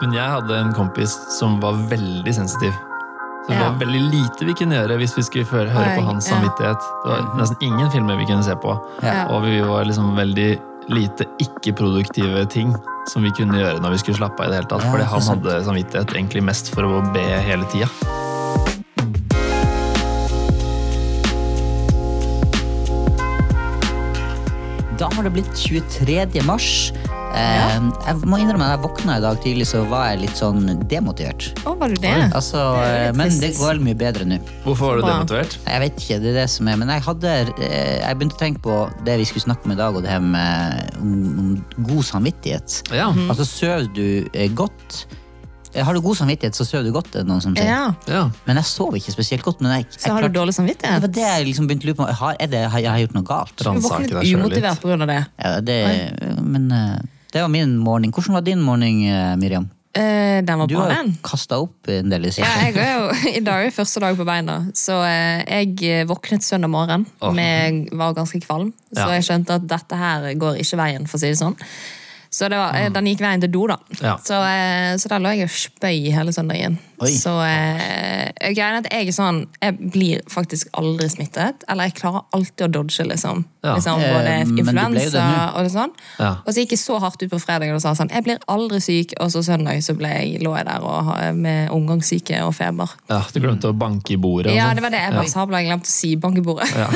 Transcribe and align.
Men 0.00 0.14
jeg 0.16 0.24
hadde 0.32 0.56
en 0.56 0.72
kompis 0.76 1.12
som 1.36 1.58
var 1.60 1.76
veldig 1.90 2.32
sensitiv. 2.34 2.72
Så 3.44 3.52
det 3.52 3.56
Ja. 3.56 3.70
var 3.70 3.78
veldig 3.80 4.00
lite 4.12 4.46
vi 4.46 4.54
kunne 4.54 4.76
gjøre 4.76 4.96
hvis 5.00 5.16
vi 5.16 5.22
skulle 5.22 5.44
høre, 5.44 5.68
høre 5.68 5.96
på 5.96 6.04
hans 6.04 6.28
ja. 6.28 6.34
samvittighet. 6.34 6.80
Det 7.04 7.10
var 7.10 7.36
nesten 7.36 7.56
ingen 7.62 7.90
filmer 7.90 8.16
vi 8.16 8.26
kunne 8.26 8.44
se 8.44 8.54
på. 8.56 8.76
Ja. 9.02 9.26
Og 9.28 9.42
vi 9.44 9.60
var 9.60 9.84
liksom 9.84 10.14
veldig 10.16 10.58
lite 10.88 11.24
ikke-produktive 11.40 12.46
ting 12.48 12.74
som 13.08 13.22
vi 13.22 13.30
kunne 13.30 13.58
gjøre 13.60 13.80
når 13.80 13.90
vi 13.90 13.98
skulle 13.98 14.16
slappe 14.16 14.40
av 14.42 14.48
i 14.48 14.50
det 14.50 14.56
hele 14.60 14.70
tatt. 14.72 14.84
Ja, 14.84 14.90
fordi 14.92 15.04
han 15.04 15.22
hadde 15.22 15.64
samvittighet 15.64 16.16
egentlig 16.16 16.42
mest 16.42 16.72
for 16.74 16.82
å 16.88 17.12
be 17.12 17.20
hele 17.20 17.64
tida. 17.72 17.88
Da 25.00 25.08
har 25.14 25.24
det 25.24 25.32
blitt 25.32 25.56
23. 25.56 26.42
mars. 26.44 26.92
Eh, 27.30 27.76
Jeg 28.08 28.16
må 28.26 28.38
innrømme 28.40 28.66
at 28.66 28.72
jeg 28.74 28.82
våkna 28.82 29.18
i 29.20 29.22
dag 29.22 29.38
tidlig, 29.44 29.66
så 29.70 29.84
var 29.88 30.08
jeg 30.10 30.22
litt 30.24 30.38
sånn 30.38 30.64
demotivert. 30.90 31.50
Å, 31.62 31.76
var 31.78 31.92
du 31.92 32.00
det? 32.02 32.14
Altså, 32.34 32.62
Det 32.80 32.88
eh, 33.06 33.12
men 33.20 33.36
det 33.42 33.52
går 33.58 33.80
mye 33.84 33.98
bedre 33.98 34.26
nå. 34.26 34.40
Hvorfor 34.64 34.90
var 34.90 34.98
du 35.00 35.06
demotivert? 35.06 35.54
Jeg 35.66 35.84
vet 35.84 36.02
ikke, 36.02 36.18
det 36.24 36.32
er 36.32 36.38
det 36.42 36.48
som 36.50 36.68
er 36.70 36.80
Men 36.80 36.90
jeg 36.94 37.04
hadde 37.06 37.30
eh, 37.60 38.00
Jeg 38.02 38.18
begynte 38.18 38.38
å 38.38 38.42
tenke 38.42 38.64
på 38.64 38.76
det 39.06 39.16
vi 39.20 39.28
skulle 39.30 39.46
snakke 39.46 39.68
om 39.68 39.74
i 39.76 39.78
dag, 39.78 39.94
og 39.96 40.02
det 40.04 40.10
her 40.10 40.24
med 40.24 40.98
om, 41.00 41.54
god 41.86 42.04
samvittighet. 42.10 42.80
Ja. 42.94 43.10
Altså, 43.28 43.46
sover 43.46 43.86
du 43.94 44.06
eh, 44.34 44.50
godt 44.50 45.04
Har 45.76 45.94
du 45.94 46.00
god 46.02 46.18
samvittighet, 46.18 46.58
så 46.58 46.66
sover 46.66 46.88
du 46.88 46.92
godt, 46.96 47.12
er 47.14 47.22
det 47.22 47.30
noen 47.30 47.44
som 47.44 47.54
sier. 47.54 47.70
Ja. 47.70 47.92
ja. 48.10 48.24
Men 48.48 48.58
jeg 48.58 48.66
sov 48.72 48.98
ikke 48.98 49.14
spesielt 49.14 49.46
godt. 49.46 49.62
Men 49.62 49.76
jeg, 49.78 49.86
jeg 49.92 50.02
Så 50.02 50.16
har 50.16 50.26
du 50.26 50.34
dårlig 50.34 50.40
dårlig 50.40 50.56
Det 50.56 50.58
var 50.58 50.58
samvittighet? 50.58 51.14
det 51.14 51.28
jeg 51.28 51.46
liksom 51.52 51.70
begynte 51.70 51.86
å 51.86 51.92
lure 51.92 52.00
på. 52.02 52.10
Har, 52.24 52.34
er 52.42 52.50
det, 52.50 52.64
har 52.74 52.84
jeg 52.88 53.06
gjort 53.06 53.16
noe 53.20 53.28
galt? 53.30 53.54
Du 53.54 53.64
våkner 53.70 53.86
våknet 53.86 54.34
umotivert 54.34 54.90
av 54.90 55.08
det. 55.14 55.20
Ja, 55.38 55.54
det, 55.70 55.80
men 56.42 56.66
eh, 56.74 56.98
det 57.32 57.42
var 57.44 57.48
min 57.52 57.76
morgen. 57.78 58.12
Hvordan 58.12 58.34
var 58.38 58.42
din 58.46 58.60
morgen, 58.64 59.04
eh, 59.06 59.36
Miriam? 59.36 59.68
Eh, 59.92 60.38
den 60.46 60.58
var 60.58 60.66
Du 60.70 60.74
bra, 60.76 60.84
har 60.84 60.90
Du 60.94 60.94
jo 60.94 61.16
kasta 61.26 61.58
opp 61.58 61.88
en 61.90 62.10
del 62.12 62.26
i 62.26 62.30
siden. 62.30 62.46
Ja, 62.46 62.68
jeg 62.68 62.76
er 62.78 62.92
jo, 63.00 63.08
I 63.38 63.40
dag 63.46 63.66
er 63.66 63.70
første 63.74 64.00
dag 64.00 64.16
på 64.18 64.26
beina, 64.28 64.58
så 64.78 65.00
eh, 65.02 65.42
jeg 65.48 66.06
våknet 66.06 66.46
søndag 66.46 66.70
morgen. 66.70 67.06
Åh. 67.20 67.32
Med, 67.34 67.88
var 67.92 68.14
ganske 68.14 68.38
kvalm, 68.44 68.72
så 68.94 69.08
Ja. 69.08 69.14
jeg 69.18 69.26
skjønte 69.26 69.56
at 69.58 69.66
dette 69.66 69.96
her 69.98 70.28
går 70.34 70.60
ikke 70.62 70.78
veien. 70.78 71.08
for 71.10 71.18
å 71.18 71.20
si 71.24 71.32
det 71.32 71.38
sånn. 71.42 71.56
Så 72.30 72.48
det 72.48 72.58
var, 72.60 72.76
mm. 72.78 72.92
den 72.94 73.08
gikk 73.10 73.24
veien 73.24 73.42
til 73.42 73.50
do, 73.50 73.64
da. 73.66 73.76
Ja. 73.98 74.14
Så, 74.22 74.36
eh, 74.46 74.94
så 75.02 75.10
der 75.10 75.22
lå 75.22 75.32
jeg 75.34 75.48
og 75.48 75.50
spøy 75.50 76.12
hele 76.14 76.30
søndagen. 76.34 76.76
Oi. 77.00 77.08
Så 77.16 77.32
eh, 77.42 78.28
greia 78.52 78.68
er 78.68 78.76
at 78.82 78.88
jeg 78.92 79.08
er 79.08 79.14
sånn 79.16 79.38
Jeg 79.56 79.88
blir 79.92 80.20
faktisk 80.28 80.68
aldri 80.76 81.08
smittet. 81.10 81.64
Eller 81.72 81.88
jeg 81.88 81.96
klarer 81.96 82.26
alltid 82.36 82.66
å 82.66 82.70
dodge, 82.76 83.06
liksom. 83.08 83.42
Ja. 83.64 83.74
liksom 83.74 83.98
Eh, 84.04 84.12
både 84.14 84.34
influensa 84.62 85.24
og 85.56 85.66
det 85.66 85.72
sånn. 85.74 85.94
Ja. 86.20 86.30
Og 86.44 86.52
så 86.52 86.62
gikk 86.62 86.76
jeg 86.76 86.82
så 86.84 87.00
hardt 87.02 87.24
ut 87.24 87.32
på 87.32 87.40
fredag 87.42 87.72
og 87.74 87.82
sa 87.82 87.96
sånn 87.98 88.12
Jeg 88.14 88.24
blir 88.28 88.38
aldri 88.52 88.78
syk. 88.84 89.16
Og 89.18 89.32
så 89.34 89.42
søndag 89.46 89.82
så 89.82 89.96
ble 89.98 90.12
jeg, 90.12 90.44
lå 90.44 90.54
jeg 90.54 90.68
der 90.68 90.86
og, 90.86 91.10
med 91.34 91.72
omgangssyke 91.74 92.44
og 92.46 92.54
feber. 92.56 92.94
ja. 93.10 93.24
Du 93.34 93.40
glemte 93.42 93.72
å 93.72 93.76
banke 93.76 94.14
i 94.14 94.20
bordet. 94.20 94.52
og 94.52 94.58
Ja, 94.58 94.68
sånn. 94.68 94.78
det 94.78 94.86
var 94.86 94.94
det 94.94 95.02
jeg 95.02 95.16
bare 95.16 95.32
sa. 95.32 95.48
Jeg 95.56 95.70
glemte 95.70 95.90
å 95.90 95.96
si 95.96 96.12
banke 96.20 96.44
Ja, 96.76 96.86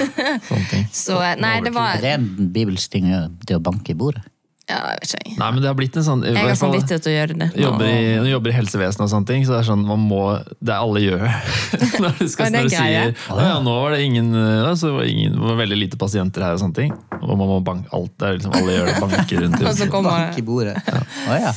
sånne 0.46 0.68
ting. 0.70 0.86
Så 1.04 1.18
eh, 1.18 1.34
nei, 1.42 1.56
det 1.64 1.74
var 1.74 2.06
bibelsk 2.54 2.94
ting 2.94 3.10
å 3.10 3.16
gjøre, 3.16 3.34
det 3.48 3.58
å 3.58 3.64
banke 3.64 3.96
i 3.96 3.98
bordet. 3.98 4.22
Ja, 4.64 4.78
jeg 4.94 5.00
vet 5.02 5.10
ikke. 5.18 5.32
Nei, 5.36 5.48
men 5.52 5.60
det 5.60 5.68
har 5.68 5.74
blitt 5.76 5.96
en 6.00 6.04
sånn 6.06 6.22
Jeg 6.24 6.40
har 6.40 6.54
samvittighet 6.56 7.02
til 7.04 7.12
å 7.12 7.14
gjøre 7.18 7.34
det. 7.36 7.48
jobber 7.60 7.84
i, 7.84 7.98
når 8.16 8.24
du 8.24 8.30
jobber 8.30 8.52
i 8.52 8.54
helsevesenet 8.56 9.04
og 9.04 9.10
sånne 9.12 9.28
ting, 9.28 9.44
så 9.44 9.52
det 9.52 9.58
er 9.58 9.66
sånn 9.68 9.82
man 9.84 10.06
må 10.08 10.20
Det 10.56 10.72
er 10.72 10.78
alle 10.80 11.02
gjør 11.04 11.24
Når 12.04 12.16
du, 12.16 12.24
skal, 12.32 12.48
når 12.54 12.70
du 12.70 12.72
sier 12.72 13.12
ja, 13.12 13.58
nå 13.60 13.74
var 13.82 13.92
det 13.92 14.00
ingen, 14.06 14.32
ja, 14.32 14.72
så 14.80 14.94
var 14.96 15.04
ingen 15.10 15.36
det 15.36 15.44
var 15.44 15.60
veldig 15.60 15.78
lite 15.82 16.00
pasienter 16.00 16.46
her 16.46 16.56
og 16.56 16.62
sånne 16.62 16.78
ting. 16.78 16.92
Og 17.20 17.34
man 17.36 17.48
må 17.50 17.58
banke 17.64 17.92
alt 17.96 18.12
det 18.20 18.26
er 18.26 18.38
liksom 18.38 18.56
alle 18.56 18.76
gjør 18.78 18.88
det, 18.88 18.94
banker 19.04 19.42
rundt. 19.44 19.64
Og 19.68 19.76
så 19.76 19.88
kommer 19.92 20.14
Bank 20.14 20.38
i 20.40 20.44
bordet. 20.46 20.76
Å, 20.88 21.38
ja. 21.40 21.52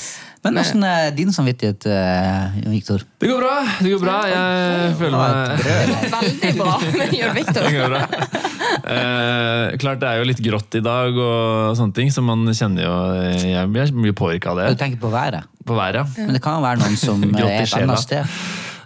Men 0.45 0.59
åssen 0.61 0.83
er 0.85 1.11
din 1.17 1.31
samvittighet, 1.33 1.87
eh, 1.89 2.57
Jon 2.61 2.73
Viktor? 2.75 3.03
Det 3.19 3.29
går 3.31 3.41
bra! 3.41 3.55
det 3.81 3.93
går 3.93 4.03
bra 4.03 4.17
Jeg 4.29 4.95
føler 4.99 5.17
meg 5.17 5.63
Veldig 6.17 6.51
bra 6.59 6.75
med 6.85 7.73
går 7.73 7.93
bra. 7.95 8.01
Eh, 8.87 9.77
klart 9.81 10.01
det 10.03 10.09
er 10.11 10.21
jo 10.21 10.27
litt 10.29 10.41
grått 10.43 10.77
i 10.79 10.83
dag 10.85 11.17
og 11.17 11.77
sånne 11.79 11.97
ting, 11.97 12.11
så 12.13 12.23
man 12.25 12.45
kjenner 12.53 12.85
jo 12.85 12.95
Jeg 13.49 13.71
blir 13.73 13.93
mye 13.97 14.17
påvirka 14.17 14.53
av 14.53 14.61
Du 14.61 14.65
det. 14.67 14.77
tenker 14.81 15.01
på 15.01 15.11
været, 15.13 15.47
På 15.67 15.77
været, 15.77 16.03
ja. 16.03 16.25
men 16.27 16.37
det 16.37 16.43
kan 16.45 16.59
jo 16.59 16.65
være 16.67 16.83
noen 16.83 16.99
som 17.01 17.23
er 17.33 17.63
et 17.63 17.77
annet 17.81 18.03
sted, 18.05 18.37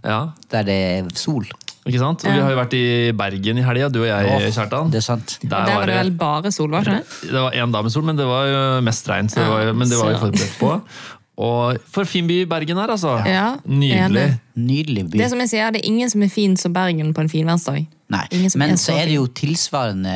ja. 0.05 0.21
der 0.53 0.65
det 0.67 0.79
er 0.81 1.11
sol. 1.19 1.45
Ikke 1.81 1.97
sant? 1.97 2.21
Og 2.29 2.29
vi 2.29 2.41
har 2.43 2.51
jo 2.53 2.57
vært 2.59 2.73
i 2.77 2.83
Bergen 3.17 3.57
i 3.57 3.63
helga, 3.65 3.87
du 3.89 4.03
og 4.03 4.05
jeg, 4.05 4.33
Åh, 4.35 4.43
Kjartan. 4.53 4.91
Det 4.93 4.99
er 4.99 5.05
sant. 5.05 5.39
Der 5.41 5.49
Der 5.65 5.79
var 5.79 5.89
det 5.89 5.95
vel 5.97 6.11
bare 6.13 6.51
sol, 6.53 6.69
var 6.69 6.85
det 6.85 6.99
ikke 6.99 7.07
det? 7.25 7.31
Det 7.33 7.41
var 7.41 7.57
én 7.57 7.73
dag 7.73 7.87
med 7.87 7.93
sol, 7.95 8.05
men 8.05 8.19
det 8.19 8.27
var 8.29 8.45
jo 8.51 8.59
mest 8.85 9.09
regn. 9.09 9.31
Så 9.33 9.41
det 9.41 9.47
var 9.49 9.73
men 9.73 9.89
det 9.89 9.97
var 9.97 10.13
vi 10.13 10.19
forberedt 10.21 10.59
på. 10.61 10.75
Og 11.41 11.79
for 11.89 12.05
fin 12.09 12.27
by 12.29 12.43
Bergen 12.49 12.77
her, 12.77 12.91
altså. 12.93 13.15
Ja, 13.25 13.55
Nydelig. 13.65 14.27
enig. 14.27 14.27
Nydelig 14.61 15.07
by. 15.09 15.21
Det 15.23 15.31
som 15.31 15.41
jeg 15.41 15.49
sier, 15.53 15.73
det 15.73 15.81
er 15.81 15.89
ingen 15.89 16.11
som 16.11 16.21
er 16.25 16.29
fin 16.31 16.53
som 16.59 16.73
Bergen 16.75 17.13
på 17.15 17.23
en 17.23 17.31
finværsdag. 17.31 17.87
Nei, 18.11 18.25
men 18.59 18.73
er 18.73 18.75
så 18.75 18.89
så 18.89 18.95
er 18.99 19.07
det 19.07 19.13
jo 19.15 19.27
tilsvarende 19.39 20.15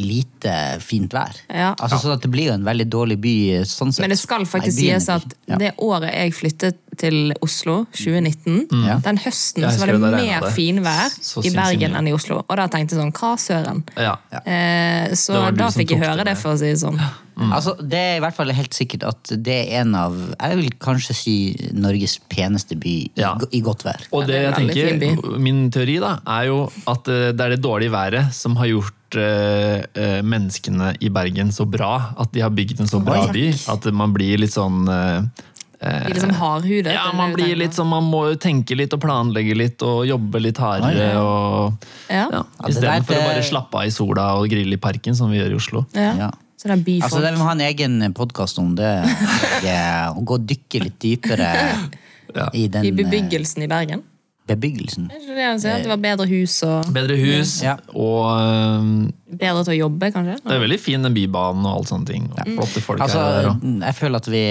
lite 0.00 0.54
fint 0.82 1.12
vær. 1.14 1.36
Ja. 1.46 1.68
Altså 1.78 2.00
sånn 2.02 2.16
at 2.16 2.24
Det 2.24 2.30
blir 2.32 2.50
jo 2.50 2.56
en 2.56 2.66
veldig 2.66 2.88
dårlig 2.90 3.18
by 3.22 3.34
sånn 3.68 3.94
sett. 3.94 4.02
Men 4.02 4.10
det 4.10 4.18
skal 4.18 4.46
faktisk 4.48 4.80
Nei, 4.80 4.88
er 4.90 4.98
sies 4.98 5.12
at 5.14 5.36
ja. 5.46 5.60
det 5.62 5.70
året 5.86 6.10
jeg 6.10 6.34
flyttet 6.34 6.80
til 6.98 7.32
Oslo, 7.42 7.84
2019, 7.92 8.66
Mm. 8.72 9.02
den 9.02 9.18
høsten 9.18 9.62
så 9.70 9.78
var 9.80 9.86
det 9.92 10.00
det, 10.00 10.24
mer 10.26 10.50
finvær 10.56 11.12
i 11.44 11.50
Bergen 11.50 11.92
mye. 11.92 11.98
enn 11.98 12.08
i 12.08 12.12
Oslo. 12.16 12.42
Og 12.48 12.56
da 12.56 12.66
tenkte 12.68 12.96
jeg 12.96 13.00
sånn, 13.02 13.12
hva 13.12 13.36
søren? 13.38 13.82
Ja. 13.96 14.16
Eh, 14.44 15.12
så 15.14 15.50
da 15.56 15.70
fikk 15.70 15.90
jeg 15.96 16.00
høre 16.02 16.16
det 16.24 16.26
det, 16.32 16.36
for 16.38 16.54
å 16.54 16.58
si 16.58 16.66
det 16.72 16.80
sånn. 16.80 17.00
Altså, 17.36 17.74
Det 17.86 17.98
er 18.00 18.16
i 18.16 18.20
hvert 18.20 18.32
fall 18.34 18.48
helt 18.48 18.72
sikkert 18.72 19.02
at 19.04 19.32
det 19.44 19.68
er 19.68 19.82
en 19.82 19.94
av 19.94 20.14
Jeg 20.40 20.56
vil 20.56 20.70
kanskje 20.80 21.14
si 21.14 21.34
Norges 21.74 22.18
peneste 22.32 22.78
by 22.80 23.10
Ja. 23.14 23.34
i, 23.52 23.60
godt 23.60 23.82
vær. 23.84 24.00
Og 24.10 24.26
det 24.26 24.38
jeg 24.40 24.52
er 24.52 24.56
tenker, 24.96 25.38
min 25.38 25.70
teori 25.70 25.98
da, 26.00 26.18
er 26.26 26.46
jo 26.46 26.70
at 26.88 27.06
eh, 27.08 27.32
det 27.32 27.40
er 27.40 27.48
det 27.56 27.60
dårlige 27.60 27.92
været 27.92 28.32
som 28.32 28.56
har 28.56 28.66
gjort 28.72 29.16
eh, 29.20 29.84
eh, 29.94 30.22
menneskene 30.22 30.96
i 31.02 31.08
Bergen 31.10 31.52
så 31.52 31.68
bra. 31.68 32.14
At 32.18 32.32
de 32.32 32.40
har 32.40 32.50
bygd 32.50 32.80
en 32.80 32.86
så 32.88 33.04
bra 33.04 33.26
by. 33.30 33.52
At 33.68 33.84
man 33.92 34.14
blir 34.14 34.38
litt 34.38 34.52
sånn 34.56 34.88
De 35.80 36.12
liksom 36.14 36.30
hardhudet. 36.38 36.92
Ja, 36.94 37.10
er 37.10 37.16
man 37.18 37.34
blir 37.36 37.56
litt 37.58 37.76
sånn, 37.76 37.88
man 37.90 38.06
må 38.08 38.22
jo 38.30 38.38
tenke 38.40 38.76
litt 38.78 38.94
og 38.96 39.00
planlegge 39.02 39.54
litt 39.58 39.82
og 39.84 40.06
jobbe 40.08 40.40
litt 40.40 40.56
hardere. 40.62 41.10
Oi, 41.12 41.20
og 41.20 41.84
Ja. 42.08 42.24
ja, 42.32 42.40
Ja, 42.40 42.68
Istedenfor 42.70 43.18
å 43.18 43.26
bare 43.26 43.42
slappe 43.44 43.82
av 43.82 43.86
i 43.86 43.92
sola 43.92 44.34
og 44.40 44.48
grille 44.48 44.78
i 44.78 44.80
parken, 44.80 45.14
som 45.14 45.30
vi 45.30 45.38
gjør 45.38 45.52
i 45.52 45.58
Oslo. 45.60 45.86
Ja. 45.92 46.14
Ja. 46.16 46.30
Så 46.56 46.70
det 46.70 46.78
er 46.78 46.84
byfolk. 46.86 47.04
Altså, 47.04 47.20
det 47.20 47.32
Vi 47.34 47.38
må 47.38 47.44
ha 47.44 47.52
en 47.52 47.60
egen 47.60 48.12
podkast 48.14 48.58
om 48.58 48.74
det. 48.78 48.92
Ja, 49.66 50.12
Å 50.16 50.24
gå 50.24 50.38
og 50.40 50.46
dykke 50.48 50.82
litt 50.86 50.98
dypere 51.00 51.50
Ja. 52.34 52.48
i 52.52 52.66
den 52.68 52.84
I 52.84 52.88
eh, 52.88 52.94
bebyggelsen 52.96 53.62
i 53.62 53.68
Bergen. 53.70 54.02
Bebyggelsen. 54.46 55.08
Det 55.10 55.88
var 55.90 55.96
bedre 55.98 56.26
hus 56.30 56.60
og 56.62 56.92
Bedre 56.94 57.16
hus, 57.18 57.56
Ja. 57.66 57.72
og 57.90 58.28
eh, 58.38 58.90
bedre 59.40 59.64
til 59.66 59.72
å 59.74 59.78
jobbe, 59.88 60.10
kanskje? 60.14 60.36
det 60.44 60.54
er 60.54 60.60
veldig 60.62 60.78
fin 60.80 61.02
den 61.02 61.14
bybanen 61.16 61.66
og 61.66 61.80
alt 61.80 61.90
sånne 61.90 62.06
ting. 62.06 62.28
Ja. 62.38 62.44
flotte 62.54 62.82
folk 62.84 63.00
Altså, 63.02 63.18
her. 63.18 63.48
Og. 63.50 63.64
jeg 63.82 63.94
føler 63.98 64.16
at 64.22 64.28
vi, 64.30 64.44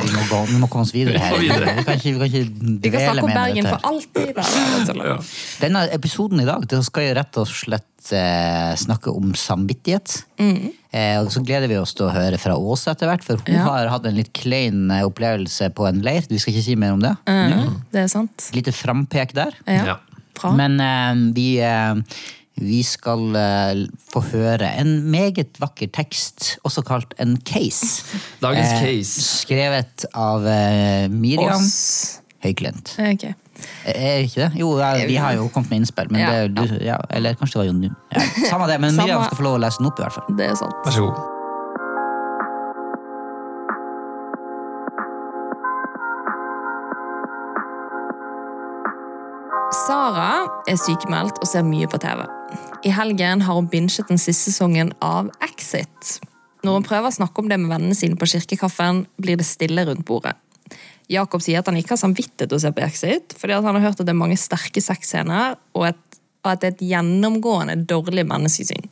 vi, 0.00 0.10
må, 0.16 0.24
gå, 0.30 0.40
vi 0.54 0.60
må 0.62 0.70
komme 0.72 0.86
oss 0.88 0.94
videre 0.96 1.20
her. 1.20 1.36
Vi 1.36 1.50
videre. 1.50 1.74
Vi 1.76 1.84
kan 1.84 2.00
ikke, 2.00 2.12
vi 2.12 2.18
kan 2.18 2.26
ikke 2.30 2.44
Vi 2.46 2.90
kan 2.90 2.96
dvele 2.96 3.04
snakke 3.04 3.24
om 3.24 3.28
mer 3.28 3.34
med 3.34 3.42
Bergen 3.42 3.64
dette. 3.64 3.76
for 3.76 3.80
alltid. 3.92 5.60
Denne 5.60 5.84
episoden 5.92 6.40
i 6.40 6.48
dag 6.48 6.66
det 6.70 6.80
skal 6.88 7.10
jo 7.10 7.14
rett 7.20 7.40
og 7.42 7.46
slett 7.50 7.84
eh, 8.12 8.74
snakke 8.78 9.10
om 9.14 9.32
samvittighet. 9.34 10.24
Eh, 10.38 11.16
og 11.20 11.30
så 11.34 11.42
gleder 11.44 11.68
vi 11.68 11.76
oss 11.80 11.92
til 11.96 12.06
å 12.06 12.12
høre 12.14 12.38
fra 12.38 12.54
Åse 12.56 12.90
etter 12.92 13.10
hvert, 13.10 13.24
for 13.26 13.36
hun 13.46 13.54
Ja. 13.54 13.64
har 13.64 13.88
hatt 13.92 14.06
en 14.06 14.14
litt 14.16 14.32
klein 14.32 14.90
eh, 14.90 15.02
opplevelse 15.06 15.70
på 15.74 15.88
en 15.88 16.02
leir. 16.02 16.22
Vi 16.28 16.38
skal 16.38 16.54
ikke 16.54 16.64
si 16.64 16.76
mer 16.76 16.92
om 16.96 17.00
det. 17.00 17.16
Mm. 17.26 17.82
Det 17.92 18.00
er 18.04 18.08
sant. 18.08 18.50
Lite 18.54 18.72
frampek 18.72 19.32
der. 19.34 19.54
Ja. 19.66 19.84
Ja. 19.96 20.50
Men 20.54 20.80
eh, 20.80 21.32
vi, 21.34 21.46
eh, 21.60 21.94
vi 22.60 22.82
skal 22.82 23.34
eh, 23.36 23.86
få 24.12 24.22
høre 24.32 24.70
en 24.80 25.10
meget 25.10 25.58
vakker 25.60 25.90
tekst, 25.92 26.58
også 26.64 26.84
kalt 26.84 27.12
en 27.18 27.36
case. 27.44 28.04
Dagens 28.40 28.72
Eh. 28.82 29.02
Skrevet 29.04 30.04
av 30.14 30.46
eh, 30.46 31.08
Miriam. 31.08 31.64
Høyklent. 32.44 32.94
Ok. 33.00 33.30
Er 33.86 34.24
ikke 34.26 34.40
det? 34.46 34.50
Jo, 34.60 34.72
ja, 34.78 34.92
vi 35.06 35.16
har 35.16 35.36
jo 35.38 35.48
kommet 35.54 35.70
med 35.70 35.80
innspill. 35.84 36.10
Men 36.10 36.20
Ja. 36.20 36.30
det 36.48 36.54
du, 36.54 36.84
ja, 36.84 36.98
eller 37.10 37.34
kanskje 37.34 37.56
det 37.58 37.62
var 37.62 37.70
Jon 37.70 37.82
ja, 37.86 38.20
Samme 38.50 38.66
det, 38.68 38.80
men 38.80 38.90
Samme- 38.90 39.06
Miriam 39.06 39.24
skal 39.24 39.36
få 39.38 39.42
lov 39.48 39.58
å 39.58 39.62
lese 39.64 39.78
den 39.82 39.86
opp, 39.92 39.98
i 39.98 40.02
hvert 40.06 40.12
fall. 40.18 40.36
Det 40.36 40.50
er 40.50 40.54
sant. 40.60 40.74
Vær 40.84 40.92
så 40.98 41.06
god. 41.08 41.32
Sara 49.86 50.30
er 50.70 50.78
sykemeldt 50.80 51.40
og 51.42 51.48
ser 51.50 51.66
mye 51.66 51.88
på 51.90 51.98
TV. 52.02 52.22
I 52.86 52.92
helgen 52.94 53.42
har 53.44 53.58
hun 53.58 53.68
binget 53.70 54.06
den 54.08 54.20
siste 54.20 54.52
sesongen 54.52 54.92
av 55.04 55.30
Exit. 55.44 56.18
Når 56.64 56.78
hun 56.80 56.86
prøver 56.86 57.10
å 57.10 57.14
snakke 57.16 57.42
om 57.42 57.50
det 57.50 57.58
med 57.60 57.70
vennene 57.72 57.96
sine 57.98 58.18
på 58.18 58.28
kirkekaffen, 58.30 59.04
blir 59.22 59.38
det 59.40 59.46
stille 59.46 59.84
rundt 59.88 60.06
bordet. 60.08 60.34
Jakob 61.12 61.42
sier 61.44 61.60
at 61.60 61.68
han 61.70 61.78
ikke 61.78 61.94
har 61.94 62.02
samvittighet 62.02 62.50
til 62.50 62.58
å 62.58 62.62
se 62.64 62.72
på 62.74 62.82
Exit, 62.86 63.34
fordi 63.38 63.58
han 63.58 63.78
har 63.78 63.84
hørt 63.84 64.00
at 64.00 64.06
det 64.08 64.14
er 64.14 64.18
mange 64.18 64.38
sterke 64.40 64.82
sexscener, 64.82 65.58
og, 65.76 65.88
et, 65.92 66.20
og 66.42 66.52
at 66.52 66.62
det 66.62 66.68
er 66.68 66.76
et 66.76 66.86
gjennomgående 66.90 67.78
dårlig 67.86 68.26
menneskesyn. 68.26 68.88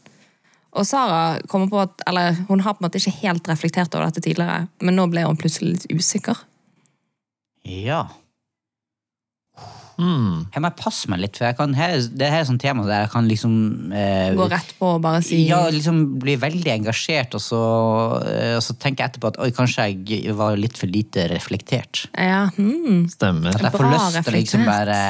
Og 0.74 0.86
Sara 0.86 1.38
kommer 1.50 1.70
på 1.70 1.80
at, 1.84 2.02
eller 2.10 2.34
hun 2.48 2.62
har 2.64 2.74
på 2.74 2.82
en 2.82 2.88
måte 2.88 2.98
ikke 2.98 3.20
helt 3.20 3.48
reflektert 3.50 3.94
over 3.94 4.08
dette 4.08 4.24
tidligere, 4.24 4.66
men 4.82 4.98
nå 4.98 5.06
ble 5.10 5.26
hun 5.26 5.38
plutselig 5.38 5.76
litt 5.76 5.90
usikker. 5.94 6.38
Ja. 7.64 8.04
Hmm. 9.98 10.44
Jeg 10.54 10.62
må 10.64 10.70
passe 10.78 11.10
meg 11.12 11.20
litt, 11.22 11.38
for 11.38 11.46
jeg 11.46 11.56
kan, 11.58 11.74
her, 11.78 11.96
det 12.10 12.30
her 12.32 12.42
er 12.42 12.48
sånn 12.48 12.60
tema 12.62 12.86
der 12.88 13.04
jeg 13.04 13.12
kan 13.12 13.28
liksom 13.30 13.54
eh, 13.94 14.32
Gå 14.34 14.48
rett 14.50 14.72
på 14.78 14.94
og 14.96 15.04
bare 15.04 15.20
si 15.24 15.44
Ja, 15.46 15.62
liksom 15.70 16.00
bli 16.22 16.34
veldig 16.40 16.72
engasjert, 16.78 17.36
og 17.38 17.44
så, 17.44 17.62
eh, 18.26 18.56
og 18.58 18.64
så 18.64 18.76
tenker 18.80 19.04
jeg 19.04 19.14
etterpå 19.14 19.32
at 19.34 19.40
oi, 19.44 19.50
kanskje 19.54 19.88
jeg 19.92 20.34
var 20.38 20.58
litt 20.58 20.78
for 20.80 20.90
lite 20.90 21.28
reflektert. 21.30 22.06
Ja, 22.12 22.48
mm. 22.56 23.06
Stemmer. 23.12 23.54
At 23.54 23.68
jeg 23.68 23.74
får 23.76 23.86
Bra 23.86 23.94
lyst 23.94 24.20
til 24.24 24.38
liksom 24.40 24.66
bare 24.68 25.00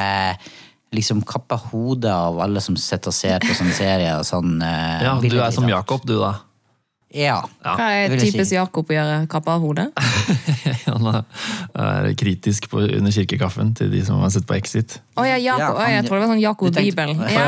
liksom 0.95 1.23
kappe 1.27 1.59
hodet 1.71 2.13
av 2.13 2.39
alle 2.45 2.63
som 2.63 2.77
sitter 2.79 3.11
og 3.11 3.17
ser 3.17 3.43
på 3.43 3.57
sånne 3.57 3.75
serier. 3.77 4.23
Sånn, 4.27 4.57
eh, 4.63 5.05
Ja, 5.05 5.17
du 5.21 5.39
er 5.41 5.55
som. 5.55 5.69
Jakob, 5.69 6.05
du, 6.07 6.19
da. 6.21 6.37
Ja. 7.15 7.37
Hva 7.63 7.85
er 7.95 8.11
typisk 8.19 8.49
si. 8.51 8.57
Jakob 8.57 8.89
å 8.91 8.95
gjøre? 8.97 9.19
Kappe 9.31 9.53
av 9.55 9.63
hodet? 9.63 9.85
Han 10.89 11.07
er 11.15 12.09
kritisk 12.19 12.67
på, 12.73 12.81
under 12.99 13.15
kirkekaffen 13.15 13.71
til 13.79 13.93
de 13.93 14.01
som 14.07 14.19
har 14.25 14.33
sett 14.35 14.47
på 14.49 14.57
Exit. 14.59 14.97
Å 15.19 15.23
ja, 15.27 15.37
Ja, 15.39 15.59
Jakob. 15.59 15.79
Han- 15.79 15.93
jeg 15.95 16.05
tror 16.09 16.17
det 16.19 16.23
var 16.25 16.33
sånn 16.35 16.43
Jakob 16.43 16.73
tenkte- 16.73 16.83
Bibelen. 16.91 17.23
Ja, 17.31 17.45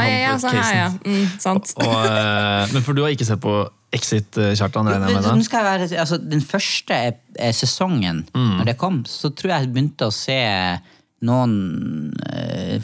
han 0.00 0.40
sånn 0.40 0.56
her, 0.56 0.74
ja. 0.78 0.88
Mm, 1.04 1.26
sant. 1.42 1.74
Og, 1.76 2.06
eh, 2.06 2.72
men 2.72 2.82
for 2.86 2.96
du 2.96 3.02
har 3.04 3.10
ikke 3.12 3.28
sett 3.28 3.40
på 3.44 3.58
Exit, 3.92 4.30
Kjartan? 4.56 4.86
regner 4.88 5.08
jeg 5.10 5.14
med 5.18 5.24
da? 5.24 5.34
skal 5.42 5.64
være, 5.66 5.88
altså, 5.98 6.16
den 6.22 6.40
første 6.40 6.94
eh, 7.36 7.52
sesongen, 7.52 8.24
Mm. 8.32 8.58
når 8.60 8.64
det 8.72 8.78
kom, 8.78 9.02
så 9.04 9.28
tror 9.34 9.50
jeg 9.52 9.66
jeg 9.66 9.72
begynte 9.74 10.06
å 10.06 10.12
se 10.14 10.40
noen, 11.22 12.12
eh, 12.32 12.78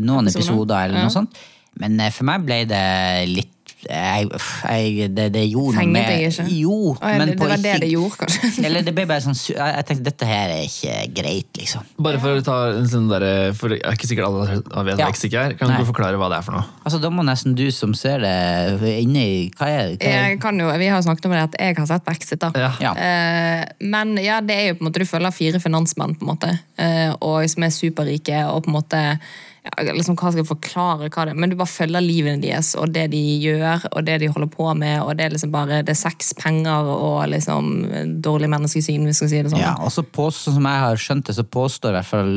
noen 0.00 0.28
Episoder? 0.28 0.84
eller 0.84 0.96
Ja. 0.98 1.02
noe 1.06 1.10
sånt. 1.10 1.36
Men 1.78 1.98
for 2.10 2.24
meg 2.24 2.44
ble 2.44 2.64
det 2.66 3.28
litt 3.28 3.48
jeg, 3.88 4.28
jeg, 4.68 5.08
det, 5.14 5.26
det 5.34 5.42
gjorde 5.50 5.76
noe 5.82 5.86
med- 5.92 6.06
deg 6.08 6.26
ikke? 6.30 6.44
Jo, 6.54 6.74
oh, 6.92 6.96
ja, 7.00 7.18
men 7.18 7.28
det, 7.32 7.36
på 7.38 7.44
det 7.46 7.50
var 7.50 7.56
det 7.62 7.72
ikke- 7.72 7.80
det 7.82 7.90
gjorde, 7.92 8.16
kanskje. 8.22 8.50
Eller 8.66 8.82
det 8.86 8.94
ble 8.94 9.04
bare 9.10 9.20
sånn 9.24 9.38
Jeg 9.56 9.84
tenkte 9.88 10.04
dette 10.10 10.26
her 10.28 10.52
er 10.54 10.62
ikke 10.66 10.96
greit, 11.16 11.50
liksom. 11.58 11.82
Bare 11.98 12.20
for 12.22 12.38
å 12.38 12.44
ta 12.46 12.56
en 12.76 12.88
sånn 12.88 13.08
derre 13.10 13.32
For 13.58 13.74
jeg 13.74 13.82
er 13.84 13.96
ikke 13.98 14.10
sikkert 14.10 14.26
alle 14.28 14.46
vet 14.60 14.70
hva 14.72 14.98
Ja. 14.98 15.08
eksik 15.08 15.34
er. 15.34 15.54
Kan 15.58 15.68
Nei. 15.72 15.78
du 15.82 15.88
forklare 15.90 16.16
hva 16.20 16.28
det 16.32 16.38
er 16.38 16.46
for 16.46 16.52
noe? 16.58 16.64
Altså, 16.84 17.00
Da 17.02 17.10
må 17.10 17.24
nesten 17.26 17.54
du 17.58 17.64
som 17.74 17.94
ser 17.94 18.18
det, 18.22 18.94
inne 19.02 19.22
i 19.26 19.50
Hva 19.58 19.66
er 19.68 19.88
det? 19.92 19.98
Hva 20.02 20.08
er 20.12 20.28
Jeg 20.32 20.40
kan 20.40 20.58
jo, 20.58 20.70
vi 20.78 20.86
har 20.92 21.00
jo 21.02 21.06
snakket 21.08 21.26
om 21.26 21.32
det 21.36 21.42
at 21.48 21.58
jeg 21.60 21.76
har 21.78 21.86
sett 21.86 22.04
på 22.04 22.12
Exit. 22.16 22.38
da. 22.40 22.52
Ja. 22.54 22.72
Ja. 22.80 22.92
Eh, 22.94 23.64
men 23.80 24.16
ja, 24.22 24.40
det 24.40 24.54
er 24.56 24.66
jo 24.70 24.74
på 24.78 24.84
en 24.86 24.90
måte, 24.90 25.02
du 25.02 25.08
følger 25.08 25.32
fire 25.34 25.60
finansmenn 25.62 26.14
på 26.18 26.22
en 26.26 26.30
måte, 26.36 26.52
eh, 26.78 27.12
og 27.20 27.48
som 27.50 27.62
er 27.64 27.70
superrike. 27.74 28.44
og 28.52 28.64
på 28.64 28.68
en 28.70 28.76
måte, 28.78 29.18
ja, 29.64 29.92
liksom, 29.94 30.16
Hva 30.18 30.32
skal 30.32 30.42
jeg 30.42 30.48
forklare? 30.48 31.08
hva 31.08 31.24
det 31.26 31.32
er, 31.34 31.38
Men 31.38 31.50
du 31.50 31.56
bare 31.56 31.70
følger 31.70 32.02
livene 32.02 32.40
deres 32.42 32.74
og 32.74 32.92
det 32.92 33.10
de 33.12 33.20
gjør 33.44 33.84
og 33.92 34.04
det 34.04 34.18
de 34.20 34.26
holder 34.32 34.50
på 34.50 34.72
med. 34.76 35.00
og 35.02 35.16
Det 35.16 35.26
er 35.26 35.30
liksom 35.36 35.52
bare, 35.52 35.82
det 35.86 35.94
er 35.94 36.00
sex, 36.00 36.32
penger 36.34 36.88
og 36.90 37.28
liksom 37.30 38.20
dårlig 38.22 38.48
menneskesyn, 38.50 39.04
hvis 39.06 39.22
vi 39.22 39.28
skal 39.28 39.28
si 39.28 39.42
det 39.42 39.52
sånn. 39.52 39.60
Ja, 39.62 39.76
og 39.78 39.92
så 39.94 40.02
påstår, 40.02 40.54
som 40.58 40.66
jeg 40.66 40.82
har 40.86 40.96
skjønt 40.96 41.24
det, 41.30 41.36
så 41.38 41.44
påstår 41.46 41.90
i 41.94 41.98
hvert 42.00 42.10
fall 42.10 42.34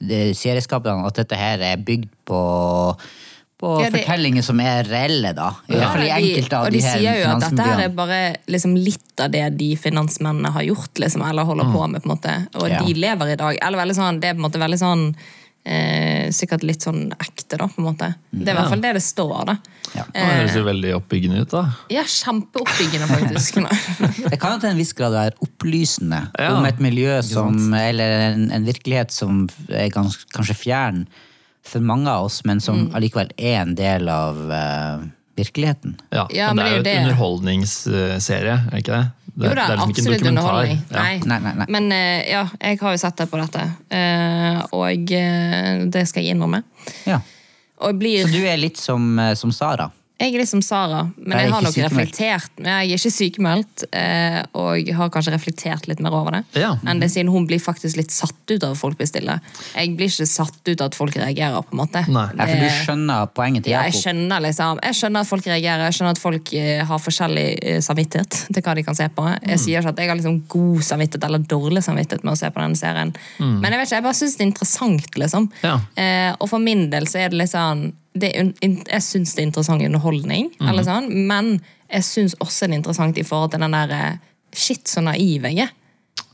de 0.00 0.20
serieskaperne 0.36 1.06
at 1.06 1.14
dette 1.20 1.36
her 1.36 1.60
er 1.72 1.76
bygd 1.76 2.08
på 2.28 2.42
på 3.60 3.70
Ja, 3.82 3.90
det- 3.90 4.06
fortellinger 4.06 4.42
som 4.42 4.58
er 4.64 4.84
reelle, 4.88 5.34
da. 5.36 5.50
I 5.68 5.74
hvert 5.74 5.92
fall 5.92 6.00
i 6.00 6.06
de- 6.06 6.12
enkelte 6.16 6.56
av 6.56 6.64
og 6.64 6.72
de, 6.72 6.78
de 6.78 6.84
her 6.86 6.96
sier 6.98 7.18
jo 7.20 7.26
at 7.28 7.40
dette 7.44 7.66
her 7.66 7.80
er 7.84 7.88
bare 7.90 8.20
liksom 8.48 8.74
litt 8.74 9.20
av 9.20 9.30
det 9.30 9.42
de 9.58 9.76
finansmennene 9.76 10.48
har 10.54 10.62
gjort, 10.64 10.94
liksom, 10.96 11.20
eller 11.28 11.44
holder 11.44 11.64
på 11.68 11.90
med. 11.90 12.00
på 12.02 12.08
en 12.08 12.16
måte. 12.16 12.48
Og 12.54 12.70
Ja. 12.70 12.80
de 12.80 12.94
lever 12.94 13.32
i 13.32 13.36
dag. 13.36 13.58
Eller 13.60 13.78
veldig 13.84 13.96
sånn, 13.96 14.20
Det 14.20 14.30
er 14.30 14.32
på 14.34 14.38
en 14.44 14.50
måte 14.50 14.58
veldig 14.64 14.78
sånn 14.80 15.14
eh, 15.64 16.30
Sikkert 16.30 16.62
litt 16.62 16.82
sånn 16.86 17.10
ekte, 17.18 17.56
da. 17.58 17.66
på 17.66 17.80
en 17.82 17.88
måte. 17.90 18.12
Det 18.30 18.46
er 18.48 18.54
i 18.54 18.58
hvert 18.60 18.70
fall 18.70 18.80
det 18.84 18.92
det 18.94 19.02
står. 19.02 19.44
da. 19.48 19.56
Ja. 19.96 20.04
Det 20.14 20.22
høres 20.22 20.54
jo 20.54 20.62
veldig 20.68 20.92
oppbyggende 21.00 21.40
ut, 21.42 21.50
da. 21.50 21.62
Ja, 21.90 22.04
Kjempeoppbyggende, 22.06 23.08
faktisk. 23.10 23.58
Det 24.30 24.38
kan 24.38 24.54
jo 24.54 24.60
til 24.62 24.70
en 24.70 24.78
viss 24.78 24.92
grad 24.94 25.12
være 25.16 25.34
opplysende 25.42 26.20
Ja, 26.38 26.52
om 26.54 26.64
et 26.68 26.78
miljø 26.78 27.16
som, 27.26 27.58
eller 27.74 28.14
en, 28.30 28.44
en 28.54 28.68
virkelighet 28.68 29.10
som 29.10 29.48
er 29.68 29.90
gans, 29.90 30.20
kanskje 30.30 30.54
fjern 30.60 31.02
for 31.66 31.82
mange 31.84 32.08
av 32.08 32.28
oss, 32.30 32.40
men 32.48 32.60
som 32.62 32.86
Mm. 32.86 32.94
allikevel 32.96 33.32
er 33.36 33.58
en 33.64 33.74
del 33.76 34.08
av 34.08 34.38
uh, 34.48 35.02
virkeligheten. 35.36 35.98
Ja, 36.14 36.28
Ja, 36.32 36.52
men, 36.54 36.62
men 36.64 36.82
det 36.86 36.94
er 36.94 36.94
jo 36.94 37.00
et 37.02 37.02
underholdningsserie, 37.02 38.54
er 38.66 38.70
det 38.70 38.80
ikke 38.84 38.96
det? 38.96 39.10
Det 39.34 39.48
Jo 39.48 39.54
da, 39.54 39.66
det 39.66 39.74
er 39.74 39.76
liksom 39.76 39.90
absolutt 39.90 40.26
underholdning. 40.30 40.80
Ja. 40.90 41.02
Nei. 41.02 41.20
Nei, 41.26 41.38
nei, 41.44 41.52
nei. 41.60 41.66
Men 41.76 41.92
eh, 41.96 42.30
ja, 42.30 42.42
jeg 42.60 42.80
har 42.80 42.96
jo 42.96 43.02
sett 43.02 43.20
deg 43.20 43.30
på 43.30 43.40
dette, 43.40 43.66
eh, 43.96 44.60
og 44.76 45.14
eh, 45.16 45.84
det 45.92 46.04
skal 46.10 46.26
jeg 46.26 46.36
innrømme. 46.36 46.62
Ja. 47.08 47.20
Og 47.80 47.96
blir 48.00 48.26
Så 48.26 48.34
du 48.34 48.42
er 48.44 48.60
litt 48.60 48.80
som, 48.80 49.14
som 49.38 49.52
Sara? 49.56 49.88
Jeg 50.20 50.34
er 50.34 50.42
litt 50.42 50.50
som 50.50 50.60
Sara, 50.62 51.06
men 51.16 51.32
Jeg 51.38 51.46
jeg 51.46 51.52
har 51.54 51.62
nok 51.64 51.72
sykemeldt. 51.72 51.90
reflektert. 51.96 52.50
Men 52.58 52.70
jeg 52.70 52.90
er 52.90 52.98
ikke 53.00 53.14
sykemeldt, 53.16 53.84
og 54.54 54.70
og 54.70 54.88
har 54.94 55.08
kanskje 55.10 55.32
reflektert 55.34 55.86
litt 55.88 56.00
mer 56.04 56.14
over 56.14 56.36
det. 56.36 56.42
Ja. 56.60 56.74
Enn 56.86 57.00
det 57.00 57.08
siden 57.10 57.30
hun 57.32 57.46
blir 57.48 57.58
faktisk 57.58 57.96
litt 57.98 58.12
satt 58.14 58.34
ut 58.52 58.62
av 58.62 58.74
at 58.74 58.78
folk 58.78 58.98
blir 58.98 59.08
stille. 59.08 59.38
Jeg 59.74 59.94
blir 59.96 60.10
ikke 60.12 60.26
satt 60.28 60.60
ut 60.68 60.80
av 60.80 60.90
at 60.90 60.94
folk 60.98 61.16
reagerer, 61.16 61.62
på 61.66 61.74
en 61.74 61.80
måte. 61.80 62.02
Nei. 62.12 62.26
Ja, 62.36 62.46
for 62.46 62.60
du 62.60 62.68
skjønner 62.84 63.26
poenget 63.34 63.64
til 63.64 63.72
ja, 63.72 63.82
jeg 63.88 63.96
skjønner 63.98 64.44
liksom 64.44 64.78
Jeg 64.84 64.98
skjønner 65.00 65.24
at 65.24 65.30
folk 65.30 65.46
reagerer, 65.50 65.84
jeg 65.88 65.96
skjønner 65.98 66.16
at 66.16 66.22
folk 66.22 66.52
eh, 66.60 66.84
har 66.86 67.02
forskjellig 67.02 67.46
eh, 67.62 67.80
samvittighet 67.84 68.38
til 68.54 68.62
hva 68.66 68.74
de 68.78 68.84
kan 68.86 68.98
se 68.98 69.08
på. 69.16 69.24
Mm. 69.26 69.48
Jeg 69.54 69.62
sier 69.64 69.80
ikke 69.80 69.94
at 69.94 70.02
jeg 70.04 70.12
har 70.12 70.20
liksom 70.20 70.38
god 70.54 70.82
samvittighet 70.90 71.24
eller 71.30 71.46
dårlig 71.50 71.82
samvittighet 71.88 72.24
med 72.28 72.32
å 72.36 72.40
se 72.42 72.50
på 72.52 72.60
denne 72.62 72.76
serien. 72.78 73.14
Men 73.40 73.72
jeg 73.72 73.80
vet 73.80 73.88
ikke, 73.88 73.96
jeg 73.96 74.06
bare 74.10 74.20
syns 74.20 74.36
det 74.36 74.44
er 74.44 74.50
interessant, 74.52 75.10
liksom. 75.24 75.48
Mm. 75.50 75.64
Ja. 75.66 75.78
Eh, 75.96 76.30
og 76.38 76.48
for 76.52 76.62
min 76.62 76.86
del 76.92 77.08
så 77.10 77.24
er 77.24 77.32
det 77.32 77.40
litt 77.42 77.54
sånn 77.54 77.88
det 78.20 78.30
Jeg 78.32 79.02
syns 79.02 79.34
det 79.34 79.42
er 79.42 79.48
interessant 79.48 79.82
underholdning, 79.82 80.50
Mm. 80.60 80.68
eller 80.68 80.86
sånn, 80.86 81.08
men 81.26 81.60
jeg 81.90 82.02
syns 82.06 82.34
også 82.40 82.66
det 82.66 82.74
er 82.74 82.78
interessant 82.80 83.18
i 83.18 83.26
forhold 83.26 83.50
til 83.54 83.60
den 83.60 83.76
derre 83.76 84.18
Shit, 84.52 84.88
så 84.90 84.98
naiv 85.06 85.44
jeg 85.46 85.60
er. 85.62 85.68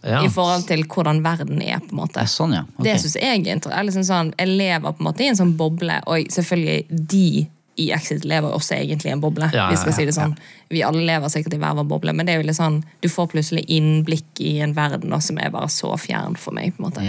Ja. 0.02 0.22
I 0.24 0.28
forhold 0.32 0.66
til 0.68 0.84
hvordan 0.88 1.18
verden 1.24 1.60
er, 1.60 1.80
på 1.84 1.92
en 1.92 1.98
måte. 1.98 2.22
Sånn, 2.30 2.54
ja. 2.54 2.62
okay. 2.78 2.84
Det 2.86 3.00
synes 3.02 3.16
jeg 3.18 3.26
er 3.28 3.52
interessant. 3.56 3.86
Liksom 3.90 4.06
sånn, 4.08 4.30
jeg 4.38 4.48
lever 4.56 4.94
på 4.94 5.02
en 5.02 5.08
måte 5.10 5.24
i 5.24 5.28
en 5.28 5.36
sånn 5.36 5.52
boble, 5.58 5.98
og 6.06 6.30
selvfølgelig 6.32 7.06
de 7.12 7.46
i 7.76 7.90
Exit 7.92 8.24
lever 8.24 8.54
også 8.56 8.78
egentlig 8.78 9.10
i 9.10 9.12
en 9.12 9.20
boble. 9.20 9.50
Ja, 9.52 9.68
vi 9.68 9.76
skal 9.76 9.92
ja, 9.92 9.96
si 9.98 10.06
det 10.08 10.14
sånn. 10.16 10.32
Vi 10.72 10.80
alle 10.86 11.02
lever 11.04 11.28
sikkert 11.28 11.58
i 11.58 11.60
hver 11.60 11.76
vår 11.76 11.84
boble, 11.90 12.14
men 12.16 12.24
det 12.24 12.32
er 12.32 12.40
jo 12.40 12.46
litt 12.48 12.56
sånn, 12.56 12.78
du 13.04 13.08
får 13.12 13.28
plutselig 13.34 13.66
innblikk 13.68 14.40
i 14.40 14.54
en 14.64 14.72
verden 14.76 15.12
da, 15.12 15.18
som 15.20 15.36
er 15.42 15.52
bare 15.52 15.68
så 15.68 15.92
fjern 16.00 16.38
for 16.40 16.56
meg. 16.56 16.72
på 16.76 16.80
en 16.80 16.88
måte. 16.88 17.04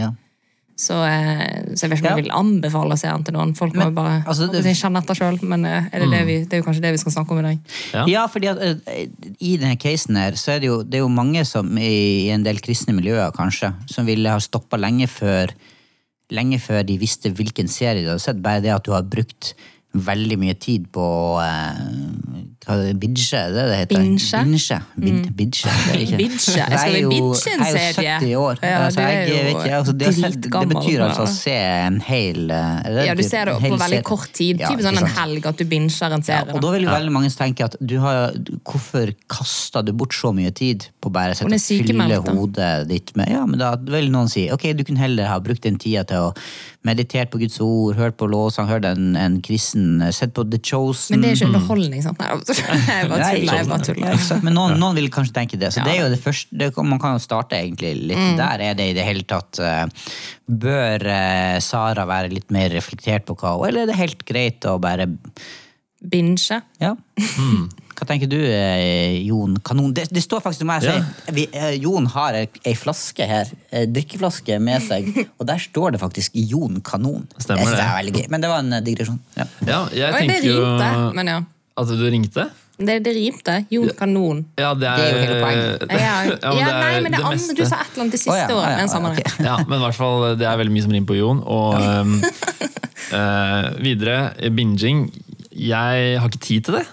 Så, 0.78 0.94
eh, 1.02 1.74
så 1.74 1.88
jeg 1.88 1.90
vet 1.90 2.00
ikke 2.04 2.12
om 2.12 2.20
jeg 2.20 2.24
vil 2.28 2.34
anbefale 2.38 2.94
å 2.94 3.00
se 3.02 3.10
den 3.10 3.24
til 3.26 3.34
noen. 3.34 3.56
Folk 3.58 3.74
må 3.74 3.80
Men, 3.82 3.88
jo 3.90 3.96
bare 3.98 4.18
altså, 4.30 4.46
det- 4.54 4.62
kjenne 4.78 5.02
etter 5.02 5.18
sjøl, 5.18 5.40
men 5.42 5.66
eh, 5.66 5.88
er 5.92 6.04
det, 6.04 6.10
det, 6.12 6.20
vi, 6.28 6.36
det 6.46 6.54
er 6.54 6.62
jo 6.62 6.68
kanskje 6.68 6.84
det 6.86 6.92
vi 6.94 7.00
skal 7.02 7.16
snakke 7.16 7.34
om 7.34 7.40
i 7.42 7.46
dag. 7.48 7.72
Ja. 7.96 8.04
Ja, 8.12 8.26
fordi 8.30 8.52
at 8.52 8.62
eh, 8.62 9.08
i 9.42 9.56
denne 9.58 9.80
casen 9.82 10.20
her, 10.22 10.38
så 10.38 10.54
er 10.54 10.62
det 10.62 10.70
jo, 10.70 10.84
det 10.86 11.00
er 11.00 11.04
jo 11.06 11.10
mange 11.10 11.42
som 11.50 11.72
i, 11.82 12.28
i 12.28 12.30
en 12.36 12.46
del 12.46 12.62
kristne 12.62 12.94
miljøer 12.94 13.34
kanskje, 13.34 13.74
som 13.90 14.06
ville 14.06 14.30
ha 14.30 14.38
stoppa 14.44 14.78
lenge 14.78 15.10
før 15.10 15.56
lenge 16.30 16.58
før 16.60 16.84
de 16.84 16.98
visste 17.00 17.30
hvilken 17.32 17.70
serie 17.72 18.04
de 18.04 18.10
hadde 18.12 18.20
sett. 18.20 18.42
Bare 18.44 18.60
det 18.62 18.74
at 18.74 18.84
du 18.84 18.92
har 18.92 19.06
brukt 19.08 19.54
veldig 20.06 20.38
mye 20.42 20.56
tid 20.60 20.88
på 20.94 21.06
uh, 21.42 22.48
hva 22.68 22.76
det, 22.82 22.96
Bidje, 23.00 23.40
det 23.56 23.64
det 23.70 23.76
heter? 23.80 24.02
Binge? 24.02 24.42
Binge. 24.44 24.78
Bid, 24.98 25.28
bidje. 25.38 25.72
det 25.88 26.02
ikke- 26.04 26.18
Jeg 26.20 26.80
skal 26.80 26.96
jo- 27.00 27.12
en 27.12 27.64
Jeg 27.64 27.76
er 27.76 27.94
jo 27.94 28.02
70 28.02 28.36
år. 28.36 28.60
Ja, 28.62 28.78
altså, 28.86 29.02
jeg, 29.02 29.30
jo 29.30 29.36
vet 29.36 29.56
ikke, 29.56 29.78
altså, 29.78 29.94
det, 29.98 30.08
det 30.42 30.68
betyr 30.74 31.04
altså 31.08 31.24
å 31.24 31.32
se 31.32 31.56
en 31.56 32.00
hel 32.02 32.52
eh, 32.52 32.84
det 32.84 33.06
Ja, 33.08 33.16
Du 33.16 33.24
ser 33.24 33.46
det 33.46 33.54
på 33.56 33.62
veldig 33.62 33.80
serie. 33.80 34.04
kort 34.04 34.34
tid. 34.34 34.60
Ja, 34.60 34.68
Typisk 34.68 34.88
sånn 34.90 35.00
en 35.00 35.16
helg 35.16 35.46
at 35.46 35.58
du 35.58 35.66
binger 35.66 36.12
en 36.12 36.24
serie. 36.24 36.54
Og 36.54 36.62
da 36.62 36.72
vil 36.72 36.84
jo 36.84 36.92
veldig 36.92 37.14
mange 37.16 37.32
tenke 37.32 37.64
at 37.64 37.76
du 37.80 38.00
har, 38.04 38.34
hvorfor 38.66 39.14
kasta 39.30 39.84
du 39.86 39.94
bort 39.94 40.12
så 40.12 40.34
mye 40.36 40.52
tid 40.52 40.90
på 41.02 41.12
bare 41.12 41.38
å 41.38 41.60
fylle 41.60 42.22
hodet 42.28 42.88
ditt 42.90 43.16
med 43.16 43.30
Ja, 43.32 43.46
men 43.46 43.60
da 43.60 43.76
vil 43.78 44.12
noen 44.12 44.30
si 44.30 44.50
ok, 44.52 44.74
du 44.76 44.84
kunne 44.84 45.00
heller 45.00 45.28
ha 45.32 45.40
brukt 45.40 45.64
den 45.64 45.78
tida 45.78 46.04
til 46.08 46.30
å 46.30 46.36
meditere 46.88 47.28
på 47.32 47.40
Guds 47.42 47.60
ord, 47.64 47.98
hørt 48.00 48.18
på 48.20 48.28
låsang, 48.32 48.68
hørt 48.70 48.86
en, 48.88 49.16
en 49.20 49.40
kristen, 49.46 49.87
sett 50.16 50.34
på 50.38 50.44
The 50.50 50.60
Chosen 50.64 51.16
Men 51.18 51.24
det 51.24 51.30
er 51.32 51.38
ikke 51.40 51.48
underholdning, 51.52 52.04
sant? 52.06 52.20
Nei, 52.22 52.28
jeg 52.30 53.10
bare 53.12 53.30
tuller. 53.34 53.58
Jeg 53.62 53.70
bare 53.72 53.88
tuller. 53.88 54.44
Men 54.48 54.58
noen, 54.60 54.76
noen 54.82 55.00
vil 55.00 55.10
kanskje 55.14 55.36
tenke 55.40 55.60
det. 55.62 55.72
Så 55.76 55.84
det 55.86 55.96
er 55.96 56.04
jo 56.06 56.12
det 56.14 56.20
første, 56.24 56.58
det, 56.62 56.70
Man 56.88 57.00
kan 57.04 57.16
jo 57.18 57.24
starte 57.24 57.60
egentlig 57.62 57.94
litt 58.14 58.18
Mm. 58.28 58.38
der. 58.40 58.64
Er 58.72 58.78
det 58.80 58.90
i 58.92 58.96
det 58.98 59.06
hele 59.08 59.24
tatt 59.30 59.60
eh, 59.64 59.86
Bør 60.48 61.04
eh, 61.14 61.58
Sara 61.64 62.06
være 62.10 62.32
litt 62.34 62.50
mer 62.56 62.70
reflektert 62.74 63.26
på 63.30 63.36
hva 63.40 63.56
Eller 63.68 63.86
er 63.86 63.92
det 63.92 64.00
helt 64.00 64.24
greit 64.28 64.66
å 64.70 64.78
bare 64.82 65.10
Binge. 66.02 66.62
Ja. 66.82 66.96
Hva 67.98 68.06
tenker 68.06 68.30
du, 68.30 68.38
eh, 68.38 69.18
Jon 69.26 69.56
Kanon? 69.66 69.94
Det, 69.98 70.06
det 70.14 70.22
står 70.22 70.44
faktisk 70.46 70.62
om 70.62 70.70
meg, 70.70 70.84
Ja. 70.86 71.00
vi, 71.34 71.48
eh, 71.52 71.74
Jon 71.82 72.06
har 72.14 72.36
ei 72.38 72.76
flaske 72.78 73.26
her, 73.26 73.50
ei 73.74 73.88
drikkeflaske 73.90 74.60
med 74.62 74.86
seg, 74.86 75.10
og 75.40 75.48
der 75.50 75.58
står 75.58 75.96
det 75.96 76.02
faktisk 76.04 76.38
Jon 76.38 76.78
Kanon. 76.86 77.26
Stemmer 77.40 77.66
det. 77.66 77.80
det. 77.80 77.88
er 77.88 77.98
veldig 77.98 78.14
gøy, 78.14 78.30
men 78.30 78.46
det 78.46 78.50
var 78.54 78.62
en 78.62 78.78
eh, 78.78 78.86
digresjon. 78.86 79.20
Ja. 79.36 79.50
Ja, 79.66 79.82
jeg 79.90 80.14
tenker 80.14 80.46
jo 80.46 80.62
ja. 80.78 81.42
At 81.78 81.90
du 81.94 82.06
ringte? 82.10 82.50
Det, 82.78 83.00
det 83.02 83.14
rimte. 83.16 83.66
Jon 83.74 83.90
Kanon. 83.98 84.46
Ja, 84.58 84.76
det 84.78 84.86
er, 84.86 84.98
Det 84.98 85.06
er 85.06 85.14
jo 85.14 85.22
hele 85.26 85.38
poenget. 85.42 85.86
Ja, 85.90 85.98
ja, 85.98 86.38
Ja, 86.38 86.52
men 86.54 86.62
det 86.62 86.70
er 86.70 86.82
nei, 86.84 87.00
men 87.02 87.12
det, 87.12 87.18
det 87.18 87.26
andre, 87.26 87.56
du 87.58 87.64
sa 87.66 87.80
et 87.82 87.90
eller 87.90 88.04
annet 88.04 88.14
det 88.14 88.20
siste 88.22 88.36
oh, 88.36 88.38
ja, 88.38 88.58
året. 88.58 88.78
ja, 88.78 88.86
ja, 88.86 89.10
okay. 89.10 89.46
Ja, 89.48 89.56
men 89.66 89.80
i 89.80 89.84
hvert 89.88 89.98
fall, 89.98 90.26
det 90.38 90.46
er 90.46 90.60
veldig 90.62 90.76
mye 90.76 90.86
som 90.86 90.94
rimer 90.94 91.10
på 91.10 91.18
Jon. 91.18 91.42
Og 91.42 91.74
um, 91.82 92.20
uh, 93.10 93.72
videre, 93.88 94.20
binging. 94.54 95.08
Jeg 95.58 96.22
har 96.22 96.30
ikke 96.30 96.44
tid 96.46 96.70
til 96.70 96.78
det. 96.78 96.86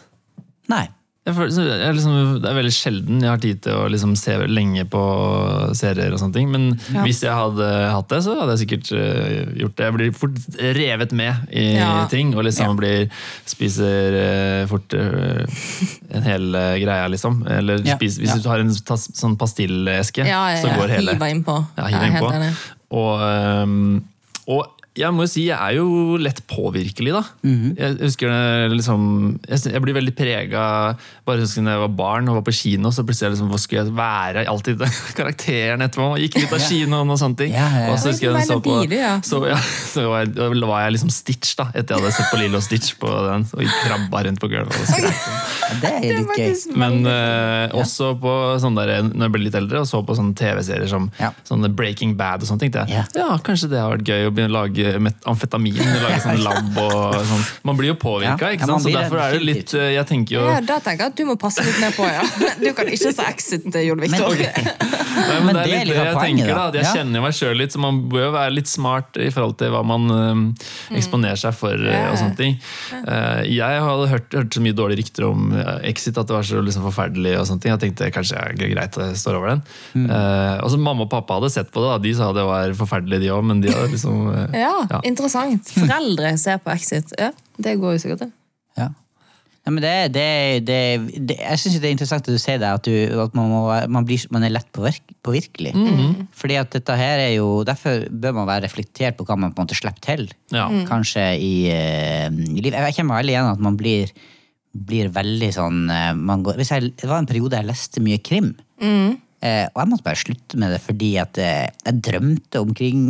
Nei. 0.69 0.89
Jeg 1.25 1.33
føler, 1.39 1.71
er 1.81 1.95
liksom, 1.97 2.17
det 2.45 2.49
er 2.51 2.57
veldig 2.59 2.73
sjelden 2.77 3.23
jeg 3.25 3.31
har 3.31 3.39
tid 3.41 3.61
til 3.65 3.73
å 3.81 3.85
liksom 3.89 4.11
se 4.21 4.35
lenge 4.45 4.83
på 4.93 5.01
serier. 5.73 6.13
og 6.13 6.19
sånne 6.21 6.35
ting, 6.35 6.51
Men 6.53 6.67
Ja. 6.93 7.01
hvis 7.03 7.23
jeg 7.25 7.33
hadde 7.33 7.69
hatt 7.95 8.09
det, 8.13 8.19
så 8.27 8.35
hadde 8.39 8.53
jeg 8.59 8.69
sikkert 8.69 8.93
eh, 8.93 9.47
gjort 9.63 9.75
det. 9.77 9.87
Jeg 9.89 9.95
blir 9.95 10.13
fort 10.13 10.37
revet 10.77 11.13
med 11.17 11.49
i 11.51 11.79
Ja. 11.79 12.05
ting, 12.13 12.35
og 12.37 12.45
liksom 12.45 12.77
blir, 12.77 13.09
spiser 13.47 14.19
eh, 14.21 14.67
fort 14.69 14.93
eh, 14.93 15.47
en 16.13 16.23
hel 16.29 16.53
greie, 16.85 17.09
liksom. 17.17 17.41
Eller 17.49 17.81
Ja. 17.87 17.97
spis, 17.97 18.19
hvis 18.19 18.29
Ja. 18.29 18.37
du 18.43 18.49
har 18.51 18.59
en 18.61 18.69
tas, 18.85 19.09
sånn 19.17 19.39
pastilleske, 19.39 20.27
Ja, 20.29 20.51
ja, 20.53 20.61
så 20.61 20.77
går 20.77 20.89
hele. 20.93 21.13
Hiver 21.17 21.33
innpå. 21.33 21.67
Ja, 21.79 21.85
hiver 21.89 22.05
er 22.05 22.21
innpå. 22.21 22.55
Og, 22.93 23.21
ehm, 23.21 24.03
og 24.47 24.67
jeg 24.95 25.11
må 25.11 25.25
jo 25.25 25.31
si, 25.33 25.43
jeg 25.49 25.59
er 25.59 25.75
jo 25.81 26.17
lett 26.23 26.39
påvirkelig, 26.47 27.13
da. 27.17 27.23
Mhm. 27.43 27.73
Jeg 27.79 27.97
husker 28.05 28.31
det 28.31 28.77
liksom 28.79 29.41
Jeg, 29.49 29.59
jeg 29.73 29.83
blir 29.83 29.97
veldig 29.97 30.15
prega 30.15 30.65
Bare 31.27 31.41
husker 31.43 31.65
da 31.67 31.75
jeg 31.75 31.83
var 31.83 31.93
barn 31.99 32.29
og 32.31 32.37
var 32.39 32.45
på 32.47 32.55
kino, 32.55 32.93
så 32.95 33.03
plutselig 33.07 33.35
liksom, 33.35 33.49
hva 33.51 33.59
skulle 33.59 33.83
jeg 33.83 33.95
være? 33.97 34.45
Alltid 34.51 34.85
karakteren 35.19 35.83
etterpå. 35.83 36.07
Man 36.15 36.21
gikk 36.23 36.37
ut 36.45 36.53
av 36.55 36.63
kinoen 36.69 37.11
og 37.11 37.19
sånne 37.21 37.39
ting. 37.41 37.55
Ja, 37.57 37.65
ja, 37.73 37.83
ja. 37.87 37.93
Og 37.95 37.99
så 38.03 38.13
husker 38.13 38.31
jeg 38.31 38.47
så 38.47 38.59
på 38.63 38.77
så, 39.25 39.41
ja, 39.49 39.59
så 39.89 40.05
var 40.11 40.25
jeg, 40.25 40.35
da 40.37 40.69
var 40.69 40.85
jeg 40.85 40.95
liksom 40.99 41.11
Stitch, 41.15 41.55
da, 41.59 41.67
etter 41.73 41.97
jeg 41.97 42.03
hadde 42.05 42.13
sett 42.19 42.31
på 42.31 42.41
Lilo 42.43 42.61
Stitch 42.65 42.93
på 43.01 43.11
den. 43.29 43.47
Og 43.57 43.65
krabba 43.83 44.23
rundt 44.29 44.43
på 44.43 44.51
gulvet. 44.53 44.77
og 44.79 44.91
skrek. 44.93 45.25
Ja, 45.65 45.75
Det 45.81 45.91
er 45.91 46.01
Det 46.05 46.13
litt 46.21 46.39
gøy. 46.39 46.77
Men 46.85 47.01
eh, 47.09 47.75
også 47.81 48.13
på 48.21 48.35
sånn 48.63 48.77
der, 48.79 48.95
når 49.09 49.27
jeg 49.27 49.35
ble 49.37 49.43
litt 49.47 49.59
eldre 49.59 49.81
og 49.83 49.89
så 49.91 50.03
på 50.07 50.17
sånne 50.19 50.37
TV-serier 50.39 50.91
som 50.93 51.11
Ja. 51.19 51.33
sånne 51.49 51.73
Breaking 51.75 52.15
Bad 52.21 52.45
og 52.45 52.51
sånn, 52.51 52.61
tenkte 52.61 52.85
jeg 52.85 52.99
Ja. 52.99 53.05
ja, 53.17 53.31
kanskje 53.43 53.71
det 53.73 53.81
har 53.81 53.97
vært 53.97 54.05
gøy 54.07 54.29
å 54.29 54.35
begynne 54.35 54.53
å 54.53 54.59
lage 54.61 54.84
met- 55.03 55.25
amfetamin. 55.31 55.79
Lage 55.79 56.19
sånn 56.25 56.43
lab 56.47 56.79
og 56.83 57.17
sånn. 57.29 57.45
Man 57.69 57.79
blir 57.79 57.93
jo 57.93 57.97
påvirka, 58.01 58.51
ikke 58.55 58.69
sant? 58.69 58.85
så 58.85 58.93
derfor 58.95 59.21
er 59.25 59.37
det 59.39 59.43
litt 59.45 59.75
eh, 59.79 59.91
Jeg 59.97 60.07
tenker 60.11 60.37
jo 60.39 60.43
Ja, 60.49 60.61
da 60.65 60.79
tenker 60.85 61.07
jeg 61.07 61.13
at 61.15 61.19
du 61.21 61.25
må 61.29 61.37
passe 61.41 61.65
litt 61.67 61.79
mer 61.83 61.95
på, 61.97 62.07
ja. 62.09 62.25
Du 62.65 62.69
kan 62.77 62.89
ikke 62.93 63.13
se 63.17 63.27
Exit, 63.29 63.67
Jon 63.85 64.01
Viktor. 64.05 64.33
Okay. 64.35 64.53
Nei, 65.15 65.39
men 65.47 65.47
Men 65.47 65.61
det 65.61 65.65
er 65.79 65.85
litt 65.89 65.95
det 65.97 66.07
jeg 66.09 66.19
tenker, 66.21 66.53
da. 66.59 66.67
Jeg 66.75 66.91
kjenner 66.99 67.21
jo 67.21 67.25
meg 67.25 67.37
sjøl 67.39 67.57
litt, 67.61 67.75
så 67.75 67.81
man 67.83 68.01
bør 68.11 68.27
jo 68.29 68.33
være 68.35 68.55
litt 68.57 68.71
smart 68.71 69.17
i 69.23 69.29
forhold 69.35 69.57
til 69.61 69.71
hva 69.75 69.83
man 69.87 70.09
eh, 70.15 70.67
eksponerer 70.99 71.39
seg 71.41 71.55
for. 71.57 71.79
eh, 71.79 72.09
og 72.11 72.17
sånne 72.21 72.37
ting. 72.39 72.57
Eh, 73.01 73.43
jeg 73.55 73.83
hadde 73.87 74.09
hørt, 74.11 74.35
hørt 74.35 74.57
så 74.59 74.63
mye 74.65 74.77
dårlige 74.77 75.03
rykter 75.05 75.27
om 75.29 75.53
eh, 75.55 75.89
Exit, 75.91 76.19
at 76.21 76.29
det 76.31 76.35
var 76.37 76.47
så 76.47 76.63
liksom 76.65 76.85
forferdelig. 76.89 77.37
og 77.41 77.47
sånne 77.49 77.63
ting. 77.65 77.75
Jeg 77.75 77.83
tenkte 77.87 78.11
kanskje 78.15 78.43
det 78.59 78.67
er 78.69 78.75
greit 78.75 78.99
at 78.99 79.13
jeg 79.13 79.21
står 79.23 79.39
over 79.39 79.53
den. 79.55 79.63
Mm. 79.95 80.07
Uh, 80.11 80.57
og 80.65 80.71
så 80.75 80.81
Mamma 80.85 81.07
og 81.07 81.11
pappa 81.13 81.39
hadde 81.39 81.53
sett 81.55 81.71
på 81.73 81.81
det, 81.85 81.89
da. 81.95 81.99
de 82.05 82.15
sa 82.19 82.31
det 82.37 82.45
var 82.49 82.75
forferdelig, 82.77 83.23
de 83.23 83.31
òg. 83.35 83.45
Men 83.49 83.63
de 83.65 83.71
hadde 83.73 83.93
liksom 83.95 84.27
uh, 84.35 84.45
Ja, 84.57 84.74
Ja. 84.91 85.01
interessant. 85.07 85.71
Foreldre 85.77 86.35
ser 86.41 86.61
på 86.63 86.73
Exit. 86.75 87.15
Ja, 87.21 87.33
det 87.59 87.79
går 87.81 87.97
jo 87.97 88.05
sikkert, 88.05 88.27
det. 88.27 88.31
Ja. 88.81 88.91
Ja, 89.65 89.73
men 89.73 89.81
det, 89.81 89.93
det, 90.13 90.25
det, 90.69 90.79
det, 91.25 91.39
jeg 91.41 91.61
syns 91.61 91.79
det 91.81 91.89
er 91.89 91.95
interessant 91.95 92.27
at 92.27 92.35
du 92.37 92.41
sier 92.41 92.59
det, 92.61 92.69
at, 92.69 92.85
du, 92.85 93.21
at 93.23 93.37
man, 93.37 93.49
må, 93.49 93.61
man, 93.97 94.05
blir, 94.05 94.21
man 94.35 94.45
er 94.45 94.53
lett 94.53 94.69
påvirk, 94.77 95.15
påvirkelig. 95.25 95.73
Fordi 96.37 96.59
at 96.61 96.75
dette 96.77 96.97
her 97.01 97.23
er 97.23 97.33
jo, 97.39 97.63
Derfor 97.65 98.05
bør 98.13 98.37
man 98.37 98.51
være 98.51 98.67
reflektert 98.67 99.17
på 99.17 99.25
hva 99.25 99.39
man 99.41 99.55
på 99.55 99.63
en 99.63 99.65
måte 99.65 99.79
slipper 99.79 100.05
til. 100.05 100.27
Ja. 100.53 100.67
Kanskje 100.91 101.25
i, 101.41 101.55
eh, 101.73 102.29
i 102.29 102.61
livet. 102.61 102.77
Jeg 102.91 102.99
kjenner 102.99 103.23
veldig 103.23 103.33
igjen 103.33 103.53
at 103.55 103.65
man 103.65 103.81
blir, 103.81 104.13
blir 104.93 105.09
veldig 105.17 105.51
sånn 105.57 105.81
eh, 105.89 106.13
man 106.13 106.45
går, 106.45 106.61
hvis 106.61 106.75
jeg, 106.75 106.93
Det 107.01 107.09
var 107.09 107.23
en 107.23 107.31
periode 107.33 107.57
jeg 107.57 107.71
leste 107.71 108.05
mye 108.05 108.21
krim. 108.21 108.53
Eh, 109.45 109.67
og 109.75 109.83
jeg 109.83 109.91
måtte 109.91 110.07
bare 110.07 110.17
slutte 110.17 110.57
med 110.61 110.73
det 110.73 110.79
fordi 110.81 111.11
at 111.21 111.37
eh, 111.43 111.67
jeg 111.85 111.99
drømte 112.07 112.63
om, 112.65 112.71
kring, 112.77 113.01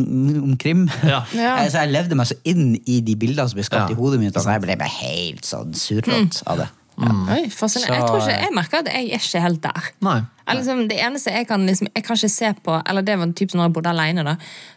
om 0.42 0.56
krim. 0.58 0.86
Ja. 1.06 1.20
Ja. 1.36 1.52
Eh, 1.62 1.68
Så 1.70 1.84
jeg 1.84 1.92
levde 1.94 2.18
meg 2.18 2.26
så 2.26 2.36
inn 2.50 2.72
i 2.90 2.98
de 3.06 3.14
bildene 3.20 3.46
som 3.50 3.60
ble 3.60 3.66
skapt 3.66 3.92
Ja. 3.92 3.94
i 3.94 3.98
hodet 3.98 4.18
mitt, 4.22 4.34
at 4.36 4.48
jeg 4.50 4.64
ble 4.64 4.74
bare 4.80 4.96
helt 4.98 5.46
sånn 5.46 5.74
surrott 5.78 6.40
av 6.50 6.64
det. 6.64 6.70
Oi, 6.98 7.40
så, 7.50 7.66
Jeg, 7.82 8.02
tror 8.06 8.20
ikke, 8.22 8.34
jeg 8.38 8.54
merker 8.54 8.82
at 8.84 8.90
jeg 8.92 9.08
er 9.10 9.22
ikke 9.22 9.40
helt 9.42 9.62
der. 9.64 9.88
Nei. 10.06 10.18
Liksom, 10.44 10.88
det 10.90 10.98
eneste 11.00 11.32
jeg 11.32 11.46
kan 11.48 11.62
liksom, 11.66 11.88
Jeg 11.96 12.04
kan 12.04 12.16
ikke 12.18 12.28
se 12.28 12.48
på 12.64 12.74
Eller 12.90 13.02
det 13.06 13.14
var 13.18 13.30
typ 13.32 13.50
sånn 13.52 13.62
når 13.62 13.68
jeg 13.70 13.74
bodde 13.78 13.92
alene 13.94 14.24
da 14.26 14.34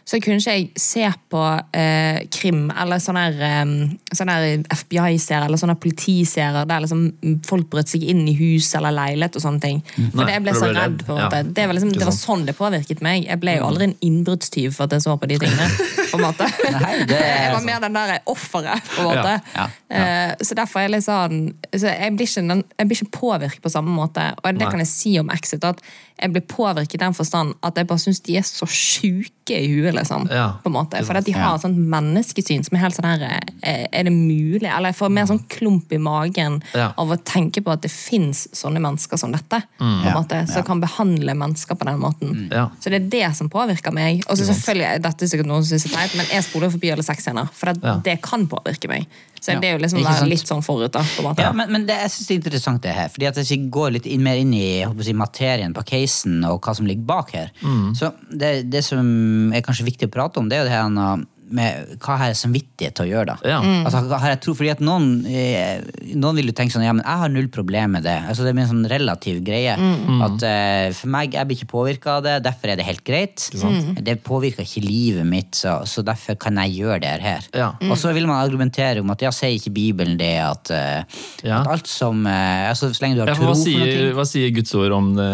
Så 0.08 0.16
kunne 0.24 0.40
ikke 0.40 0.54
jeg 0.56 0.70
se 0.80 1.04
på 1.28 1.42
eh, 1.76 2.22
krim 2.32 2.70
Eller 2.72 3.02
sånne, 3.04 3.24
her, 3.26 3.42
eh, 3.44 4.14
sånne 4.16 4.36
FBI-serier 4.72 5.44
Eller 5.44 5.60
sånne 5.60 5.76
politiserier 5.82 6.64
Der 6.70 6.80
liksom 6.86 7.02
folk 7.44 7.68
brøt 7.68 7.92
seg 7.92 8.06
inn 8.08 8.22
i 8.30 8.34
hus 8.38 8.70
Eller 8.78 8.96
leilighet 8.96 9.36
og 9.36 9.44
sånne 9.44 9.60
ting 9.66 9.82
For 9.92 10.22
Nei, 10.22 10.28
det 10.30 10.36
jeg 10.38 10.44
ble 10.46 10.54
så 10.56 10.70
redd 10.72 11.04
på 11.04 11.18
Ja. 11.18 11.28
det, 11.42 11.66
var 11.68 11.76
liksom, 11.76 11.92
det 11.98 12.08
var 12.08 12.16
sånn 12.16 12.46
det 12.48 12.56
påvirket 12.56 13.04
meg 13.04 13.26
Jeg 13.28 13.40
ble 13.42 13.58
jo 13.58 13.68
aldri 13.68 13.90
en 13.90 13.96
innbruddstyv 14.08 14.72
For 14.72 14.88
at 14.88 14.96
jeg 14.96 15.04
så 15.04 15.18
på 15.20 15.28
de 15.28 15.36
tingene 15.44 15.68
På 16.08 16.16
en 16.16 16.24
måte 16.24 16.48
Nei, 16.78 16.94
Jeg 17.12 17.52
var 17.52 17.66
mer 17.68 17.84
den 17.84 17.98
der 18.00 18.14
offeret 18.24 18.88
På 18.94 19.04
en 19.04 19.10
måte 19.12 19.36
Ja, 19.52 19.68
Eh, 19.88 20.34
Så 20.44 20.52
derfor 20.54 20.82
er 20.82 20.84
jeg 20.88 20.92
litt 20.98 21.04
sånn 21.06 21.38
så 21.72 21.88
jeg, 21.88 22.12
blir 22.16 22.28
ikke, 22.28 22.42
jeg 22.76 22.88
blir 22.90 22.98
ikke 22.98 23.14
påvirket 23.18 23.62
på 23.64 23.70
samme 23.72 23.88
måte. 23.92 24.20
Og 24.42 24.44
det 24.52 24.60
Nei. 24.60 24.68
kan 24.70 24.82
jeg 24.82 24.88
si 24.90 25.14
om 25.20 25.30
Exit. 25.32 25.57
At 25.64 25.80
jeg 26.20 26.32
blir 26.32 26.42
påvirket 26.50 26.94
i 26.94 26.98
den 26.98 27.14
forstand 27.14 27.54
at 27.62 27.76
jeg 27.78 27.86
bare 27.86 27.98
syns 28.02 28.20
de 28.26 28.36
er 28.36 28.42
så 28.42 28.66
sjuke 28.66 29.54
i 29.54 29.68
huet. 29.70 29.94
liksom. 29.94 30.26
Ja, 30.30 30.58
på 30.62 30.68
en 30.68 30.72
måte. 30.74 31.00
For 31.06 31.14
at 31.16 31.24
de 31.24 31.32
har 31.32 31.54
et 31.54 31.62
sånt 31.62 31.78
menneskesyn 31.78 32.64
som 32.66 32.76
er 32.76 32.80
helt 32.82 32.94
sånn 32.96 33.06
her 33.08 33.22
eh, 33.62 33.86
Er 33.92 34.04
det 34.04 34.12
mulig? 34.12 34.66
Eller 34.68 34.90
jeg 34.90 34.98
får 34.98 35.10
mer 35.14 35.26
sånn 35.30 35.44
klump 35.48 35.92
i 35.92 35.98
magen 35.98 36.60
Ja. 36.74 36.92
av 36.98 37.08
å 37.08 37.16
tenke 37.22 37.62
på 37.64 37.72
at 37.72 37.82
det 37.82 37.90
fins 37.90 38.46
sånne 38.52 38.80
mennesker 38.82 39.16
som 39.18 39.32
dette. 39.32 39.62
på 39.78 39.84
en 39.84 40.12
måte, 40.14 40.46
Som 40.48 40.62
ja. 40.62 40.66
kan 40.66 40.80
behandle 40.80 41.34
mennesker 41.34 41.74
på 41.78 41.84
den 41.86 41.98
måten. 42.00 42.48
Ja. 42.52 42.68
Så 42.80 42.90
det 42.90 43.02
er 43.02 43.08
det 43.08 43.36
som 43.36 43.48
påvirker 43.48 43.92
meg. 43.92 44.24
Og 44.28 44.36
så 44.36 44.44
selvfølgelig, 44.44 45.02
dette 45.02 45.22
er 45.24 45.28
sikkert 45.28 45.46
noen 45.46 45.64
som 45.64 45.78
synes 45.78 45.84
det 45.88 45.92
er 45.92 45.96
teit, 46.08 46.16
men 46.16 46.26
jeg 46.26 46.44
spoler 46.44 46.70
forbi 46.70 46.90
alle 46.92 47.02
sexscener. 47.06 47.48
For 47.52 47.70
at 47.70 47.78
Ja. 47.82 47.96
det 48.04 48.20
kan 48.22 48.46
påvirke 48.46 48.88
meg. 48.88 49.06
Så 49.40 49.56
det 49.62 49.70
er 49.70 49.76
jo 49.76 49.82
liksom 49.84 50.04
være 50.04 50.28
litt 50.30 50.50
sånn 50.50 50.64
forut, 50.66 50.92
da. 50.94 51.02
på 51.02 51.22
en 51.22 51.28
måte. 51.30 51.46
Ja, 51.46 51.54
men, 51.56 51.72
men 51.74 51.86
det, 51.88 51.96
jeg 52.04 52.14
synes 52.14 52.28
det 52.28 52.34
er 52.34 52.40
interessant 52.42 52.84
det 52.84 52.94
her. 52.96 53.08
Fordi 53.14 53.30
at 53.30 53.40
Hvis 53.40 53.54
vi 53.54 53.60
går 53.78 53.96
litt 53.98 54.10
inn, 54.10 54.22
mer 54.26 54.40
inn 54.40 54.52
i 54.56 54.68
si, 55.06 55.16
materien 55.16 55.74
på 55.76 55.84
casen 55.88 56.42
og 56.48 56.60
hva 56.64 56.74
som 56.76 56.88
ligger 56.88 57.06
bak 57.08 57.34
her, 57.36 57.50
så 57.98 58.12
det, 58.30 58.68
det 58.72 58.84
som 58.86 59.52
er 59.54 59.64
kanskje 59.66 59.88
viktig 59.88 60.10
å 60.10 60.14
prate 60.18 60.42
om, 60.42 60.48
det 60.50 60.58
er 60.58 60.64
jo 60.64 60.70
det 60.70 60.76
her 60.76 61.26
med 61.50 61.96
hva 62.04 62.16
har 62.20 62.30
jeg 62.32 62.38
samvittighet 62.42 62.94
til 62.98 63.06
å 63.06 63.08
gjøre. 63.08 63.26
da. 63.34 63.36
Ja. 63.48 63.58
Altså, 63.84 64.02
har 64.12 64.28
jeg 64.34 64.40
tro, 64.44 64.54
fordi 64.58 64.70
at 64.72 64.80
noen, 64.84 65.24
eh, 65.26 65.80
noen 66.14 66.36
vil 66.40 66.50
jo 66.50 66.54
tenke 66.56 66.74
sånn 66.74 66.84
ja, 66.84 66.92
men 66.92 67.04
jeg 67.04 67.22
har 67.22 67.28
null 67.32 67.48
problem 67.52 67.92
med 67.96 68.04
det. 68.04 68.16
Altså, 68.28 68.44
det 68.44 68.54
blir 68.54 68.64
en 68.66 68.72
sånn 68.72 68.88
relativ 68.90 69.40
greie. 69.46 69.74
At 70.24 70.42
eh, 70.46 70.92
For 70.98 71.08
meg, 71.12 71.32
jeg 71.36 71.48
blir 71.48 71.58
ikke 71.60 71.70
påvirka 71.72 72.16
av 72.18 72.22
det, 72.26 72.36
derfor 72.46 72.72
er 72.72 72.80
det 72.80 72.86
helt 72.88 73.04
greit. 73.06 73.48
Det 74.04 74.16
påvirker 74.26 74.64
ikke 74.66 74.84
livet 74.84 75.26
mitt, 75.28 75.54
så, 75.58 75.78
så 75.88 76.04
derfor 76.06 76.36
kan 76.40 76.56
jeg 76.64 76.78
gjøre 76.82 77.00
det 77.04 77.14
her. 77.24 77.46
Ja. 77.56 77.70
Og 77.88 77.96
så 78.00 78.12
vil 78.16 78.26
man 78.28 78.40
argumentere 78.42 79.00
om 79.02 79.10
at 79.14 79.22
ja, 79.24 79.30
sier 79.34 79.56
ikke 79.56 79.72
Bibelen 79.76 80.18
det 80.20 80.34
at, 80.42 80.70
eh, 80.70 81.02
Ja. 81.44 81.60
at 81.62 81.66
alt 81.78 81.86
som 81.88 82.26
eh, 82.26 82.68
altså, 82.70 82.92
Så 82.92 83.02
lenge 83.04 83.16
du 83.16 83.22
har 83.22 83.28
Ja, 83.32 83.34
tro 83.38 83.44
for 83.46 83.54
hva, 83.54 83.56
for 83.56 83.70
noe 83.70 83.86
sier, 83.88 84.12
hva 84.16 84.26
sier 84.28 84.50
Guds 84.54 84.74
ord 84.74 84.92
om 84.92 85.14
det, 85.16 85.32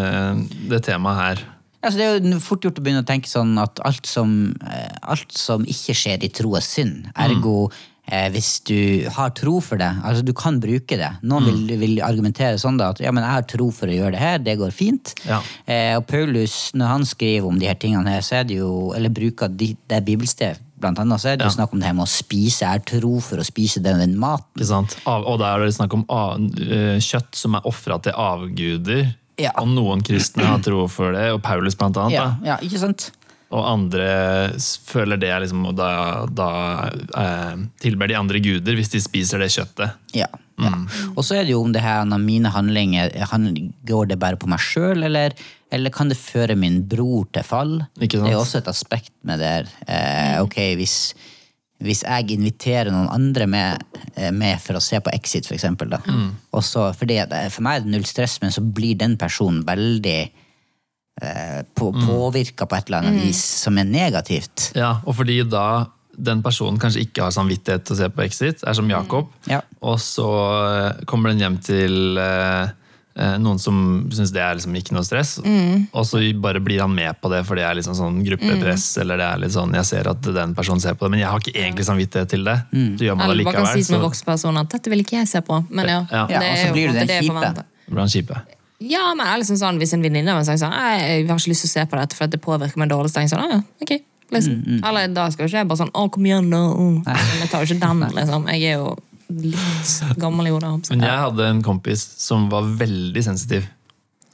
det 0.69 0.83
temaet 0.87 1.21
her? 1.21 1.43
Altså, 1.85 1.97
Det 1.97 2.05
er 2.05 2.31
jo 2.33 2.39
fort 2.43 2.61
gjort 2.65 2.79
å 2.79 2.83
begynne 2.85 3.03
å 3.05 3.07
tenke 3.07 3.29
sånn 3.31 3.55
at 3.61 3.79
alt 3.85 4.05
som, 4.09 4.53
eh, 4.65 4.95
alt 5.03 5.31
som 5.31 5.63
ikke 5.65 5.95
skjer 5.95 6.23
i 6.25 6.29
tro, 6.33 6.55
er 6.57 6.65
synd. 6.65 7.11
Ergo 7.15 7.69
eh, 8.07 8.27
hvis 8.29 8.59
du 8.67 9.07
har 9.15 9.31
tro 9.33 9.59
for 9.65 9.77
det, 9.81 9.87
altså 10.05 10.21
du 10.25 10.33
kan 10.37 10.59
bruke 10.61 10.97
det. 10.99 11.09
Noen 11.25 11.47
vil, 11.47 11.77
vil 11.81 11.95
argumentere 12.05 12.59
sånn 12.61 12.77
da, 12.77 12.91
at 12.93 12.99
ja, 13.01 13.11
men 13.15 13.23
jeg 13.25 13.33
har 13.37 13.47
tro 13.49 13.71
for 13.73 13.89
å 13.89 13.95
gjøre 13.95 14.11
det 14.13 14.19
her, 14.21 14.37
det 14.45 14.57
går 14.61 14.71
fint. 14.75 15.15
Ja. 15.25 15.39
Eh, 15.65 15.95
og 15.97 16.05
Paulus, 16.11 16.71
når 16.77 16.91
han 16.91 17.05
skriver 17.09 17.47
om 17.49 17.57
de 17.59 17.65
her 17.71 17.79
tingene 17.81 18.13
her, 18.13 18.21
så 18.21 18.41
er 18.41 18.43
det 18.51 18.59
jo, 18.59 18.91
eller 18.93 19.09
bruker 19.09 19.49
de, 19.49 19.71
det 19.89 20.03
bibelstedet 20.05 20.61
blant 20.77 20.99
annet, 20.99 21.21
så 21.23 21.29
er 21.31 21.37
det 21.39 21.45
Ja. 21.47 21.53
snakk 21.55 21.71
om 21.73 21.79
det 21.79 21.87
her 21.87 21.93
med 21.97 22.03
å 22.05 22.11
spise. 22.11 22.67
Har 22.67 22.79
tro 22.85 23.19
for 23.23 23.37
å 23.41 23.45
spise 23.47 23.81
den, 23.81 23.97
den 24.03 24.17
maten. 24.19 24.61
Av, 25.07 25.23
og 25.25 25.39
da 25.39 25.55
er 25.55 25.65
det 25.65 25.73
snakk 25.73 25.93
om 25.95 26.05
av, 26.11 26.35
eh, 26.61 26.99
kjøtt 26.99 27.33
som 27.33 27.55
er 27.55 27.61
ofra 27.65 27.97
til 28.03 28.11
avguder. 28.13 29.15
Ja. 29.41 29.51
Og 29.59 29.67
noen 29.71 30.03
kristne 30.05 30.47
har 30.47 30.63
tro 30.63 30.85
for 30.91 31.15
det, 31.15 31.27
og 31.35 31.41
Paulus 31.43 31.75
blant 31.79 31.97
annet. 31.99 32.15
Ja, 32.15 32.27
ja, 32.45 32.59
ikke 32.63 32.79
sant? 32.81 33.09
Og 33.53 33.61
andre 33.67 34.07
føler 34.87 35.19
det 35.21 35.33
liksom, 35.43 35.67
og 35.69 35.75
da, 35.77 35.89
da 36.27 36.49
eh, 37.21 37.59
tilber 37.83 38.09
de 38.09 38.17
andre 38.17 38.41
guder 38.43 38.77
hvis 38.77 38.91
de 38.95 39.01
spiser 39.03 39.43
det 39.43 39.51
kjøttet. 39.53 39.99
Ja. 40.17 40.27
ja. 40.61 40.71
Og 41.13 41.21
så 41.23 41.37
er 41.37 41.45
det 41.45 41.53
jo 41.53 41.61
om 41.61 41.75
det 41.75 41.83
her 41.85 42.07
mine 42.17 42.51
handlinger 42.51 43.13
han, 43.31 43.51
Går 43.85 44.09
det 44.11 44.19
bare 44.19 44.39
på 44.41 44.49
meg 44.51 44.63
sjøl, 44.63 45.05
eller, 45.07 45.35
eller 45.71 45.93
kan 45.93 46.11
det 46.11 46.19
føre 46.19 46.57
min 46.59 46.81
bror 46.89 47.29
til 47.35 47.47
fall? 47.47 47.77
Det 47.99 48.11
er 48.17 48.35
også 48.39 48.63
et 48.63 48.71
aspekt 48.71 49.13
med 49.27 49.43
det. 49.43 49.55
Eh, 49.85 50.41
ok, 50.41 50.59
hvis, 50.81 51.13
hvis 51.83 52.03
jeg 52.05 52.31
inviterer 52.37 52.87
noen 52.93 53.09
andre 53.11 53.45
med, 53.51 53.83
eh, 54.15 54.31
med 54.31 54.61
for 54.63 54.77
å 54.79 54.81
se 54.83 54.99
på 55.03 55.11
Exit, 55.13 55.45
for 55.49 55.57
eksempel, 55.57 55.89
da. 55.91 55.99
Fordi 56.55 57.17
eh, 57.25 57.49
for 57.51 57.65
meg 57.65 57.81
er 57.81 57.85
det 57.85 57.91
null 57.97 58.05
stress, 58.07 58.37
men 58.41 58.53
så 58.55 58.61
blir 58.63 58.95
den 59.01 59.17
personen 59.19 59.63
veldig 59.67 60.19
eh, 61.21 61.59
på, 61.75 61.91
påvirka 62.05 62.65
på 62.65 62.77
et 62.79 62.87
eller 62.87 63.03
annet 63.03 63.25
vis 63.27 63.43
som 63.65 63.77
er 63.81 63.89
negativt. 63.89 64.69
Ja, 64.79 64.95
og 65.05 65.17
fordi 65.19 65.41
da 65.51 65.85
den 66.15 66.39
personen 66.45 66.79
kanskje 66.79 67.03
ikke 67.03 67.25
har 67.27 67.33
samvittighet 67.35 67.83
til 67.83 67.97
å 67.97 67.99
se 67.99 68.07
på 68.15 68.23
Exit, 68.23 68.63
er 68.63 68.73
som 68.77 68.87
Jakob, 68.89 69.33
Ja. 69.51 69.59
og 69.83 69.99
så 69.99 70.29
eh, 70.71 71.03
kommer 71.11 71.33
den 71.33 71.43
hjem 71.43 71.57
til 71.59 72.17
eh, 72.23 72.69
noen 73.15 73.59
som 73.61 73.75
syns 74.11 74.33
det 74.35 74.41
er 74.43 74.57
liksom 74.57 74.73
ikke 74.75 74.91
noe 74.95 75.05
stress, 75.07 75.37
og 75.39 76.03
så 76.07 76.19
bare 76.43 76.59
blir 76.59 76.81
han 76.83 76.91
med 76.91 77.15
på 77.21 77.29
det 77.31 77.43
for 77.47 77.55
det 77.55 77.63
er 77.63 77.77
liksom 77.79 77.95
sånn 77.95 78.17
gruppepress, 78.25 78.97
eller 78.99 79.21
det 79.21 79.27
er 79.29 79.39
litt 79.45 79.53
sånn 79.55 79.71
jeg 79.77 79.87
ser 79.87 80.09
at 80.11 80.19
den 80.35 80.55
personen 80.57 80.83
ser 80.83 80.97
på 80.99 81.05
det, 81.07 81.13
men 81.15 81.21
jeg 81.23 81.29
har 81.31 81.39
ikke 81.39 81.53
egentlig 81.55 81.85
samvittighet 81.87 82.33
til 82.33 82.43
det. 82.43 82.57
Så 82.73 83.07
gjør 83.07 83.15
man 83.15 83.29
det 83.29 83.37
Eller 83.37 83.47
Man 83.47 83.55
kan 83.55 83.69
si 83.71 83.83
som 83.87 83.95
en 84.01 84.03
voksen 84.03 84.25
person 84.27 84.59
at 84.59 84.69
dette 84.75 84.91
vil 84.91 84.99
ikke 85.05 85.15
jeg 85.21 85.29
se 85.31 85.41
på. 85.47 85.61
Men 85.69 85.87
ja, 85.93 86.01
Ja. 86.11 86.25
Ja, 86.29 86.41
og 86.41 86.49
er 86.49 86.59
så 86.65 86.73
blir 86.75 86.91
du 86.91 86.99
den 86.99 87.07
det 87.07 87.21
kjipe. 87.23 87.65
blir 87.87 87.99
han 88.03 88.11
kjipe. 88.11 88.41
Ja, 88.83 89.05
men 89.15 89.25
er 89.25 89.37
liksom 89.39 89.57
sånn, 89.57 89.77
Hvis 89.79 89.93
en 89.95 90.03
venninne 90.03 90.33
av 90.33 90.41
meg 90.41 90.45
sier 90.49 90.59
sånn 90.59 90.75
jeg 90.75 91.27
har 91.29 91.39
ikke 91.39 91.53
lyst 91.53 91.63
til 91.63 91.71
å 91.71 91.73
se 91.77 91.85
på 91.87 91.95
dette 92.01 92.15
for 92.19 92.27
det 92.27 92.41
påvirker 92.43 92.77
meg 92.83 92.91
dårlig, 92.91 93.09
så 93.13 93.21
tenker 93.21 93.31
jeg 93.31 93.39
sånn, 93.39 93.47
ah, 93.47 93.55
ja, 93.55 93.61
ok, 93.81 93.93
liksom. 94.35 94.81
Eller 94.83 95.07
da 95.15 95.29
skal 95.31 95.45
jo 95.45 95.49
ikke 95.53 95.61
jeg 95.63 95.67
bare 95.71 95.79
sånn 95.85 95.93
Å, 95.95 96.03
kom 96.11 96.25
igjen. 96.27 96.49
Mm. 96.51 96.97
Men 97.07 97.39
Jeg 97.39 97.49
tar 97.53 97.63
jo 97.63 97.71
ikke 97.71 97.79
den, 97.87 98.03
liksom. 98.19 98.47
Jeg 98.51 98.63
er 98.73 98.79
jo 98.81 98.97
litt 99.29 100.17
gammel 100.21 100.47
i 100.47 100.53
hodet. 100.53 100.89
Men 100.91 101.01
jeg 101.07 101.17
hadde 101.25 101.47
en 101.49 101.63
kompis 101.65 102.03
som 102.21 102.49
var 102.51 102.61
veldig 102.79 103.23
sensitiv. 103.23 103.65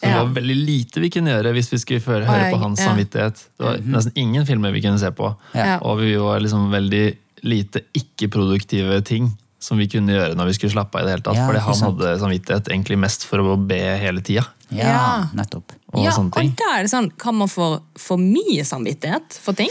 Det 0.01 0.09
Ja. 0.09 0.23
var 0.23 0.31
veldig 0.33 0.55
lite 0.65 0.99
vi 0.99 1.09
kunne 1.13 1.29
gjøre 1.29 1.53
hvis 1.53 1.69
vi 1.71 1.77
skulle 1.77 2.01
høre 2.01 2.25
Oi, 2.27 2.51
på 2.51 2.57
hans 2.57 2.79
ja. 2.79 2.87
samvittighet. 2.89 3.35
Det 3.57 3.65
var 3.67 3.77
nesten 3.85 4.13
ingen 4.15 4.45
filmer 4.45 4.71
vi 4.73 4.81
kunne 4.81 4.97
se 4.99 5.11
på. 5.11 5.35
Ja. 5.53 5.77
Og 5.81 5.99
vi 5.99 6.15
var 6.17 6.39
liksom 6.41 6.71
veldig 6.71 7.17
lite 7.43 7.81
ikke-produktive 7.93 9.03
ting 9.05 9.31
som 9.61 9.77
vi 9.77 9.85
kunne 9.87 10.09
gjøre 10.15 10.33
når 10.35 10.45
vi 10.49 10.53
skulle 10.57 10.73
slappe 10.73 10.97
av. 10.97 11.01
i 11.01 11.05
det 11.05 11.11
hele 11.11 11.21
tatt. 11.27 11.35
Ja, 11.37 11.45
Fordi 11.47 11.59
han 11.61 11.75
sant. 11.75 11.99
hadde 12.01 12.19
samvittighet 12.19 12.67
egentlig 12.73 12.97
mest 12.97 13.25
for 13.29 13.37
å 13.37 13.55
be 13.67 13.77
hele 14.01 14.21
tida. 14.21 14.45
Ja, 14.71 14.87
Ja. 14.87 15.27
nettopp. 15.35 15.69
Og 15.93 16.03
ja, 16.03 16.09
sånne 16.11 16.31
ting. 16.33 16.49
og 16.49 16.55
da 16.57 16.79
er 16.79 16.81
det 16.83 16.89
sånn, 16.91 17.11
Kan 17.17 17.35
man 17.35 17.47
få 17.47 17.81
for 17.97 18.17
mye 18.17 18.63
samvittighet 18.65 19.33
for 19.39 19.53
ting? 19.53 19.69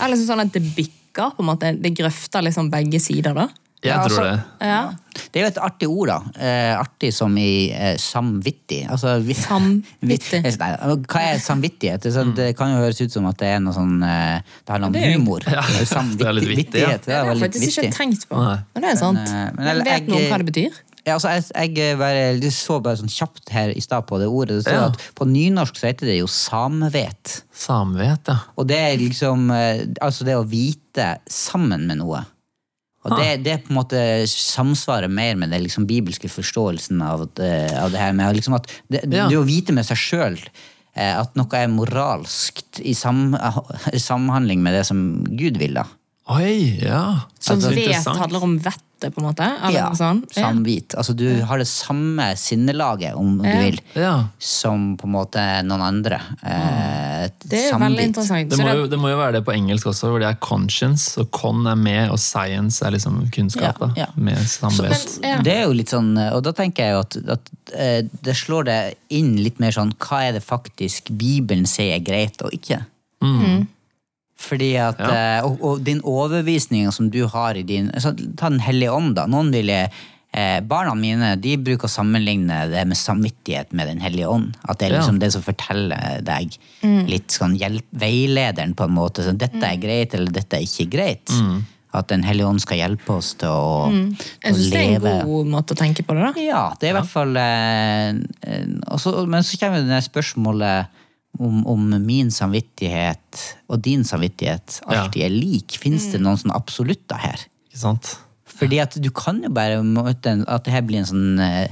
Eller 0.00 0.16
sånn 0.16 0.40
at 0.40 0.52
det 0.52 0.62
bikker? 0.74 0.94
på 1.18 1.40
en 1.40 1.46
måte, 1.46 1.82
Det 1.82 1.94
grøfter 1.96 2.42
liksom 2.44 2.70
begge 2.70 3.00
sider, 3.00 3.34
da? 3.34 3.48
Jeg 3.82 3.92
Ja, 3.92 4.02
tror 4.08 4.18
altså- 4.18 4.24
det. 4.24 4.66
Ja. 4.66 4.90
Det 5.32 5.36
er 5.40 5.44
jo 5.44 5.48
et 5.50 5.58
artig 5.62 5.88
ord, 5.88 6.08
da. 6.08 6.18
Eh, 6.40 6.78
artig 6.80 7.12
som 7.14 7.36
i 7.38 7.70
eh, 7.70 7.96
samvittig. 7.96 8.88
Altså, 8.90 9.20
vi- 9.22 9.34
Samvittig. 9.34 10.40
Nei, 10.58 10.70
hva 11.06 11.20
er 11.22 11.38
samvittighet? 11.38 12.00
Det, 12.02 12.12
sånn, 12.14 12.34
det 12.34 12.56
kan 12.58 12.70
jo 12.72 12.80
høres 12.82 13.00
ut 13.02 13.12
som 13.12 13.26
at 13.30 13.36
det 13.38 13.48
er 13.54 13.60
noe 13.60 13.74
sånn 13.76 14.02
eh, 14.02 14.40
Det 14.64 14.72
handler 14.74 14.88
om 14.88 14.96
er 14.96 15.12
humor. 15.14 15.40
Ja, 15.58 15.62
det 15.62 16.26
er 16.26 16.32
litt 16.38 16.48
vittig, 16.56 16.80
ja. 16.82 16.96
Det 16.98 17.14
har 17.14 17.30
jeg 17.32 17.38
faktisk 17.44 17.68
ikke 17.70 17.86
vittig. 17.86 17.94
tenkt 17.98 18.26
på. 18.28 18.36
Nei. 18.42 18.58
Men 18.74 18.82
det 18.86 18.90
er 18.90 18.96
sant. 18.96 19.18
Men, 19.18 19.34
eh, 19.34 19.52
men 19.54 19.64
Men, 19.64 19.76
jeg- 19.76 19.84
vet 20.02 20.08
noen 20.14 20.28
hva 20.32 20.38
det 20.42 20.48
betyr? 20.52 20.80
Ja, 21.06 21.14
altså, 21.14 21.30
jeg, 21.54 21.74
jeg 21.78 21.96
bare, 21.96 22.24
du 22.40 22.48
så 22.52 22.82
bare 22.84 22.98
sånn 23.00 23.08
kjapt 23.08 23.48
her 23.54 23.70
i 23.72 23.80
stad 23.80 24.04
på 24.06 24.18
det 24.20 24.26
ordet. 24.28 24.58
Det 24.58 24.64
står 24.66 24.80
Ja. 24.80 24.86
at 24.90 25.06
På 25.16 25.24
nynorsk 25.24 25.78
så 25.78 25.86
heter 25.88 26.04
det 26.10 26.18
jo 26.18 26.26
samvet. 26.26 27.42
Samvet, 27.54 28.28
ja. 28.28 28.38
Og 28.58 28.66
det 28.68 28.76
er 28.76 28.96
liksom 28.98 29.50
eh, 29.54 29.86
altså 30.02 30.24
det 30.28 30.34
å 30.36 30.44
vite 30.44 31.18
sammen 31.30 31.86
med 31.86 31.98
noe. 32.02 32.24
Og 33.08 33.18
det, 33.20 33.28
det 33.44 33.56
på 33.66 33.72
en 33.72 33.78
måte 33.80 34.00
samsvarer 34.30 35.08
mer 35.12 35.36
med 35.40 35.50
den 35.54 35.62
liksom 35.64 35.86
bibelske 35.88 36.30
forståelsen 36.30 37.02
av 37.02 37.28
det, 37.38 37.52
av 37.78 37.92
det 37.94 38.00
her 38.02 38.12
med 38.16 38.36
liksom 38.36 38.54
at 38.58 38.68
det, 38.88 39.04
Ja. 39.10 39.28
det 39.28 39.38
å 39.38 39.46
vite 39.46 39.72
med 39.76 39.86
seg 39.88 39.96
sjøl 40.00 40.38
at 40.98 41.36
noe 41.38 41.54
er 41.54 41.68
moralskt 41.70 42.80
i 42.82 42.94
sam, 42.94 43.36
samhandling 43.94 44.62
med 44.64 44.74
det 44.74 44.84
som 44.88 45.24
Gud 45.38 45.58
vil. 45.60 45.74
da. 45.78 45.84
Oi, 46.34 46.80
ja. 46.82 47.20
Så 47.40 47.56
Så 47.60 47.70
vet 47.72 48.04
handler 48.04 48.42
om 48.42 48.58
vettet, 48.98 49.14
på 49.14 49.20
en 49.20 49.26
måte? 49.28 49.46
Eller 49.62 49.78
Ja, 49.78 49.88
noe 49.88 49.96
sånt? 49.96 50.32
Ja. 50.36 50.48
Samvit. 50.48 50.94
Altså 50.96 51.14
du 51.16 51.42
har 51.44 51.58
det 51.58 51.66
samme 51.68 52.34
sinnelaget, 52.36 53.14
om 53.14 53.38
du 53.38 53.44
vil, 53.44 53.78
Ja. 53.94 54.28
som 54.38 54.96
på 54.96 55.04
en 55.06 55.12
måte 55.12 55.62
noen 55.64 55.80
andre. 55.82 56.20
Eh, 56.42 57.28
Det 57.40 57.52
er 57.66 57.70
samvit. 57.72 57.80
veldig 57.88 58.04
interessant. 58.04 58.48
Det 58.50 58.58
må, 58.58 58.74
jo, 58.74 58.86
det 58.86 58.98
må 58.98 59.08
jo 59.10 59.16
være 59.16 59.32
det 59.32 59.44
på 59.44 59.52
engelsk 59.54 59.86
også, 59.86 60.08
hvor 60.10 60.18
det 60.20 60.28
er 60.28 60.34
conscience, 60.40 61.18
og 61.20 61.30
con 61.30 61.66
er 61.66 61.74
med, 61.76 62.10
og 62.10 62.18
science 62.18 62.82
er 62.84 62.90
liksom 62.90 63.30
kunnskap. 63.30 63.78
Ja, 63.96 64.06
da. 64.06 64.12
Med 64.16 64.36
samvett. 64.38 65.18
Ja. 65.22 65.40
Det 65.42 65.52
er 65.56 65.64
jo 65.66 65.72
litt 65.72 65.88
sånn, 65.90 66.16
og 66.32 66.42
da 66.42 66.52
tenker 66.52 66.76
jeg 66.84 66.92
jo 66.92 67.00
at, 67.00 67.16
at 67.38 67.50
eh, 67.74 68.02
det 68.22 68.34
slår 68.36 68.64
det 68.64 68.94
inn 69.10 69.36
litt 69.36 69.58
mer 69.60 69.70
sånn 69.72 69.92
hva 69.98 70.28
er 70.28 70.32
det 70.32 70.44
faktisk 70.44 71.10
Bibelen 71.16 71.66
sier 71.66 71.94
er 71.96 72.00
greit 72.00 72.40
og 72.42 72.50
ikke. 72.52 72.84
Fordi 74.38 74.68
at, 74.78 75.00
Ja. 75.02 75.38
eh, 75.38 75.44
og, 75.44 75.58
og 75.66 75.80
din 75.84 76.00
overbevisning 76.06 76.92
som 76.94 77.08
du 77.10 77.24
har 77.26 77.56
i 77.58 77.62
din 77.66 77.90
så, 77.98 78.12
Ta 78.38 78.48
Den 78.52 78.60
hellige 78.62 78.92
ånd, 78.94 79.16
da. 79.18 79.24
Noen 79.26 79.50
ville 79.52 79.80
eh, 80.32 80.60
Barna 80.60 80.92
mine 80.94 81.32
de 81.40 81.56
bruker 81.56 81.88
å 81.88 81.90
sammenligne 81.90 82.68
det 82.70 82.84
med 82.86 82.96
samvittighet 83.00 83.72
med 83.72 83.88
Den 83.90 84.00
hellige 84.04 84.28
ånd. 84.30 84.52
At 84.68 84.78
det 84.78 84.88
er 84.90 84.94
Ja. 84.94 85.00
liksom 85.00 85.18
det 85.18 85.32
som 85.32 85.42
forteller 85.42 86.22
deg 86.22 86.54
litt 87.08 87.28
sånn 87.34 87.56
hjelp, 87.58 87.82
veilederen, 87.98 88.74
på 88.78 88.84
en 88.86 88.94
måte. 88.94 89.24
Sånn, 89.26 89.38
dette 89.40 89.62
er 89.64 89.76
greit, 89.82 90.14
eller 90.14 90.30
dette 90.30 90.54
er 90.60 90.62
ikke 90.68 90.86
greit. 90.92 91.34
At 91.94 92.06
Den 92.12 92.22
hellige 92.22 92.46
ånd 92.46 92.60
skal 92.60 92.76
hjelpe 92.78 93.10
oss 93.16 93.32
til 93.40 93.48
å, 93.48 93.88
Jeg 94.44 94.52
å 94.52 94.56
leve. 94.70 95.00
det 95.00 95.08
er 95.10 95.20
en 95.22 95.26
god 95.26 95.46
måte 95.46 95.72
å 95.74 95.78
tenke 95.80 96.04
på 96.06 96.14
det, 96.14 96.20
da. 96.28 96.40
ja, 96.40 96.62
det 96.78 96.86
er 96.90 96.92
i 96.94 96.98
hvert 97.00 97.10
fall 97.10 97.34
eh, 97.36 98.12
også, 98.92 99.26
Men 99.26 99.42
så 99.42 99.58
kommer 99.58 99.82
det 99.88 100.04
spørsmålet 100.06 100.86
om, 101.38 101.60
om 101.70 101.82
min 102.04 102.30
samvittighet 102.34 103.42
og 103.70 103.82
din 103.84 104.04
samvittighet 104.04 104.80
alltid 104.88 105.22
er 105.28 105.34
lik. 105.34 105.76
Fins 105.78 106.08
det 106.12 106.20
noen 106.24 106.38
sånn 106.40 106.54
absolutter 106.56 107.20
her? 107.22 107.44
Ikke 107.68 107.82
sant? 107.84 108.14
Fordi 108.58 108.80
at 108.82 108.96
du 108.98 109.10
kan 109.14 109.38
jo 109.44 109.50
bare 109.54 109.82
møte 109.86 110.32
at 110.50 110.64
det 110.66 110.72
her 110.74 110.82
blir 110.88 111.02
en 111.02 111.06
sånn 111.06 111.38
eh, 111.44 111.68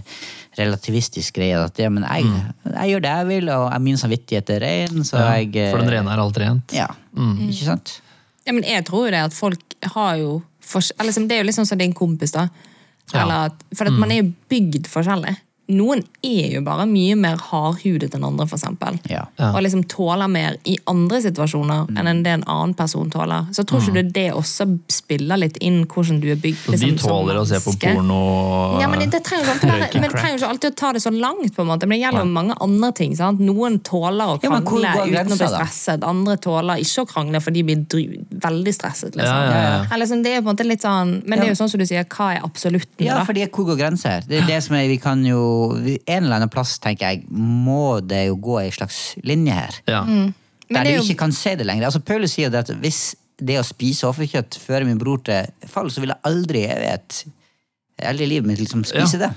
relativistisk 0.61 1.39
greie. 1.41 1.59
At 1.59 1.79
ja, 1.83 1.89
men 1.91 2.05
jeg, 2.07 2.29
jeg 2.69 2.93
gjør 2.93 3.05
det 3.07 3.15
jeg 3.17 3.29
vil, 3.33 3.51
og 3.57 3.75
min 3.83 3.99
samvittighet 4.01 4.53
er 4.57 4.63
ren, 4.63 5.03
så 5.09 5.19
Ja, 5.19 5.31
jeg 5.41 5.57
eh, 5.57 5.73
for 5.73 5.83
den 5.83 5.91
rene 5.97 6.13
er 6.15 6.23
alt 6.23 6.39
rent. 6.43 6.77
Ja, 6.77 6.87
ikke 7.17 7.65
sant? 7.73 7.97
Ja, 8.47 8.55
men 8.55 8.63
jeg 8.69 8.85
tror 8.87 9.09
jo 9.09 9.15
det 9.17 9.25
at 9.27 9.35
folk 9.35 9.75
har 9.97 10.21
jo 10.21 10.37
fors- 10.63 10.93
liksom, 11.03 11.27
Det 11.27 11.37
er 11.39 11.43
jo 11.43 11.49
litt 11.49 11.59
sånn 11.59 11.67
som 11.69 11.81
din 11.81 11.97
kompis, 11.97 12.37
da. 12.37 12.47
Ja. 13.13 13.23
Eller 13.25 13.51
at, 13.51 13.67
for 13.75 13.87
at 13.91 13.95
man 13.99 14.11
er 14.15 14.23
jo 14.23 14.31
bygd 14.51 14.87
forskjellig. 14.91 15.35
Noen 15.69 16.05
er 16.23 16.53
jo 16.55 16.61
bare 16.63 16.85
mye 16.87 17.17
mer 17.19 17.37
hardhudet 17.43 18.13
enn 18.15 18.25
andre, 18.25 18.47
eksempel. 18.47 18.99
Ja. 19.11 19.25
Ja. 19.39 19.49
Og 19.53 19.63
liksom 19.65 19.83
tåler 19.91 20.29
mer 20.31 20.57
i 20.65 20.77
andre 20.87 21.19
situasjoner 21.25 21.87
Mm. 21.91 21.97
enn 22.07 22.23
det 22.23 22.33
en 22.33 22.45
annen 22.47 22.75
person 22.75 23.11
tåler. 23.11 23.47
Så 23.53 23.65
tror 23.67 23.81
ikke 23.83 23.95
du 24.03 24.11
det 24.15 24.33
også 24.33 24.67
spiller 24.89 25.37
litt 25.37 25.57
inn 25.61 25.85
hvordan 25.87 26.21
du 26.21 26.31
er 26.31 26.37
bygd? 26.37 26.69
Liksom, 26.71 26.91
de 26.91 26.99
tåler 27.03 27.35
å 27.41 27.47
se 27.47 27.59
på 27.65 27.75
porno 27.81 28.15
og 28.77 28.81
Ja, 28.81 28.89
men 28.89 29.01
det 29.11 29.23
trenger 29.25 29.47
jo 29.47 29.55
ikke 29.59 30.01
men 30.01 30.11
det 30.11 30.13
trenger 30.21 30.39
ikke 30.39 30.49
alltid 30.53 30.71
å 30.73 30.77
ta 30.77 30.93
det 30.93 31.03
så 31.03 31.11
langt. 31.11 31.55
på 31.57 31.63
en 31.63 31.69
måte, 31.69 31.87
Men 31.87 31.99
det 31.99 32.03
gjelder 32.05 32.21
jo 32.25 32.31
mange 32.33 32.55
andre 32.61 32.93
ting. 32.93 33.17
sant? 33.17 33.41
Noen 33.41 33.81
tåler 33.81 34.27
å 34.37 34.41
krangle 34.41 34.83
ja, 34.83 35.23
uten 35.23 35.33
å 35.33 35.39
bli 35.39 35.49
stresset. 35.51 36.05
Andre 36.05 36.37
tåler 36.37 36.77
ikke 36.83 37.03
å 37.05 37.09
krangle 37.11 37.41
for 37.43 37.51
de 37.51 37.63
blir 37.63 37.77
dry, 37.89 38.07
veldig 38.31 38.75
stresset. 38.75 39.17
liksom. 39.17 39.25
Ja, 39.25 39.51
ja, 39.51 39.61
ja. 39.63 39.85
Eller, 39.91 40.05
liksom, 40.07 40.23
det 40.23 40.33
er 40.37 40.43
på 40.43 40.49
en 40.51 40.57
måte 40.57 40.67
litt 40.67 40.83
sånn, 40.83 41.23
Men 41.27 41.39
det 41.41 41.49
er 41.49 41.55
jo 41.55 41.59
sånn 41.65 41.71
som 41.71 41.79
du 41.81 41.87
sier, 41.87 42.05
hva 42.05 42.37
er 42.37 42.41
absolutten? 42.45 43.05
Ja, 43.07 43.25
for 43.25 43.33
hvor 43.33 43.67
går 43.73 43.79
grensa 43.79 44.09
her? 44.11 44.23
Det 44.29 44.43
er 44.43 44.47
det 44.47 44.63
som 44.63 44.77
er, 44.77 44.87
vi 44.89 44.99
kan 44.99 45.25
jo, 45.25 45.41
En 45.77 46.25
eller 46.25 46.37
annen 46.41 46.51
plass, 46.53 46.79
tenker 46.83 47.11
jeg, 47.13 47.25
må 47.31 48.01
det 48.07 48.27
jo 48.29 48.37
gå 48.37 48.59
ei 48.63 48.71
slags 48.75 49.15
linje 49.27 49.55
her. 49.57 49.79
Ja. 49.91 50.03
Mm. 50.07 50.35
der 50.71 50.81
er 50.81 50.85
du 50.85 50.97
jo- 50.97 51.03
ikke 51.07 51.19
kan 51.25 51.33
se 51.33 51.55
det 51.57 51.67
lenger. 51.67 51.87
Altså, 51.87 52.01
Paulus 52.03 52.33
sier 52.35 52.51
det 52.51 52.65
at 52.65 52.73
hvis 52.83 53.15
det 53.39 53.59
å 53.61 53.65
spise 53.67 54.07
offerkjøtt 54.09 54.57
fører 54.59 54.85
min 54.89 54.99
bror 54.99 55.21
til 55.23 55.47
fall, 55.69 55.91
så 55.93 56.01
vil 56.01 56.09
jeg 56.15 56.19
aldri 56.25 56.65
i 56.65 56.71
evighet 56.73 57.25
i 58.03 58.27
livet 58.27 58.47
mitt 58.49 58.59
liksom 58.61 58.83
spise 58.85 59.19
Ja, 59.21 59.29
det. 59.29 59.35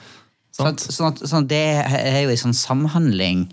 Sånn 0.59 0.67
at, 0.73 0.79
sånn 0.81 1.07
at, 1.13 1.19
sånn 1.29 1.43
at 1.45 1.47
det 1.47 1.59
er 1.85 2.21
jo 2.23 2.29
en 2.33 2.39
sånn 2.41 2.55
samhandling, 2.57 3.45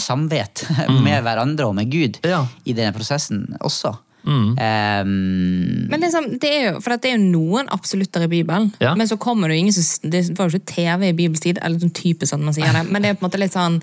samvet, 0.00 0.62
med 1.02 1.22
hverandre 1.26 1.66
og 1.68 1.74
med 1.76 1.90
Gud 1.92 2.20
Ja. 2.24 2.46
i 2.64 2.72
denne 2.72 2.94
prosessen 2.96 3.56
også. 3.60 3.96
Mm. 4.26 4.56
Um, 4.58 5.88
Men 5.90 6.00
liksom, 6.02 6.24
det 6.42 6.50
er 6.50 6.64
jo, 6.72 6.80
for 6.82 6.96
det 6.96 7.12
er 7.12 7.16
jo 7.16 7.28
noen 7.30 7.68
absolutter 7.70 8.24
i 8.26 8.30
Bibelen, 8.32 8.72
Ja. 8.82 8.94
men 8.98 9.06
så 9.06 9.16
kommer 9.16 9.48
det 9.48 9.56
jo 9.56 9.60
ingen 9.66 9.72
som 9.76 10.10
Det 10.10 10.24
var 10.38 10.50
jo 10.50 10.58
ikke 10.58 10.72
TV 10.74 11.08
i 11.08 11.12
Bibels 11.12 11.40
tid, 11.40 11.58
eller 11.62 11.78
sånn 11.78 11.94
typisk 11.94 12.32
sånn 12.32 12.42
man 12.42 12.54
sier 12.56 12.72
det, 12.74 12.90
men 12.90 13.02
det 13.02 13.10
er 13.10 13.14
på 13.14 13.24
en 13.24 13.30
måte 13.30 13.38
litt 13.38 13.54
sånn 13.54 13.80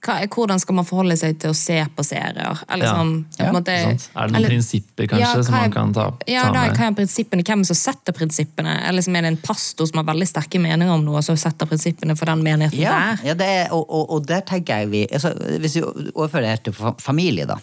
hva, 0.00 0.14
hvordan 0.32 0.58
skal 0.62 0.74
man 0.78 0.86
forholde 0.88 1.16
seg 1.20 1.38
til 1.42 1.50
å 1.50 1.56
se 1.56 1.76
på 1.96 2.04
serier? 2.06 2.56
Eller 2.68 2.84
Ja. 2.86 2.94
sånn, 2.94 3.24
på 3.36 3.44
Ja, 3.44 3.52
måte, 3.52 3.68
Er 3.72 3.86
det 3.94 4.00
noen 4.16 4.36
eller- 4.36 4.48
prinsipper 4.48 5.06
kanskje 5.08 5.20
Ja, 5.20 5.42
som 5.42 5.52
man 5.54 5.64
er- 5.64 5.72
kan 5.74 5.92
ta, 5.92 6.12
Ja, 6.26 6.42
ta 6.44 6.52
da, 6.52 6.66
med? 6.66 6.76
hva 6.76 6.86
er 6.88 6.94
prinsippene? 6.94 7.44
Hvem 7.44 7.64
som 7.66 7.76
setter 7.76 8.12
prinsippene? 8.12 8.88
Eller 8.88 9.02
som 9.02 9.14
er 9.16 9.20
det 9.22 9.26
en 9.28 9.36
pastor 9.36 9.86
som 9.86 10.04
har 10.04 10.14
veldig 10.14 10.26
sterke 10.28 10.58
meninger 10.60 10.90
om 10.94 11.04
noe, 11.04 11.16
og 11.16 11.22
så 11.24 11.36
setter 11.38 11.66
prinsippene 11.66 12.16
for 12.16 12.24
den 12.24 12.42
menigheten 12.42 12.78
Ja, 12.78 13.14
der? 13.16 13.20
ja 13.28 13.34
det 13.34 13.46
er, 13.46 13.68
og, 13.72 13.86
og, 13.90 14.10
og 14.10 14.26
der 14.26 14.40
tenker 14.40 14.78
jeg 14.80 14.90
vi 14.90 15.06
altså, 15.12 15.34
Hvis 15.60 15.74
vi 15.74 15.82
overfører 16.12 16.56
det 16.56 16.64
til 16.64 16.72
familie, 16.98 17.46
da, 17.46 17.56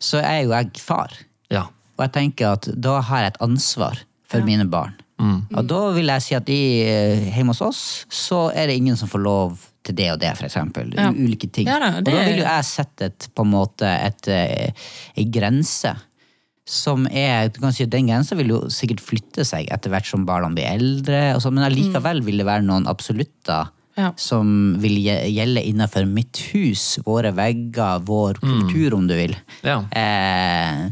så 0.00 0.22
er 0.22 0.44
jo 0.44 0.50
jeg 0.50 0.70
far. 0.80 1.10
Ja. 1.50 1.62
Og 1.98 2.04
jeg 2.06 2.12
tenker 2.12 2.52
at 2.52 2.68
da 2.80 3.00
har 3.00 3.18
jeg 3.24 3.32
et 3.34 3.40
ansvar 3.40 3.98
for 4.28 4.40
mine 4.46 4.64
barn. 4.70 4.94
Og 5.18 5.66
da 5.66 5.80
vil 5.92 6.06
jeg 6.06 6.22
si 6.22 6.34
at 6.38 6.48
i, 6.48 6.82
eh, 6.86 7.32
hjemme 7.34 7.48
hos 7.50 7.60
oss 7.60 7.80
så 8.08 8.52
er 8.54 8.68
det 8.68 8.76
ingen 8.78 8.96
som 8.96 9.08
får 9.08 9.20
lov 9.24 9.58
til 9.86 9.94
det 9.96 10.10
og 10.12 10.18
det, 10.20 10.34
for 10.36 10.44
eksempel. 10.48 10.90
Ja. 10.96 11.10
Ulike 11.14 11.48
ting. 11.54 11.66
Ja 11.70 11.78
da, 11.82 11.92
og 12.00 12.04
da 12.04 12.12
vil 12.26 12.40
jo 12.42 12.44
jeg 12.46 12.64
sette 12.68 13.08
et, 13.12 13.28
på 13.34 13.44
en 13.46 13.52
måte 13.54 13.88
et, 13.88 14.28
eh, 14.28 14.72
en 15.16 15.30
grense 15.32 15.94
som 16.68 17.06
er 17.08 17.48
du 17.48 17.62
kan 17.62 17.72
si 17.72 17.86
at 17.86 17.90
Den 17.94 18.10
grensa 18.10 18.36
vil 18.36 18.50
jo 18.52 18.58
sikkert 18.68 19.00
flytte 19.00 19.44
seg 19.48 19.70
etter 19.72 19.88
hvert 19.88 20.04
som 20.04 20.26
barna 20.28 20.50
blir 20.52 20.68
eldre, 20.68 21.34
og 21.34 21.40
sånn, 21.40 21.54
men 21.56 21.64
allikevel 21.64 22.20
vil 22.26 22.42
det 22.42 22.44
være 22.50 22.66
noen 22.66 22.86
absolutter 22.90 23.70
Ja. 23.98 24.12
som 24.20 24.76
vil 24.78 25.00
gjelde 25.02 25.64
innenfor 25.64 26.04
mitt 26.06 26.36
hus, 26.52 26.98
våre 27.06 27.32
vegger, 27.34 27.98
vår 28.06 28.38
kultur, 28.44 28.94
om 28.94 29.08
du 29.08 29.14
vil. 29.16 29.34
Ja. 29.64 29.80
Eh, 29.90 30.90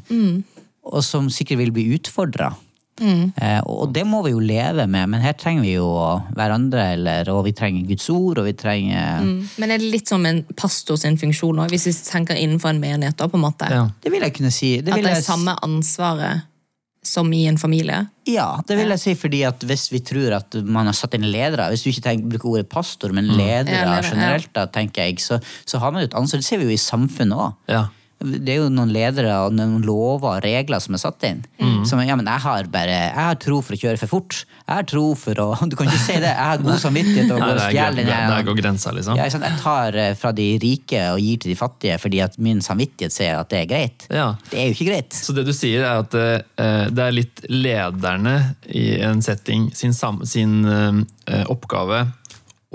Og 0.86 1.02
som 1.04 1.28
sikkert 1.28 1.58
vil 1.58 1.70
bli 1.74 1.84
utfordra. 1.98 2.52
Eh, 3.00 3.60
og 3.68 3.92
det 3.92 4.06
må 4.08 4.22
vi 4.24 4.32
jo 4.32 4.40
leve 4.40 4.86
med, 4.88 5.10
men 5.12 5.20
her 5.20 5.36
trenger 5.36 5.66
vi 5.66 5.74
jo 5.74 5.88
hverandre, 6.36 6.86
eller, 6.96 7.28
og 7.34 7.44
vi 7.44 7.52
trenger 7.56 7.86
Guds 7.90 8.08
ord, 8.12 8.40
og 8.40 8.48
vi 8.48 8.54
trenger 8.56 9.24
Men 9.60 9.70
er 9.70 9.82
det 9.82 9.92
litt 9.92 10.08
som 10.08 10.24
en 10.28 10.42
pastor 10.56 10.96
sin 11.00 11.18
funksjon 11.20 11.60
òg, 11.60 11.72
hvis 11.72 11.88
vi 11.90 11.94
tenker 12.08 12.38
innenfor 12.40 12.72
en 12.72 12.82
menighet? 12.82 13.16
da, 13.16 13.28
på 13.28 13.38
en 13.38 13.44
måte? 13.44 13.68
Ja. 13.70 13.86
Det 14.02 14.12
vil 14.12 14.24
jeg 14.24 14.36
kunne 14.38 14.52
si. 14.54 14.76
Det 14.80 14.94
At 14.94 15.02
det 15.02 15.10
er 15.12 15.18
jeg 15.20 15.28
samme 15.28 15.56
ansvaret 15.64 16.46
som 17.06 17.32
i 17.32 17.44
en 17.46 17.58
familie? 17.58 18.00
Ja, 18.26 18.48
det 18.66 18.78
vil 18.80 18.90
jeg 18.90 19.02
si, 19.02 19.14
fordi 19.18 19.42
at 19.46 19.62
hvis 19.66 19.86
vi 19.92 20.00
tror 20.04 20.38
at 20.40 20.56
man 20.64 20.88
har 20.90 20.96
satt 20.96 21.14
inn 21.14 21.28
ledere, 21.30 21.68
hvis 21.70 21.84
du 21.84 21.90
ikke 21.92 22.06
tenker, 22.08 22.32
bruker 22.34 22.50
ordet 22.50 22.70
pastor, 22.72 23.14
men 23.14 23.28
ledere 23.30 23.76
Ja, 23.76 23.84
ledere, 23.86 24.00
ja. 24.02 24.10
generelt, 24.10 24.50
da, 24.56 24.66
tenker 24.72 25.06
jeg, 25.06 25.20
så, 25.22 25.38
så 25.68 25.78
har 25.82 25.94
man 25.94 26.02
jo 26.02 26.10
et 26.10 26.18
ansvar. 26.18 26.42
Det 26.42 26.48
ser 26.48 26.62
vi 26.62 26.70
jo 26.70 26.74
i 26.74 26.80
samfunnet 26.80 27.38
òg. 27.46 27.54
Ja. 27.70 27.84
Det 28.16 28.48
er 28.48 28.62
jo 28.62 28.68
noen 28.72 28.92
ledere 28.94 29.34
og 29.44 29.52
noen 29.52 29.82
lover 29.84 30.38
og 30.38 30.44
regler 30.44 30.80
som 30.80 30.96
er 30.96 31.00
satt 31.02 31.24
inn. 31.28 31.42
Mm. 31.60 31.82
Som, 31.88 32.00
ja, 32.00 32.16
men 32.16 32.28
jeg 32.30 32.42
har 32.46 32.68
bare, 32.72 32.94
jeg 33.10 33.26
har 33.28 33.36
tro 33.42 33.58
for 33.60 33.76
å 33.76 33.78
kjøre 33.82 34.00
for 34.00 34.12
fort. 34.14 34.38
Jeg 34.62 34.72
har 34.72 34.86
tro 34.88 35.04
for 35.20 35.42
å 35.42 35.48
Du 35.70 35.76
kan 35.76 35.90
ikke 35.90 36.00
si 36.00 36.16
det. 36.16 36.30
Jeg 36.30 36.48
har 36.50 36.62
god 36.64 36.80
samvittighet 36.80 37.34
og 37.34 37.42
går 37.44 37.60
gre- 37.60 37.90
den 37.96 38.08
der 38.08 38.46
går 38.46 38.56
grensa, 38.62 38.94
liksom. 38.96 39.20
Ja. 39.20 39.28
Jeg 39.28 39.60
tar 39.60 39.98
eh, 40.00 40.14
fra 40.16 40.32
de 40.36 40.46
rike 40.62 41.02
og 41.12 41.20
gir 41.20 41.42
til 41.42 41.52
de 41.52 41.58
fattige 41.58 41.98
fordi 42.00 42.22
at 42.24 42.38
min 42.42 42.62
samvittighet 42.64 43.14
sier 43.14 43.36
at 43.42 43.52
det 43.52 43.60
er 43.62 43.68
greit. 43.70 44.08
Ja. 44.08 44.30
Det 44.48 44.62
er 44.62 44.70
jo 44.70 44.78
ikke 44.78 44.88
greit. 44.88 45.16
Så 45.16 45.36
det 45.36 45.44
du 45.46 45.52
sier 45.56 45.84
er 45.84 46.00
at 46.00 46.16
uh, 46.16 46.88
det 46.88 47.04
er 47.04 47.14
litt 47.14 47.44
lederne 47.52 48.36
i 48.72 48.88
en 49.04 49.20
setting 49.24 49.68
sin, 49.76 49.92
sin 50.24 50.58
uh, 50.64 51.44
oppgave 51.52 52.06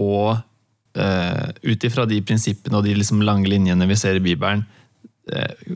å 0.01 0.13
uh, 0.97 1.47
ut 1.63 1.87
ifra 1.87 2.05
de 2.09 2.21
prinsippene 2.25 2.77
og 2.77 2.85
de 2.85 2.95
liksom 2.97 3.23
lange 3.25 3.49
linjene 3.49 3.89
vi 3.89 3.97
ser 3.99 4.19
i 4.19 4.23
Bibelen, 4.23 4.63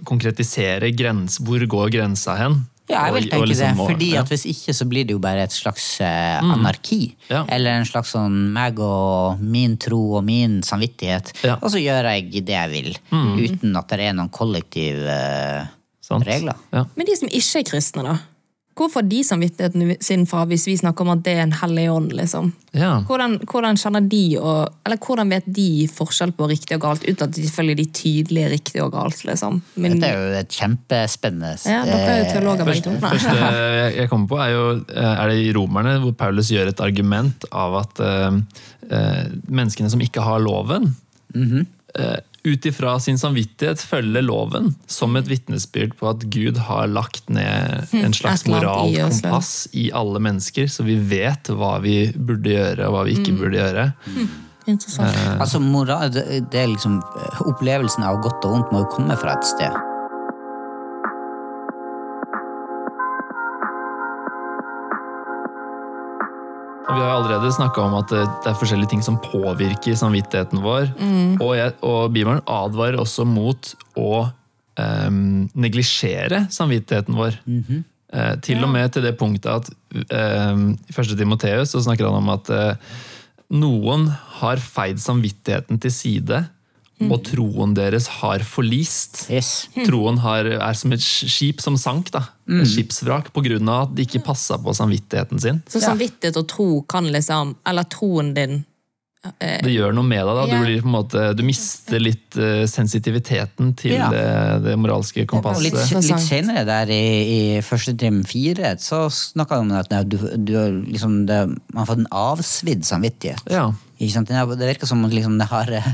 konkretisere 0.08 0.92
grens, 0.96 1.40
hvor 1.44 1.64
går 1.70 1.94
grensa 1.98 2.38
hen? 2.40 2.64
Ja, 2.86 3.08
jeg 3.08 3.16
vil 3.16 3.30
tenke 3.32 3.48
liksom 3.50 3.80
det, 3.80 3.86
fordi 3.90 4.08
ja. 4.14 4.22
at 4.22 4.30
hvis 4.30 4.44
ikke 4.46 4.74
så 4.78 4.86
blir 4.86 5.08
det 5.10 5.16
jo 5.16 5.22
bare 5.22 5.48
et 5.48 5.54
slags 5.54 5.88
eh, 6.06 6.38
anarki. 6.38 7.16
Ja. 7.32 7.42
Eller 7.50 7.80
en 7.80 7.88
slags 7.90 8.14
sånn 8.14 8.36
meg 8.54 8.78
og 8.78 9.42
min 9.42 9.74
tro 9.82 10.02
og 10.20 10.22
min 10.28 10.60
samvittighet. 10.66 11.34
Ja. 11.48 11.56
Og 11.64 11.74
så 11.74 11.82
gjør 11.82 12.12
jeg 12.12 12.46
det 12.46 12.54
jeg 12.54 12.74
vil, 12.76 12.92
uten 13.10 13.74
at 13.82 13.90
det 13.90 14.06
er 14.06 14.14
noen 14.18 14.30
kollektiv 14.30 15.02
uh, 15.02 15.66
regler. 16.22 16.62
Ja. 16.76 16.86
Men 16.94 17.10
de 17.10 17.18
som 17.18 17.32
ikke 17.32 17.64
er 17.64 17.70
kristne, 17.72 18.06
da? 18.06 18.20
Hvor 18.76 18.90
får 18.92 19.06
de 19.08 19.22
samvittigheten 19.24 19.94
sin 20.04 20.26
fra 20.28 20.42
hvis 20.50 20.66
vi 20.68 20.74
snakker 20.76 21.06
om 21.06 21.14
at 21.14 21.22
det 21.24 21.38
er 21.38 21.46
en 21.46 21.54
hellig 21.62 21.86
ånd? 21.94 22.10
liksom? 22.18 22.50
Ja. 22.76 22.98
Hvordan, 23.08 23.38
hvordan 23.48 23.80
kjenner 23.80 24.04
de, 24.12 24.24
og, 24.36 24.74
eller 24.84 25.00
hvordan 25.00 25.32
vet 25.32 25.48
de 25.56 25.86
forskjell 25.88 26.34
på 26.36 26.50
riktig 26.52 26.76
og 26.76 26.84
galt, 26.84 27.06
uten 27.08 27.30
at 27.30 27.38
de 27.38 27.46
følger 27.48 27.80
de 27.80 27.86
tydelige 27.96 28.50
riktig 28.52 28.84
og 28.84 28.92
galt? 28.98 29.24
liksom? 29.24 29.62
Men, 29.80 29.96
Dette 29.96 30.10
er 30.12 30.20
jo 30.20 30.42
et 30.42 30.60
kjempespennende 30.60 31.54
ja, 31.64 31.80
Dere 31.88 32.02
er 32.04 32.20
jo 32.20 32.28
teologer 32.34 32.68
begge 32.68 32.76
Første, 32.76 32.98
to. 33.00 33.14
første 33.16 33.96
jeg 33.96 34.12
kommer 34.12 34.32
på, 34.34 34.42
er 34.44 34.52
jo 34.52 34.68
eh, 34.76 35.12
er 35.14 35.32
det 35.32 35.40
i 35.46 35.56
Romerne, 35.56 35.98
hvor 36.04 36.18
Paulus 36.20 36.52
gjør 36.52 36.74
et 36.74 36.84
argument 36.84 37.48
av 37.56 37.80
at 37.80 38.04
uh, 38.04 38.40
uh, 38.92 39.24
menneskene 39.48 39.92
som 39.94 40.04
ikke 40.04 40.24
har 40.26 40.44
loven, 40.44 40.92
eh, 41.36 42.18
ut 42.46 42.66
ifra 42.70 42.96
sin 43.02 43.18
samvittighet 43.20 43.82
følge 43.82 44.22
loven 44.26 44.74
som 44.92 45.18
et 45.18 45.28
vitnesbyrd 45.30 45.96
på 46.00 46.10
at 46.12 46.26
Gud 46.34 46.60
har 46.68 46.88
lagt 46.92 47.30
ned 47.34 47.90
en 47.98 48.14
slags 48.16 48.46
et 48.46 48.50
kompass 48.50 48.50
i 48.50 48.54
moralkompass 48.54 49.52
i 49.74 49.86
alle 49.96 50.22
mennesker, 50.28 50.70
så 50.72 50.86
vi 50.86 50.98
vet 51.10 51.50
hva 51.50 51.78
vi 51.84 51.98
burde 52.16 52.54
gjøre 52.54 52.88
og 52.88 52.98
hva 52.98 53.06
vi 53.08 53.18
ikke 53.20 53.38
burde 53.40 53.62
gjøre. 53.62 53.90
Interessant. 54.66 55.18
Altså, 55.42 55.60
moral, 55.62 56.10
det, 56.14 56.26
det 56.54 56.64
er 56.64 56.72
liksom 56.72 56.98
eh, 56.98 57.42
Opplevelsen 57.46 58.06
av 58.06 58.18
godt 58.26 58.48
og 58.48 58.56
vondt 58.56 58.72
må 58.74 58.82
jo 58.82 58.94
komme 58.96 59.18
fra 59.22 59.38
et 59.38 59.46
sted. 59.46 59.95
Vi 66.96 67.02
har 67.04 67.18
allerede 67.18 67.52
snakka 67.52 67.84
om 67.84 67.98
at 68.00 68.12
det 68.14 68.48
er 68.48 68.56
forskjellige 68.56 68.94
ting 68.94 69.02
som 69.04 69.18
påvirker 69.20 69.98
samvittigheten 70.00 70.62
vår. 70.64 70.88
Og, 71.44 71.52
jeg, 71.58 71.74
og 71.84 72.14
Bibelen 72.16 72.40
advarer 72.48 72.96
også 73.02 73.26
mot 73.28 73.74
å 74.00 74.30
um, 74.80 75.50
neglisjere 75.60 76.46
samvittigheten 76.56 77.18
vår. 77.18 77.36
Eh, 78.16 78.34
til 78.46 78.64
og 78.64 78.72
med 78.72 78.94
til 78.96 79.04
det 79.04 79.16
punktet 79.20 79.52
at 79.52 79.70
um, 80.48 80.70
i 80.78 80.94
1. 80.96 81.16
Timoteus 81.20 81.76
snakker 81.76 82.08
han 82.08 82.22
om 82.22 82.32
at 82.32 82.52
uh, 82.54 82.98
noen 83.52 84.08
har 84.40 84.62
feid 84.62 85.02
samvittigheten 85.02 85.82
til 85.82 85.92
side, 85.92 86.44
og 87.04 87.18
troen 87.28 87.74
deres 87.76 88.08
har 88.22 88.44
forlist. 88.48 89.26
Yes. 89.32 89.68
Troen 89.84 90.20
har, 90.24 90.48
er 90.48 90.78
som 90.80 90.94
et 90.96 91.04
skip 91.04 91.60
som 91.64 91.76
sank, 91.80 92.12
da. 92.16 92.24
Et 92.48 92.68
skipsvrak, 92.70 93.32
av 93.36 93.90
at 93.90 93.96
de 93.98 94.06
ikke 94.06 94.24
passa 94.24 94.58
på 94.62 94.74
samvittigheten 94.78 95.42
sin. 95.42 95.62
Så 95.68 95.82
samvittighet 95.84 96.38
og 96.40 96.48
tro 96.48 96.70
kan 96.88 97.08
liksom 97.12 97.56
Eller 97.68 97.84
troen 97.90 98.34
din 98.36 98.64
Det 99.42 99.72
gjør 99.74 99.96
noe 99.98 100.06
med 100.06 100.22
deg. 100.22 100.36
da. 100.38 100.46
Du, 100.46 100.56
blir 100.62 100.82
på 100.84 100.88
en 100.88 100.94
måte, 100.94 101.22
du 101.34 101.42
mister 101.44 102.00
litt 102.00 102.38
eh, 102.38 102.68
sensitiviteten 102.70 103.74
til 103.76 103.96
Ja. 103.98 104.10
det, 104.14 104.28
det 104.68 104.76
moralske 104.78 105.26
kompasset. 105.26 105.72
litt, 105.74 106.06
litt 106.06 106.22
senere 106.22 106.64
der 106.64 106.92
i, 106.94 107.06
i 107.58 107.62
første 107.66 107.96
trim 107.98 108.22
fire 108.24 108.76
så 108.80 109.08
snakka 109.10 109.58
han 109.64 109.72
om 109.74 109.80
at 109.82 109.90
du, 110.06 110.20
du, 110.38 110.54
liksom 110.86 111.26
det, 111.26 111.42
man 111.74 111.82
har 111.82 111.90
fått 111.90 112.06
en 112.06 112.14
avsvidd 112.14 112.86
samvittighet. 112.86 113.50
Ja. 113.50 113.72
Ikke 113.96 114.12
sant? 114.12 114.32
Det 114.32 114.70
virker 114.70 114.90
som 114.90 115.04
liksom 115.10 115.38
det 115.40 115.48
har, 115.50 115.72
eh, 115.72 115.92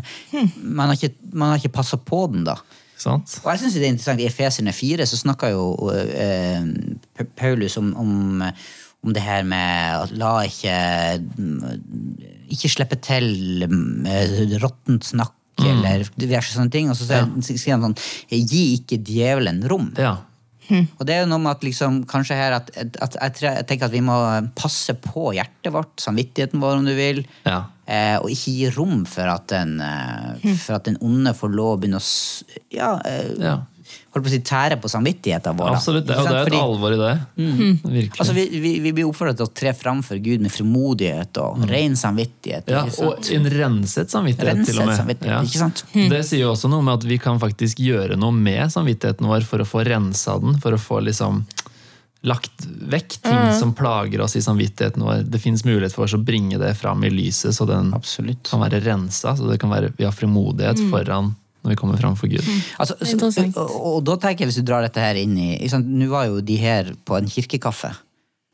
man 0.58 0.90
har 0.90 0.98
ikke, 0.98 1.14
man 1.34 1.54
har 1.54 1.62
ikke 1.62 1.76
passa 1.80 1.98
på 1.98 2.26
den, 2.34 2.46
da. 2.48 2.58
Sant? 3.02 3.40
Og 3.42 3.50
jeg 3.52 3.64
synes 3.64 3.76
det 3.78 3.84
er 3.84 3.94
interessant, 3.96 4.22
I 4.22 4.30
Efeserne 4.30 4.74
4 4.78 5.08
så 5.10 5.18
snakker 5.18 5.54
jo 5.56 5.90
eh, 5.90 6.62
Paulus 7.40 7.78
om, 7.82 7.94
om, 7.98 8.44
om 9.02 9.14
det 9.16 9.24
her 9.26 9.46
med 9.48 10.04
at 10.04 10.12
la 10.22 10.34
ikke 10.46 10.76
Ikke 12.52 12.70
slippe 12.70 13.00
til 13.02 13.66
eh, 13.66 14.58
råttent 14.62 15.08
snakk 15.14 15.38
eller 15.62 16.08
diverse 16.18 16.56
sånne 16.56 16.74
ting. 16.74 16.90
Og 16.90 16.98
så 16.98 17.06
sier 17.06 17.58
sier 17.60 17.76
han 17.76 17.84
sånn 17.86 17.98
Gi 18.32 18.64
ikke 18.80 18.98
djevelen 19.06 19.62
rom. 19.70 19.92
Ja. 19.98 20.16
Og 20.71 21.05
det 21.07 21.15
er 21.15 21.23
jo 21.23 21.29
noe 21.31 21.43
med 21.43 21.55
at 21.55 21.65
liksom, 21.67 22.01
kanskje 22.10 22.38
her 22.39 22.55
at, 22.57 22.71
at 22.77 23.17
jeg, 23.17 23.36
tror, 23.38 23.47
jeg 23.60 23.67
tenker 23.69 23.89
at 23.89 23.95
vi 23.95 24.03
må 24.05 24.17
passe 24.57 24.95
på 25.03 25.31
hjertet 25.38 25.73
vårt, 25.75 25.93
samvittigheten 26.01 26.63
vår, 26.63 26.79
om 26.79 26.88
du 26.88 26.93
vil. 26.97 27.23
Ja. 27.45 27.63
Eh, 27.91 28.15
og 28.21 28.29
ikke 28.31 28.53
gi 28.55 28.69
rom 28.71 29.01
for 29.10 29.27
at 29.27 29.49
den, 29.51 29.75
eh, 29.84 30.55
for 30.62 30.77
at 30.77 30.88
den 30.88 30.99
onde 31.03 31.34
får 31.36 31.51
lov 31.51 31.73
å 31.75 31.79
begynne 31.81 31.99
å 31.99 32.05
ja, 32.71 32.93
eh, 33.07 33.34
ja. 33.41 33.57
Holdt 34.12 34.25
på 34.25 34.30
å 34.30 34.34
si 34.34 34.39
tære 34.43 34.75
på 34.84 34.89
samvittigheten 34.91 35.56
vår. 35.56 35.69
Absolutt. 35.75 36.06
Det, 36.08 36.17
og 36.19 36.25
det 36.27 36.34
er 36.34 36.41
et 36.41 36.47
Fordi- 36.49 36.62
alvor 36.62 36.93
i 36.93 36.99
det. 36.99 37.13
Virkelig. 37.38 38.19
Altså, 38.19 38.34
vi, 38.36 38.45
vi, 38.63 38.73
vi 38.84 38.91
blir 38.97 39.08
oppfordret 39.08 39.38
til 39.39 39.47
å 39.47 39.54
tre 39.54 39.71
framfor 39.77 40.19
Gud 40.23 40.41
med 40.43 40.51
frimodighet 40.51 41.38
og 41.43 41.63
ren 41.71 41.95
samvittighet. 41.95 42.67
ja, 42.73 42.84
og 43.06 43.32
en 43.32 43.49
renset 43.56 44.12
samvittighet, 44.12 44.65
til 44.67 44.80
og 44.82 44.88
Renset 44.88 44.91
med. 44.91 44.97
samvittighet, 44.99 45.47
ikke 45.47 45.63
sant? 45.63 45.84
Det 45.93 46.21
sier 46.27 46.43
jo 46.45 46.51
også 46.56 46.69
noe 46.71 46.84
med 46.84 46.99
at 46.99 47.08
vi 47.08 47.17
kan 47.23 47.39
faktisk 47.39 47.80
gjøre 47.80 48.17
noe 48.19 48.32
med 48.36 48.67
samvittigheten 48.73 49.27
vår 49.32 49.47
for 49.47 49.63
å 49.63 49.67
få 49.67 49.86
rensa 49.88 50.38
den, 50.43 50.60
for 50.60 50.75
å 50.75 50.80
få 50.82 50.99
liksom 51.08 51.45
lagt 52.23 52.65
vekk 52.67 53.15
ting 53.25 53.54
som 53.58 53.71
plager 53.73 54.21
oss 54.21 54.36
i 54.38 54.41
samvittigheten 54.45 55.01
vår. 55.01 55.23
Det 55.25 55.39
fins 55.41 55.63
mulighet 55.65 55.93
for 55.95 56.06
oss 56.06 56.13
å 56.13 56.19
bringe 56.21 56.60
det 56.62 56.75
fram 56.77 57.01
i 57.04 57.10
lyset, 57.10 57.56
så 57.58 57.65
den 57.65 57.89
Absolutt. 57.97 58.43
kan 58.51 58.62
være 58.62 58.82
rensa. 58.86 59.34
Så 59.38 59.49
det 59.49 59.58
kan 59.63 59.71
være, 59.73 59.89
vi 59.97 60.06
har 60.06 60.13
frimodighet 60.13 60.77
foran 60.91 61.32
når 61.62 61.74
vi 61.74 61.78
kommer 61.78 61.97
fram 62.02 62.15
for 62.17 62.28
Gud. 62.32 62.41
Altså, 62.82 62.95
så, 63.06 63.17
og, 63.62 63.76
og 63.95 64.04
da 64.08 64.15
tenker 64.24 64.45
jeg, 64.45 64.50
hvis 64.52 64.60
du 64.63 64.65
drar 64.71 64.82
dette 64.86 65.00
her 65.04 65.15
inn 65.21 65.36
i 65.38 65.50
liksom, 65.62 65.84
Nå 65.86 66.08
var 66.10 66.26
jo 66.30 66.39
de 66.41 66.56
her 66.58 66.93
på 67.06 67.17
en 67.19 67.28
kirkekaffe. 67.30 67.91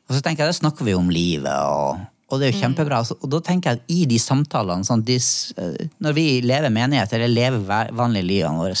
Og 0.08 0.14
så 0.16 0.20
tenker 0.24 0.44
jeg, 0.44 0.52
da 0.54 0.58
snakker 0.58 0.84
vi 0.88 0.94
om 0.96 1.08
livet, 1.12 1.52
og, 1.52 1.98
og 2.28 2.40
det 2.40 2.46
er 2.48 2.52
jo 2.54 2.60
kjempebra. 2.62 2.98
Så- 3.08 3.16
Og 3.22 3.28
da 3.32 3.40
tenker 3.44 3.70
jeg 3.70 3.80
at 3.80 3.92
i 3.92 4.04
de 4.08 4.18
samtalene, 4.20 4.84
sånn, 4.84 5.02
de, 5.04 5.16
eh, 5.16 5.88
når 6.04 6.12
vi 6.16 6.26
lever 6.44 6.72
menighet, 6.72 7.12
eller 7.16 7.28
lever 7.32 7.92
vanlige 7.96 8.24
livene 8.28 8.60
våre, 8.60 8.76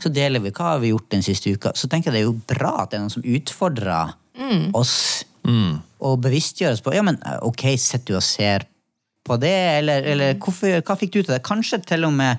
så 0.00 0.12
deler 0.12 0.40
vi 0.44 0.50
hva 0.56 0.72
har 0.74 0.80
vi 0.80 0.90
gjort 0.94 1.08
den 1.10 1.22
siste 1.24 1.52
uka. 1.52 1.72
Så 1.76 1.88
tenker 1.88 2.08
jeg 2.12 2.18
det 2.18 2.22
er 2.24 2.28
jo 2.32 2.40
bra 2.48 2.74
at 2.82 2.90
det 2.90 2.98
er 2.98 3.04
noen 3.04 3.12
som 3.16 3.22
utfordrer 3.24 4.14
oss, 4.76 5.24
og 6.00 6.20
bevisstgjør 6.22 6.72
oss 6.76 6.82
på 6.84 6.92
ja, 6.94 7.02
men 7.02 7.16
eh, 7.24 7.38
ok, 7.42 7.64
sitter 7.80 8.12
du 8.12 8.16
og 8.20 8.22
ser 8.24 8.64
på 9.28 9.36
det, 9.40 9.54
eller, 9.80 10.04
eller 10.08 10.34
hvorfor, 10.40 10.80
hva 10.84 10.96
fikk 10.96 11.12
du 11.12 11.18
ut 11.20 11.28
av 11.30 11.34
det? 11.38 11.42
Kanskje 11.44 11.80
til 11.84 12.04
og 12.08 12.12
med 12.16 12.38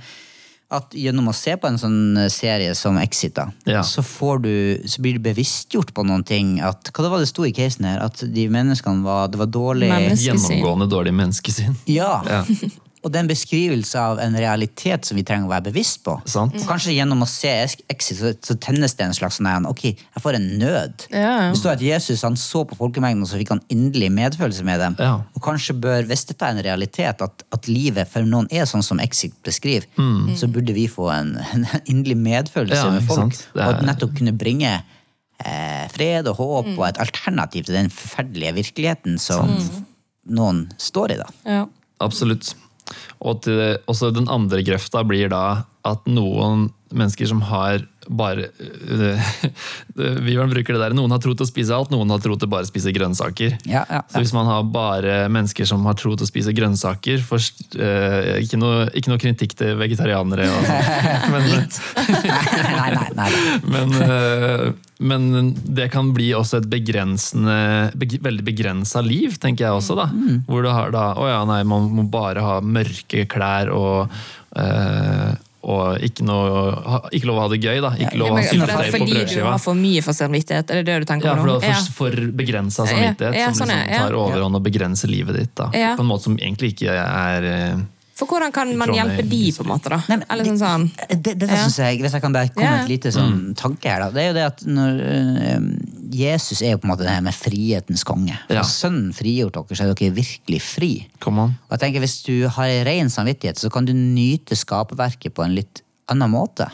at 0.72 0.94
gjennom 0.94 1.32
å 1.32 1.34
se 1.34 1.56
på 1.58 1.66
en 1.66 1.80
sånn 1.82 2.30
serie 2.30 2.76
som 2.78 2.98
Exit, 3.02 3.34
da, 3.40 3.48
Ja. 3.66 3.82
så, 3.82 4.04
får 4.06 4.42
du, 4.44 4.52
så 4.86 5.02
blir 5.02 5.18
du 5.18 5.24
bevisstgjort 5.26 5.94
på 5.98 6.04
noen 6.06 6.24
ting. 6.24 6.60
At, 6.62 6.92
hva 6.94 7.04
det 7.08 7.10
var 7.14 7.20
det 7.24 7.30
sto 7.32 7.46
i 7.48 7.54
casen 7.58 7.86
her? 7.90 8.04
At 8.06 8.22
de 8.22 8.46
menneskene 8.54 9.02
var, 9.04 9.32
det 9.34 9.40
var 9.42 9.50
dårlig 9.50 9.90
Menneskesyn. 9.90 10.38
Gjennomgående 10.38 10.90
dårlig 10.92 11.14
menneskesyn. 11.18 11.76
Ja. 11.90 12.22
Ja. 12.30 12.44
Og 13.00 13.12
det 13.12 13.20
er 13.20 13.24
en 13.24 13.30
beskrivelse 13.32 14.02
av 14.02 14.20
en 14.20 14.34
realitet 14.36 15.08
som 15.08 15.16
vi 15.16 15.24
trenger 15.28 15.48
å 15.48 15.52
være 15.54 15.70
bevisst 15.70 16.02
på. 16.04 16.18
Sant. 16.28 16.58
Og 16.60 16.66
kanskje 16.68 16.98
gjennom 16.98 17.24
å 17.24 17.28
se 17.30 17.52
Exit 17.90 18.20
så, 18.20 18.56
tennes 18.60 18.96
det 19.00 19.06
en 19.06 19.16
slags 19.16 19.40
sånn 19.40 19.68
ok, 19.70 19.86
jeg 19.94 20.24
får 20.24 20.36
en 20.36 20.48
nød. 20.60 21.06
Ja. 21.14 21.32
Det 21.54 21.62
står 21.62 21.78
at 21.78 21.86
Jesus 21.86 22.26
han 22.28 22.36
så 22.40 22.66
på 22.68 22.76
folkemengden 22.80 23.24
og 23.24 23.32
så 23.32 23.40
fikk 23.40 23.54
han 23.56 23.64
inderlig 23.72 24.12
medfølelse 24.18 24.68
med 24.68 24.84
dem. 24.84 25.00
Ja. 25.00 25.16
Og 25.32 25.44
kanskje 25.46 25.78
bør, 25.80 26.04
hvis 26.12 26.28
dette 26.28 26.46
er 26.46 26.58
en 26.58 26.64
realitet, 26.66 27.24
at, 27.24 27.48
at 27.56 27.72
livet 27.72 28.12
for 28.12 28.28
noen 28.28 28.52
er 28.52 28.68
sånn 28.70 28.84
som 28.86 29.00
Exit 29.04 29.38
beskriver, 29.48 29.88
så 30.36 30.52
burde 30.52 30.76
vi 30.76 30.90
få 30.92 31.08
en, 31.16 31.36
en 31.56 31.68
inderlig 31.86 32.20
medfølelse 32.20 32.84
Ja, 32.84 32.94
med 32.98 33.08
folk. 33.08 33.36
Er... 33.56 33.64
Og 33.64 33.68
at 33.78 33.86
nettopp 33.88 34.16
kunne 34.20 34.36
bringe 34.36 34.76
eh, 34.76 35.86
fred 35.96 36.28
og 36.28 36.40
håp 36.40 36.74
og 36.76 36.88
et 36.92 37.00
alternativ 37.02 37.68
til 37.70 37.80
den 37.80 37.92
forferdelige 37.94 38.58
virkeligheten 38.60 39.20
som 39.22 39.56
noen 40.30 40.66
står 40.78 41.16
i. 41.16 41.22
da. 41.24 41.30
Ja. 41.48 41.68
Absolutt. 42.04 42.54
Og 43.20 43.42
til, 43.44 43.78
den 44.16 44.30
andre 44.32 44.64
grøfta 44.64 45.04
blir 45.08 45.32
da 45.32 45.66
at 45.88 46.06
noen 46.08 46.70
mennesker 46.96 47.30
som 47.30 47.44
har 47.50 47.84
bare 48.10 48.50
øh, 48.60 49.32
det- 49.96 50.50
bruker 50.50 50.74
det 50.74 50.82
der. 50.82 50.96
Noen 50.98 51.14
har 51.14 51.22
tro 51.22 51.36
til 51.38 51.46
å 51.46 51.50
spise 51.50 51.76
alt, 51.76 51.92
noen 51.94 52.10
har 52.10 52.22
tro 52.24 52.36
til 52.40 52.50
bare 52.50 52.66
å 52.66 52.70
spise 52.70 52.94
grønnsaker. 52.96 53.58
Ja, 53.70 53.86
ja, 53.90 54.02
Så 54.10 54.24
hvis 54.24 54.34
man 54.34 54.50
har 54.50 54.64
bare 54.64 55.30
mennesker 55.30 55.68
som 55.70 55.86
har 55.86 55.98
tro 56.00 56.16
til 56.16 56.26
å 56.26 56.30
spise 56.30 56.54
grønnsaker 56.56 57.22
for, 57.26 57.44
uh, 57.78 58.40
ikke, 58.42 58.60
noe, 58.60 58.88
ikke 58.98 59.14
noe 59.14 59.22
kritikk 59.22 59.56
til 59.60 59.78
vegetarianere. 59.80 60.50
Sånn. 60.50 60.70
men, 61.34 61.50
nei, 62.80 62.90
nei, 62.96 63.10
nei, 63.16 63.30
nei. 63.30 63.58
men, 63.70 63.98
uh, 64.02 64.66
men 65.00 65.54
det 65.64 65.90
kan 65.94 66.10
bli 66.16 66.32
også 66.36 66.60
et 66.60 66.70
begrensende, 66.72 67.60
beg, 68.00 68.18
veldig 68.26 68.46
begrensa 68.48 69.04
liv, 69.06 69.38
tenker 69.40 69.68
jeg 69.68 69.78
også. 69.78 69.96
da. 70.00 70.10
Hvor 70.50 70.66
du 70.66 70.72
har 70.74 70.92
da 70.96 71.06
Å 71.20 71.28
ja, 71.30 71.40
nei, 71.48 71.62
man 71.68 71.88
må 71.96 72.04
bare 72.12 72.44
ha 72.44 72.58
mørke 72.64 73.24
klær 73.30 73.72
og 73.74 74.12
eh, 74.58 75.32
og 75.62 76.00
ikke, 76.00 76.24
noe, 76.24 77.02
ikke 77.12 77.28
lov 77.28 77.38
å 77.38 77.42
ha 77.44 77.48
det 77.52 77.58
gøy, 77.60 77.82
da. 77.84 77.90
Ikke 78.00 78.16
lov 78.22 78.30
å 78.32 78.38
ha 78.38 78.40
Men, 78.40 78.48
for 78.48 78.56
det 78.56 78.60
syltetøy 78.64 78.92
på 78.94 79.00
fordi 79.04 79.26
du 79.36 79.44
har 79.44 79.60
for 79.60 79.76
mye 79.76 80.02
for 80.06 80.14
samvittighet? 80.16 80.72
Er 80.72 80.80
det 80.80 80.86
det 80.88 81.00
du 81.04 81.06
tenker 81.10 81.28
Ja, 81.28 81.36
for 81.36 81.46
du 81.46 81.54
har 81.68 81.84
for, 81.84 81.94
for 82.00 82.32
begrensa 82.40 82.86
samvittighet 82.88 83.36
Ja, 83.36 83.42
ja, 83.42 83.52
som 83.52 83.66
sånn 83.68 83.74
liksom 83.76 83.94
er, 83.94 84.04
tar 84.06 84.16
overhånd 84.22 84.56
og 84.56 84.64
begrenser 84.64 85.12
livet 85.12 85.36
ditt. 85.36 85.52
da. 85.60 85.68
Ja. 85.76 85.96
På 86.00 86.06
en 86.08 86.12
måte 86.14 86.30
som 86.30 86.38
egentlig 86.40 86.72
ikke 86.78 86.96
er 86.96 87.44
eh, 87.52 87.82
For 88.20 88.32
hvordan 88.32 88.52
kan 88.56 88.72
man 88.80 88.94
hjelpe 88.96 89.28
de, 89.28 89.42
på 89.58 89.64
en 89.68 89.72
måte? 89.74 89.92
da? 89.92 90.00
Nei, 90.08 90.18
men 90.22 90.26
Eller 90.32 90.48
sånn 90.48 90.62
sånn 90.64 90.88
Det, 91.12 91.36
det, 91.36 91.50
Ja. 91.52 91.60
synes 91.66 91.78
jeg, 91.84 92.00
Hvis 92.06 92.16
jeg 92.16 92.22
kan 92.24 92.34
bare 92.40 92.54
komme 92.56 92.64
Ja. 92.66 92.72
med 92.78 92.86
et 92.88 92.94
lite 92.96 93.12
sånn 93.20 93.54
tanke 93.60 93.92
her, 93.92 94.00
da. 94.08 94.10
Det 94.16 94.24
er 94.24 94.28
jo 94.32 94.38
det 94.40 94.48
at 94.54 94.64
når 94.64 95.04
eh, 95.12 95.60
Jesus 96.10 96.62
er 96.66 96.74
jo 96.74 96.80
på 96.82 96.88
en 96.88 96.94
måte 96.94 97.06
det 97.06 97.12
her 97.14 97.22
med 97.26 97.36
frihetens 97.38 98.04
konge. 98.08 98.38
Ja. 98.50 98.64
Sønnen 98.66 99.12
frigjort 99.14 99.54
dere, 99.60 99.78
så 99.78 99.86
er 99.86 99.94
dere 99.94 100.16
virkelig 100.16 100.62
fri. 100.66 100.92
Og 101.26 101.76
jeg 101.76 101.80
tenker 101.84 102.00
Hvis 102.04 102.24
du 102.26 102.48
har 102.48 102.72
ren 102.88 103.10
samvittighet, 103.14 103.60
så 103.62 103.70
kan 103.70 103.86
du 103.86 103.94
nyte 103.94 104.58
skaperverket 104.58 105.34
på 105.38 105.46
en 105.46 105.54
litt 105.58 105.84
annen 106.10 106.32
måte. 106.34 106.66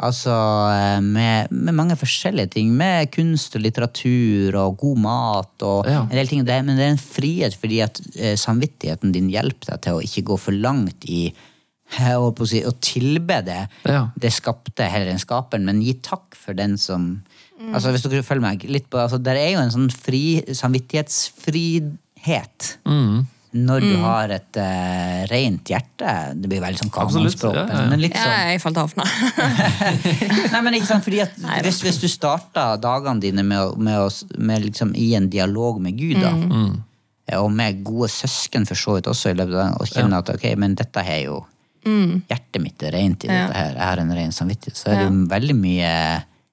Altså 0.00 0.32
eh, 0.72 1.00
med, 1.04 1.50
med 1.52 1.76
mange 1.76 1.96
forskjellige 2.00 2.54
ting. 2.54 2.70
Med 2.76 3.10
kunst 3.12 3.56
og 3.58 3.64
litteratur 3.66 4.56
og 4.62 4.78
god 4.80 5.02
mat 5.04 5.66
og 5.68 5.84
Ja. 5.90 6.00
en 6.06 6.16
del 6.16 6.26
ting. 6.30 6.44
Men 6.46 6.76
det 6.78 6.86
er 6.86 6.94
en 6.94 7.02
frihet 7.02 7.56
fordi 7.60 7.82
at 7.84 8.00
eh, 8.16 8.36
samvittigheten 8.40 9.12
din 9.12 9.28
hjelper 9.28 9.74
deg 9.74 9.82
til 9.84 9.98
å 9.98 10.04
ikke 10.04 10.24
gå 10.32 10.38
for 10.40 10.56
langt 10.56 11.04
i 11.04 11.28
på 11.90 12.44
å, 12.44 12.46
si, 12.46 12.60
å 12.62 12.70
tilbe 12.78 13.40
det, 13.44 13.68
Ja. 13.84 14.04
det 14.16 14.30
skapte 14.30 14.86
heller 14.86 15.10
enn 15.10 15.18
skaperen, 15.18 15.64
men 15.66 15.80
gi 15.82 15.94
takk 16.00 16.36
for 16.38 16.54
den 16.54 16.76
som 16.78 17.22
Altså 17.74 17.90
Hvis 17.92 18.02
dere 18.08 18.22
følger 18.24 18.40
meg 18.44 18.62
litt 18.72 18.86
på 18.90 18.96
altså, 19.02 19.18
Det 19.20 19.34
er 19.36 19.50
jo 19.52 19.58
en 19.60 19.70
sånn 19.74 19.90
fri, 19.92 20.40
samvittighetsfrihet. 20.56 22.70
Når 23.50 23.80
du 23.82 23.96
har 24.04 24.30
et 24.30 24.54
uh, 24.62 25.26
rent 25.26 25.66
hjerte. 25.72 26.10
Det 26.38 26.46
blir 26.52 26.60
veldig 26.62 26.78
sånn 26.84 26.92
kanonspråk. 26.94 27.56
ja, 27.58 27.64
ja. 27.66 27.88
Men 27.90 27.98
litt 28.04 28.14
Ja, 28.14 28.22
sånn 28.22 28.46
jeg 28.52 28.60
falt 28.62 28.78
av. 28.78 28.92
nå. 28.94 29.02
Nei, 30.54 30.60
men 30.62 30.74
ikke 30.78 30.86
sant, 30.92 31.02
fordi 31.02 31.18
at 31.24 31.34
Nei 31.42 31.58
hvis, 31.66 31.80
hvis 31.82 31.98
du 31.98 32.06
starter 32.08 32.78
dagene 32.80 33.18
dine 33.24 33.42
med, 33.42 33.74
med, 33.82 33.98
å, 33.98 34.06
med 34.38 34.62
liksom 34.68 34.94
i 34.94 35.08
en 35.18 35.26
dialog 35.32 35.80
med 35.82 35.98
Gud, 35.98 36.20
da, 36.22 36.30
Mm. 36.30 36.78
eh, 37.26 37.38
og 37.42 37.50
med 37.54 37.82
gode 37.86 38.06
søsken 38.14 38.66
for 38.70 38.76
så 38.78 38.94
vidt 39.00 39.06
også, 39.10 39.30
i 39.34 39.38
løpet 39.40 39.54
av 39.54 39.58
dagen, 39.64 39.74
og 39.82 39.86
kjenner 39.90 40.18
at 40.22 40.30
ok, 40.36 40.46
men 40.56 40.74
dette 40.78 41.00
er 41.06 41.24
jo 41.26 41.42
Hjertet 41.82 42.60
mitt 42.60 42.82
er 42.84 42.92
rent 42.92 43.24
i 43.24 43.28
Mm. 43.28 43.34
Ja. 43.34 43.46
dette 43.48 43.56
her, 43.56 43.72
jeg 43.74 43.82
har 43.88 43.98
en 44.02 44.12
ren 44.14 44.30
samvittighet, 44.36 44.76
så 44.78 44.86
er 44.92 44.96
det 45.00 45.06
jo 45.10 45.26
veldig 45.30 45.54
mye 45.58 45.90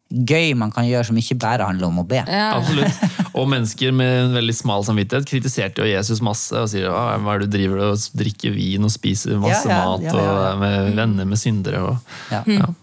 gøy 0.08 0.54
man 0.56 0.72
kan 0.72 0.88
gjøre 0.88 1.10
som 1.10 1.18
ikke 1.20 1.36
bare 1.42 1.66
handler 1.68 1.90
om 1.90 2.00
å 2.02 2.06
be. 2.08 2.22
Ja. 2.24 2.54
Absolutt. 2.56 3.02
Og 3.38 3.48
mennesker 3.52 3.92
med 3.96 4.14
en 4.22 4.36
veldig 4.38 4.56
smal 4.56 4.86
samvittighet 4.88 5.28
kritiserte 5.30 5.84
jo 5.84 5.90
Jesus 5.90 6.24
masse 6.26 6.56
og 6.58 6.70
sier 6.72 6.90
«Hva 6.90 7.36
er 7.36 7.44
det 7.44 7.52
du 7.52 7.58
driver 7.58 7.84
og 7.92 8.06
drikker 8.18 8.56
vin 8.56 8.88
og 8.88 8.94
spiser 8.94 9.38
masse 9.38 9.68
Ja, 9.68 9.76
ja, 9.76 9.84
mat 9.84 10.08
ja, 10.08 10.14
ja, 10.16 10.24
ja. 10.24 10.32
og 10.32 10.46
er 10.48 10.60
med 10.64 10.98
venner 10.98 11.30
med 11.30 11.42
syndere. 11.42 11.84
Og, 11.92 12.20
Ja. 12.34 12.42
Ja. 12.48 12.74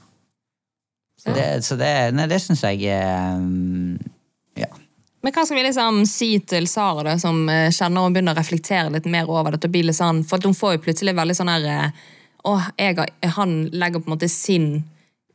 Så 1.24 1.32
det, 1.32 1.64
så 1.64 1.76
det, 1.80 1.90
nei, 2.12 2.26
det 2.28 2.36
syns 2.44 2.60
jeg 2.66 2.84
um, 3.40 3.96
Ja. 4.60 4.68
Men 5.24 5.32
hva 5.32 5.46
skal 5.48 5.56
vi 5.56 5.62
liksom 5.64 6.02
si 6.04 6.34
til 6.44 6.66
Sara, 6.68 7.00
da, 7.06 7.14
som 7.18 7.46
eh, 7.48 7.70
kjenner 7.72 8.04
hun 8.04 8.12
begynner 8.12 8.36
å 8.36 8.38
reflektere 8.42 8.92
litt 8.92 9.08
mer 9.08 9.30
over 9.32 9.56
det? 9.56 9.64
og 9.64 9.94
sånn, 9.96 10.20
For 10.28 10.36
at 10.36 10.44
hun 10.44 10.56
får 10.56 10.76
jo 10.76 10.82
plutselig 10.84 11.16
veldig 11.16 11.36
sånn 11.38 11.48
her 11.48 11.64
eh, 11.64 12.02
Å, 12.44 12.58
jeg, 12.76 13.08
han 13.38 13.54
legger 13.72 14.04
på 14.04 14.10
en 14.10 14.14
måte 14.18 14.28
sin 14.28 14.68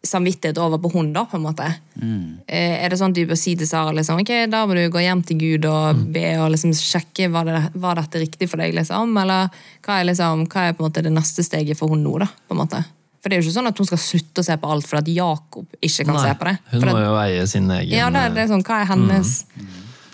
samvittighet 0.06 0.58
over 0.64 0.78
på 0.80 0.92
hun, 0.94 1.10
da, 1.14 1.26
på 1.28 1.36
en 1.36 1.44
måte. 1.44 1.66
Mm. 2.00 2.40
Er 2.48 2.90
det 2.90 2.98
sånn 3.02 3.12
at 3.12 3.18
du 3.18 3.26
bør 3.28 3.36
si 3.40 3.56
til 3.60 3.68
Sara 3.68 3.92
liksom, 3.92 4.22
ok, 4.24 4.32
da 4.50 4.62
må 4.66 4.78
du 4.78 4.86
gå 4.94 5.02
hjem 5.04 5.24
til 5.28 5.38
Gud 5.42 5.66
og 5.68 6.06
be 6.16 6.24
og 6.40 6.54
liksom 6.54 6.72
sjekke 6.78 7.28
var, 7.34 7.50
det, 7.50 7.60
var 7.76 8.00
dette 8.00 8.22
riktig 8.24 8.48
for 8.50 8.62
deg, 8.64 8.74
liksom? 8.78 9.12
Eller 9.20 9.50
hva 9.84 9.98
er, 10.00 10.08
liksom, 10.08 10.46
hva 10.48 10.70
er 10.70 10.78
på 10.78 10.86
en 10.86 10.88
måte 10.88 11.04
det 11.04 11.12
neste 11.12 11.44
steget 11.44 11.78
for 11.78 11.92
hun 11.92 12.04
nå, 12.06 12.16
da? 12.24 12.30
på 12.48 12.56
en 12.56 12.62
måte? 12.64 12.80
For 13.20 13.28
det 13.28 13.36
er 13.36 13.42
jo 13.44 13.50
ikke 13.50 13.58
sånn 13.60 13.68
at 13.68 13.78
hun 13.84 13.88
skal 13.90 14.00
slutte 14.00 14.40
å 14.40 14.48
se 14.48 14.56
på 14.62 14.70
alt 14.72 14.88
fordi 14.88 15.18
at 15.18 15.18
Jakob 15.20 15.66
ikke 15.84 16.06
kan 16.08 16.20
se 16.24 16.34
på 16.40 16.48
det. 16.48 16.58
hun 16.72 16.86
må 16.88 16.94
at- 16.96 17.04
jo 17.04 17.16
eie 17.26 17.48
sin 17.52 17.70
egen 17.76 17.92
ja, 18.00 18.10
det, 18.10 18.22
er- 18.24 18.36
det 18.38 18.44
er 18.46 18.52
sånn, 18.54 18.64
hva 18.64 18.78
er 18.80 18.88
hennes 18.94 19.34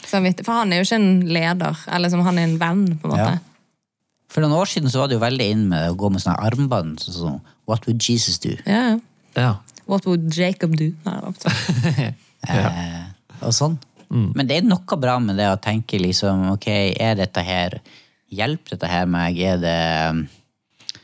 samvittighet? 0.10 0.46
For 0.48 0.54
han 0.64 0.74
er 0.74 0.82
jo 0.82 0.88
ikke 0.90 0.98
en 1.02 1.22
leder, 1.30 1.78
eller 1.88 2.08
liksom, 2.10 2.24
han 2.26 2.40
er 2.42 2.48
en 2.50 2.58
venn, 2.62 2.86
på 2.98 3.06
en 3.06 3.14
måte. 3.14 3.36
Ja. 3.36 3.38
For 4.34 4.42
noen 4.42 4.58
år 4.58 4.66
siden 4.74 4.90
så 4.90 5.00
var 5.04 5.08
det 5.14 5.20
jo 5.20 5.24
veldig 5.24 5.52
inn 5.54 5.68
med 5.70 5.92
å 5.92 5.96
gå 5.96 6.10
med 6.12 6.22
sånne 6.26 6.42
armbånd. 6.50 7.00
så 7.06 7.14
Sånn, 7.14 7.42
What 7.70 7.86
would 7.88 8.02
Jesus 8.02 8.40
do? 8.40 8.58
Ja. 8.66 8.98
Ja. 9.36 9.54
What 9.86 10.06
would 10.10 10.30
Jacob 10.34 10.76
do? 10.80 10.92
Nei, 11.06 11.18
det 11.22 12.14
Eh, 12.46 13.06
og 13.42 13.54
sånn. 13.58 13.80
Mm. 14.14 14.28
Men 14.38 14.46
det 14.50 14.58
er 14.60 14.66
noe 14.68 14.98
bra 15.02 15.16
med 15.18 15.40
det 15.40 15.48
å 15.50 15.56
tenke 15.58 15.98
liksom, 15.98 16.44
ok, 16.54 16.68
er 17.02 17.16
dette 17.18 17.42
her 17.42 17.80
Hjelper 18.36 18.76
dette 18.76 18.90
her 18.90 19.08
meg? 19.10 19.38
Er 19.42 19.58
det 19.62 19.74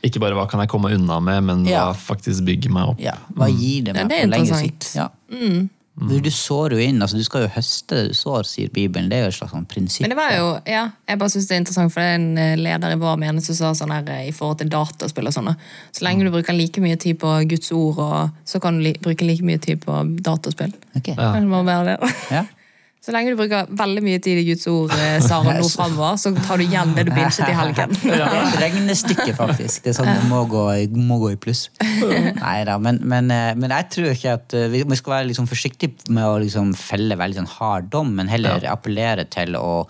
Ikke 0.06 0.20
bare 0.22 0.36
hva 0.38 0.44
kan 0.50 0.62
jeg 0.62 0.70
komme 0.70 0.92
unna 0.94 1.18
med, 1.22 1.42
men 1.48 1.64
Ja. 1.66 1.88
hva 1.88 1.96
faktisk 1.98 2.44
bygger 2.46 2.70
meg 2.74 2.92
opp. 2.92 3.00
Ja, 3.02 3.16
hva 3.34 3.48
gir 3.50 3.84
det 3.88 3.96
Ja, 3.96 4.04
meg 4.04 4.10
det 4.10 4.18
er 4.20 4.26
på 4.28 4.32
lengre 4.36 4.58
sikt? 4.62 4.88
Ja. 4.94 5.08
For 5.30 5.68
Du 5.94 6.30
sår 6.30 6.72
jo 6.72 6.78
inn, 6.80 7.02
altså 7.04 7.18
du 7.20 7.24
skal 7.24 7.44
jo 7.44 7.50
høste 7.52 7.98
det 7.98 8.12
du 8.12 8.14
sår, 8.16 8.46
sier 8.48 8.70
Bibelen. 8.72 9.10
Det 9.10 9.18
er 9.18 9.26
jo 9.26 9.32
et 9.32 9.36
slags 9.36 9.52
sånn 9.52 9.66
prinsipp. 9.68 10.06
Men 10.06 10.14
det 10.14 10.16
var 10.16 10.32
jo, 10.32 10.46
ja, 10.64 10.86
jeg 11.08 11.20
bare 11.20 11.32
synes 11.34 11.48
det 11.50 11.54
er 11.56 11.60
interessant, 11.60 11.92
for 11.92 12.00
det 12.00 12.06
er 12.08 12.16
en 12.16 12.40
eh, 12.40 12.54
leder 12.56 12.94
i 12.94 13.00
vår 13.02 13.18
menighet 13.20 13.50
som 13.50 13.58
sa 13.58 13.74
sånn 13.76 13.92
her 13.92 14.08
eh, 14.14 14.30
i 14.30 14.32
forhold 14.32 14.62
til 14.62 14.72
dataspill 14.72 15.28
og 15.28 15.36
sånn. 15.36 15.52
Så 15.92 16.06
lenge 16.06 16.24
du 16.24 16.32
bruker 16.32 16.56
like 16.56 16.80
mye 16.80 16.96
tid 16.96 17.20
på 17.20 17.34
Guds 17.50 17.68
ord, 17.76 18.00
og, 18.00 18.40
så 18.48 18.62
kan 18.64 18.80
du 18.80 18.86
li 18.86 18.94
bruke 19.04 19.28
like 19.28 19.44
mye 19.44 19.60
tid 19.60 19.84
på 19.84 20.00
dataspill. 20.24 20.72
Ok. 20.96 21.12
Det 21.12 21.44
må 21.44 21.60
være 21.68 21.92
det. 21.92 22.12
Ja. 22.32 22.46
Så 23.02 23.10
lenge 23.10 23.32
du 23.32 23.36
bruker 23.40 23.66
veldig 23.74 24.02
mye 24.06 24.18
tid 24.22 24.38
i 24.38 24.44
Guds 24.46 24.62
ord, 24.70 24.92
eh, 24.94 25.16
Sara, 25.24 25.56
nå 25.58 25.66
framover, 25.74 26.14
så 26.22 26.30
tar 26.38 26.60
du 26.60 26.62
igjen 26.68 26.92
det 26.94 27.02
du 27.08 27.10
binsjet 27.16 27.48
i 27.50 27.56
helgen. 27.58 27.90
Det 28.04 28.14
er 28.14 28.36
et 28.44 28.58
regnestykke, 28.62 29.32
faktisk. 29.34 29.82
Det 29.82 29.90
er 29.90 29.96
sånn 29.98 30.10
det 30.12 30.28
må 30.30 30.44
gå, 30.46 30.60
i- 30.84 31.02
må 31.10 31.16
gå 31.18 31.32
i 31.34 31.38
pluss. 31.42 31.64
Nei 31.82 32.60
da, 32.68 32.76
men, 32.78 33.00
men, 33.10 33.30
eh, 33.34 33.56
men 33.58 33.74
jeg 33.74 33.88
tror 33.96 34.12
ikke 34.14 34.36
at 34.38 34.54
eh, 34.54 34.68
vi 34.70 34.84
vi 34.86 34.98
skal 35.00 35.16
være 35.16 35.28
liksom 35.32 35.50
forsiktige 35.50 36.12
med 36.14 36.22
å 36.30 36.38
liksom 36.44 36.70
felle 36.78 37.18
veldig 37.18 37.40
sånn 37.42 37.50
hard 37.58 37.90
dom, 37.90 38.14
men 38.20 38.30
heller 38.30 38.62
appellere 38.70 39.26
til 39.34 39.58
å, 39.58 39.82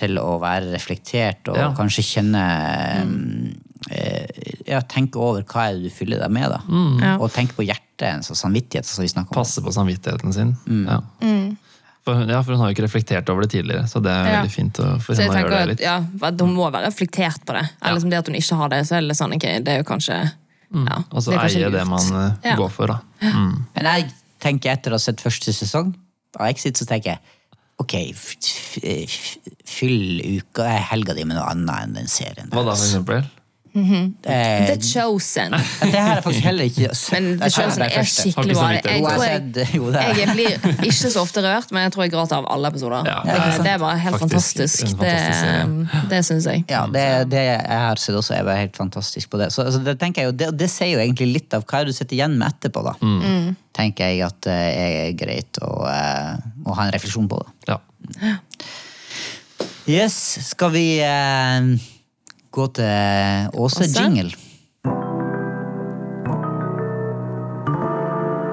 til 0.00 0.18
å 0.18 0.34
være 0.42 0.72
reflektert 0.74 1.46
og 1.54 1.56
Ja. 1.62 1.70
kanskje 1.78 2.02
kjenne 2.08 2.42
mm. 3.06 3.54
ja, 4.66 4.82
Tenke 4.90 5.22
over 5.22 5.46
hva 5.46 5.68
er 5.70 5.78
det 5.78 5.86
du 5.86 5.94
fyller 5.94 6.18
deg 6.22 6.34
med, 6.34 6.50
da. 6.50 6.60
Ja. 7.06 7.14
Og 7.22 7.30
tenke 7.34 7.54
på 7.56 7.62
hjertet 7.66 8.26
og 8.30 8.38
samvittighet, 8.38 8.86
som 8.90 9.04
vi 9.06 9.10
snakker 9.14 9.34
om. 9.34 9.38
Passe 9.44 9.62
på 9.62 9.72
samvittigheten 9.74 10.34
sin. 10.34 10.56
Mm. 10.66 10.86
Ja. 10.90 11.00
For, 12.04 12.14
hun, 12.16 12.28
ja, 12.32 12.38
for 12.42 12.54
hun 12.56 12.62
har 12.62 12.70
jo 12.70 12.74
ikke 12.78 12.84
reflektert 12.86 13.28
over 13.28 13.44
det 13.44 13.50
tidligere, 13.52 13.84
så 13.90 14.00
det 14.02 14.10
er 14.10 14.24
Ja. 14.26 14.36
veldig 14.40 14.52
fint 14.54 14.78
å, 14.80 14.86
få 15.04 15.14
henne 15.14 15.26
å 15.28 15.34
gjøre 15.36 15.50
det 15.50 15.60
at 15.60 15.68
litt. 15.68 15.80
ja, 15.84 15.96
hun 16.40 16.54
må 16.56 16.70
være 16.72 16.86
reflektert 16.88 17.42
på 17.44 17.52
det. 17.58 17.66
Eller 17.82 17.98
liksom 17.98 18.10
det 18.10 18.18
at 18.22 18.26
hun 18.30 18.36
ikke 18.40 18.56
har 18.56 18.68
det, 18.72 18.78
så 18.88 18.96
er 18.96 19.08
det 19.08 19.16
sånn, 19.18 19.34
ok, 19.36 19.46
det 19.64 19.68
er 19.74 19.82
jo 19.82 19.84
kanskje 19.90 20.16
ja, 20.72 20.96
Og 21.12 21.22
så 21.22 21.34
eie 21.36 21.64
lurt. 21.66 21.72
det 21.74 21.86
man 21.90 22.12
uh, 22.14 22.32
Ja. 22.44 22.56
går 22.56 22.70
for, 22.70 22.86
da. 22.86 23.00
Mm. 23.20 23.66
Men 23.74 23.84
jeg 23.84 24.12
tenker 24.40 24.70
etter 24.72 24.90
å 24.90 24.96
ha 24.96 24.98
sett 25.02 25.20
første 25.20 25.52
sesong 25.52 25.92
av 26.38 26.46
Exit, 26.48 26.78
så 26.78 26.86
tenker 26.86 27.16
jeg 27.16 27.20
ok, 27.80 27.94
f 28.14 28.36
f 28.40 28.78
f 28.84 29.36
fyll 29.66 30.20
uka, 30.38 30.64
helga 30.92 31.14
di 31.16 31.24
med 31.24 31.36
noe 31.36 31.48
annet 31.50 31.84
enn 31.88 31.94
den 31.94 32.06
serien. 32.08 32.48
Hva 32.52 32.64
da, 32.64 32.74
for 32.76 32.84
eksempel? 32.86 33.24
Eh, 33.74 34.66
The 34.66 34.76
Chosen. 34.82 35.54
det 35.92 35.94
her 35.94 36.16
er 36.16 36.22
faktisk 36.24 36.44
heller 36.44 36.66
ikke 36.66 36.88
Men 37.12 37.28
The 37.38 37.50
Chosen 37.54 37.84
er 37.86 38.08
skikkelig 38.08 38.56
bra. 38.56 38.70
Jeg, 38.74 38.82
jeg 38.84 40.16
jeg, 40.18 40.28
blir 40.34 40.56
ikke 40.88 41.10
så 41.10 41.22
ofte 41.22 41.44
rørt, 41.44 41.70
men 41.70 41.86
jeg 41.86 41.94
tror 41.94 42.06
jeg 42.06 42.14
gråter 42.14 42.40
av 42.40 42.48
alle 42.50 42.72
episoder. 42.72 43.06
Ja, 43.06 43.20
det, 43.26 43.64
det 43.64 43.74
er 43.74 43.78
bare 43.82 43.98
helt 44.02 44.18
Faktisk 44.18 44.58
fantastisk. 44.58 44.96
Det, 44.98 45.12
fantastisk 45.14 46.10
det 46.10 46.20
syns 46.26 46.48
jeg. 46.50 46.64
Ja, 46.70 46.82
det, 46.90 47.06
det 47.30 47.44
jeg 47.46 47.80
har 47.84 48.02
sett 48.02 48.18
også, 48.18 48.34
er 48.36 48.48
bare 48.48 48.64
helt 48.64 48.76
fantastisk 48.76 49.30
på 49.30 49.40
det. 49.40 49.50
Så, 49.54 49.62
altså, 49.68 49.82
det 49.86 49.96
jeg 50.00 50.30
jo, 50.30 50.34
det, 50.42 50.50
det 50.58 50.70
sier 50.72 50.96
jo 50.96 51.04
egentlig 51.04 51.30
litt 51.34 51.56
av 51.56 51.66
hva 51.68 51.84
du 51.86 51.92
sitter 51.94 52.18
igjen 52.18 52.36
med 52.40 52.50
etterpå, 52.50 52.82
da. 52.86 52.96
Mm. 53.02 53.54
Tenker 53.76 54.10
jeg 54.10 54.24
at 54.26 54.42
det 54.46 54.58
er 54.58 55.14
greit 55.18 55.62
å, 55.62 55.70
eh, 55.86 56.34
å 56.66 56.76
ha 56.76 56.88
en 56.88 56.94
refleksjon 56.94 57.30
på 57.30 57.38
det. 57.40 57.70
Ja. 57.70 57.78
Yes, 59.90 60.16
skal 60.50 60.74
vi 60.74 60.84
eh, 61.02 61.70
gå 62.54 62.66
til 62.76 63.50
Åse 63.54 63.84
Åse? 63.84 63.90
Jingle? 63.94 64.32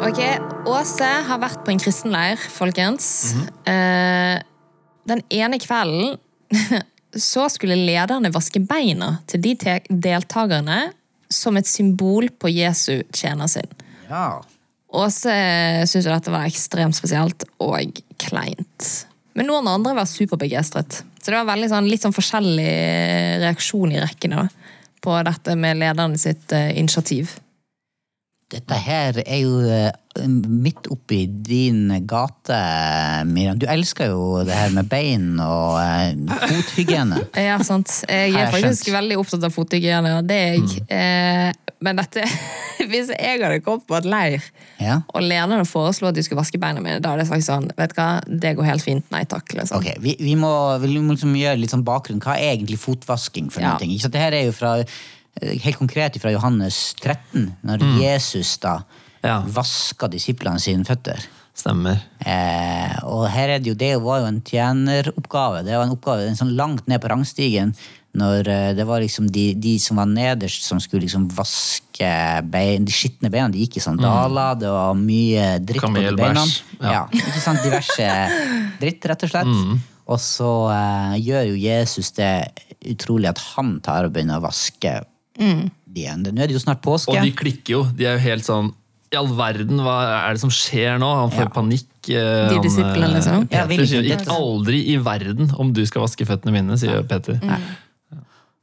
Ok, 0.07 0.21
Åse 0.69 1.07
har 1.27 1.39
vært 1.41 1.63
på 1.65 1.73
en 1.73 1.81
kristenleir, 1.81 2.37
folkens. 2.53 3.33
eh, 3.67 4.37
den 5.07 5.23
ene 5.33 5.59
kvelden 5.59 6.15
så 7.31 7.47
skulle 7.51 7.79
lederne 7.79 8.31
vaske 8.33 8.61
beina 8.63 9.17
til 9.27 9.41
de 9.43 9.55
deltakerne 9.89 10.91
som 11.33 11.57
et 11.59 11.67
symbol 11.67 12.29
på 12.39 12.51
Jesu 12.53 13.03
tjener 13.11 13.49
sin. 13.51 13.67
Ja. 14.07 14.39
Åse 14.95 15.33
syntes 15.89 16.07
dette 16.07 16.31
var 16.31 16.47
ekstremt 16.47 16.95
spesielt 16.95 17.43
og 17.59 17.99
kleint. 18.21 18.87
Men 19.37 19.51
noen 19.51 19.67
andre 19.69 19.93
var 19.99 20.09
superbegeistret. 20.09 21.03
Så 21.21 21.29
det 21.29 21.37
var 21.37 21.51
veldig 21.51 21.69
sånn, 21.69 21.89
litt 21.91 22.01
sånn 22.01 22.15
forskjellig 22.15 22.71
reaksjon 23.43 23.93
i 23.93 24.01
rekkene 24.01 24.47
på 25.03 25.17
dette 25.27 25.53
med 25.59 25.77
lederen 25.77 26.17
sitt 26.17 26.53
eh, 26.55 26.71
initiativ. 26.79 27.35
Dette 28.47 28.77
her 28.79 29.17
er 29.25 29.41
jo 29.41 29.57
eh, 29.67 29.89
midt 30.47 30.87
oppi 30.93 31.25
din 31.27 31.89
gate, 32.07 32.55
Miriam. 33.27 33.57
Du 33.59 33.65
elsker 33.67 34.13
jo 34.13 34.37
det 34.47 34.55
her 34.55 34.71
med 34.71 34.87
bein 34.87 35.33
og 35.43 35.75
eh, 35.81 36.13
fothygiene. 36.47 37.19
Ja, 37.49 37.57
sant. 37.67 37.91
Jeg 38.07 38.31
er 38.39 38.47
faktisk 38.53 38.87
veldig 38.95 39.17
opptatt 39.19 39.43
av 39.43 39.51
fothygiene, 39.51 40.13
og 40.21 40.29
det 40.31 40.37
er 40.45 40.55
jeg. 40.61 40.85
Mm. 40.87 41.65
men 41.83 41.99
dette 41.99 42.23
Hvis 42.87 43.09
jeg 43.11 43.41
hadde 43.41 43.59
kommet 43.65 43.83
på 43.89 43.97
et 43.99 44.07
leir, 44.07 44.43
Ja. 44.79 44.99
og 45.11 45.25
lederne 45.25 45.65
foreslo 45.67 46.07
at 46.07 46.15
de 46.15 46.23
skulle 46.23 46.39
vaske 46.39 46.59
beina 46.61 46.79
mine, 46.79 47.01
da 47.03 47.11
hadde 47.15 47.25
jeg 47.25 47.31
sagt 47.33 47.47
sånn 47.49 47.67
Vet 47.75 47.91
du 47.91 47.99
hva, 47.99 48.07
det 48.29 48.53
går 48.55 48.67
helt 48.69 48.85
fint. 48.85 49.07
Nei 49.11 49.25
takk. 49.27 49.51
liksom. 49.57 49.81
Ok, 49.81 49.91
vi, 50.05 50.15
vi 50.23 50.37
må, 50.39 50.53
vi 50.85 50.93
må 51.01 51.17
liksom 51.17 51.35
gjøre 51.35 51.59
litt 51.59 51.73
sånn 51.75 51.83
bakgrunn. 51.87 52.23
Hva 52.23 52.37
er 52.39 52.53
egentlig 52.55 52.79
fotvasking 52.79 53.51
for 53.51 53.65
Ja. 53.65 53.75
noe? 53.75 53.89
Ikke 53.91 54.05
sant? 54.07 54.15
Det 54.15 54.23
her 54.23 54.37
er 54.39 54.47
jo 54.47 54.55
fra, 54.55 54.77
eh, 54.85 54.97
helt 55.41 55.77
konkret 55.79 56.17
fra 56.21 56.31
Johannes 56.33 56.93
13, 57.01 57.51
når 57.67 57.83
Jesus 58.01 58.55
da 58.63 58.79
Ja. 59.23 59.41
vaska 59.47 60.07
disiplene 60.07 60.59
sine 60.61 60.85
føtter. 60.85 61.19
Stemmer. 61.57 61.97
Eh, 62.21 62.99
og 63.09 63.25
her 63.33 63.49
er 63.55 63.59
det 63.59 63.71
jo, 63.71 63.73
det 63.73 63.95
var 64.01 64.19
jo 64.21 64.27
en 64.29 64.41
tjeneroppgave. 64.45 65.63
Det 65.65 65.73
var 65.75 65.87
en 65.87 65.95
oppgave 65.95 66.27
en 66.29 66.37
sånn 66.37 66.53
langt 66.55 66.85
ned 66.87 67.01
på 67.01 67.09
rangstigen. 67.09 67.71
Når 68.17 68.47
eh, 68.47 68.73
det 68.77 68.85
var 68.85 69.01
liksom 69.01 69.27
de, 69.33 69.53
de 69.57 69.73
som 69.81 69.97
var 69.97 70.05
nederst, 70.05 70.63
som 70.69 70.79
skulle 70.79 71.01
liksom 71.07 71.25
vaske 71.33 72.11
bein, 72.53 72.85
de 72.85 72.93
skitne 72.93 73.31
beina. 73.33 73.49
De 73.49 73.59
gikk 73.65 73.77
i 73.81 73.83
sandaler, 73.83 74.55
det 74.61 74.69
var 74.69 74.93
mye 75.01 75.49
dritt 75.65 75.81
på 75.81 75.93
de 75.97 76.13
beina. 76.17 76.45
Ja. 76.79 76.93
Ja, 76.93 77.03
ikke 77.11 77.41
sant? 77.41 77.65
Diverse 77.65 78.07
dritt, 78.81 79.05
rett 79.09 79.25
og 79.27 79.33
slett. 79.33 79.53
Og 80.07 80.21
så 80.23 80.51
eh, 80.71 81.17
gjør 81.25 81.49
jo 81.51 81.57
Jesus 81.65 82.13
det 82.15 82.31
utrolig 82.87 83.33
at 83.33 83.41
han 83.57 83.79
tar 83.83 84.05
og 84.07 84.13
begynner 84.13 84.37
å 84.39 84.45
vaske 84.45 84.99
de 85.37 86.01
igjen. 86.03 86.23
Nå 86.25 86.41
er 86.43 86.47
det 86.51 86.57
jo 86.57 86.63
snart 86.63 86.81
påske. 86.85 87.13
Og 87.13 87.21
de 87.23 87.31
klikker 87.31 87.73
jo. 87.77 87.83
De 87.95 88.05
er 88.09 88.17
jo 88.17 88.23
helt 88.27 88.43
sånn 88.47 88.73
I 89.11 89.15
all 89.15 89.29
verden, 89.37 89.77
hva 89.79 89.93
er 90.27 90.33
det 90.35 90.41
som 90.41 90.49
skjer 90.51 90.97
nå? 90.99 91.07
Han 91.21 91.29
får 91.31 91.45
Ja. 91.45 91.51
panikk. 91.55 91.87
eh, 92.09 92.49
De 92.51 92.59
disiplene, 92.59 93.07
eh, 93.07 93.15
liksom. 93.15 93.47
Ja, 93.51 93.65
Peter 93.65 93.85
sier 93.87 94.25
aldri 94.27 94.81
i 94.91 94.97
verden 94.97 95.53
om 95.57 95.71
du 95.73 95.85
skal 95.85 96.01
vaske 96.03 96.25
føttene 96.27 96.51
mine, 96.51 96.75
sier 96.77 97.03
Peter. 97.07 97.39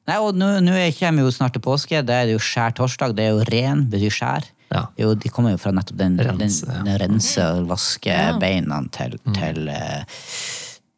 Nei, 0.06 0.18
og 0.20 0.34
nå, 0.37 0.60
nå 0.60 0.72
er- 0.76 0.92
kommer 0.92 1.22
jo 1.24 1.30
snart 1.32 1.52
til 1.54 1.62
påske. 1.62 2.04
Da 2.04 2.12
er 2.20 2.26
det 2.26 2.32
jo 2.37 2.38
skjærtorsdag. 2.44 3.14
Det 3.16 3.24
er 3.24 3.30
jo 3.38 3.44
ren, 3.48 3.87
betyr 3.88 4.12
skjær. 4.12 4.44
Ja. 4.70 4.87
Jo, 4.98 5.14
de 5.14 5.28
kommer 5.30 5.52
jo 5.52 5.56
fra 5.56 5.72
nettopp 5.72 5.96
den 5.96 6.18
Rense, 6.18 6.66
den, 6.66 6.74
ja. 6.87 6.98
den 6.98 6.98
rense 7.00 7.38
og 7.38 7.68
vaske 7.68 8.38
beina 8.40 8.82
til, 8.90 9.16
til 9.32 9.68
eh, 9.68 10.04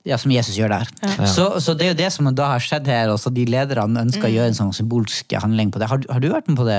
Ja, 0.07 0.15
som 0.23 0.31
Jesus 0.31 0.55
gjør 0.55 0.71
der. 0.71 0.91
Så, 1.27 1.45
så 1.59 1.73
det 1.75 1.89
er 1.89 1.91
jo 1.91 1.97
det 1.99 2.09
som 2.15 2.29
da 2.31 2.45
har 2.53 2.63
skjedd 2.63 2.87
her, 2.87 3.11
og 3.11 3.19
så 3.19 3.33
de 3.35 3.43
lederne 3.51 4.05
ønsker 4.07 4.29
å 4.29 4.31
gjøre 4.31 4.53
en 4.53 4.59
sånn 4.59 4.71
symbolsk 4.77 5.35
handling 5.43 5.73
på 5.75 5.81
det. 5.83 5.89
Har, 5.91 5.99
du- 5.99 6.07
har 6.15 6.23
du 6.23 6.29
vært 6.31 6.47
med 6.47 6.61
på 6.61 6.67
det, 6.69 6.77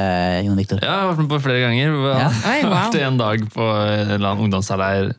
Jon 0.48 0.56
Viktor? 0.62 0.80
Ja, 0.80 0.94
jeg 0.94 1.02
har 1.04 1.10
vært 1.12 1.20
med 1.26 1.34
på 1.34 1.42
flere 1.44 1.66
ganger. 1.66 1.92
Jeg 1.92 2.22
Ja. 2.24 2.30
Oi, 2.54 2.62
wow. 2.64 2.78
vært 2.78 2.96
en 3.04 3.18
dag 3.20 3.44
på 3.52 3.68
en 3.68 4.14
eller 4.16 4.30
annen 4.32 4.46
ungdomsleir. 4.48 5.12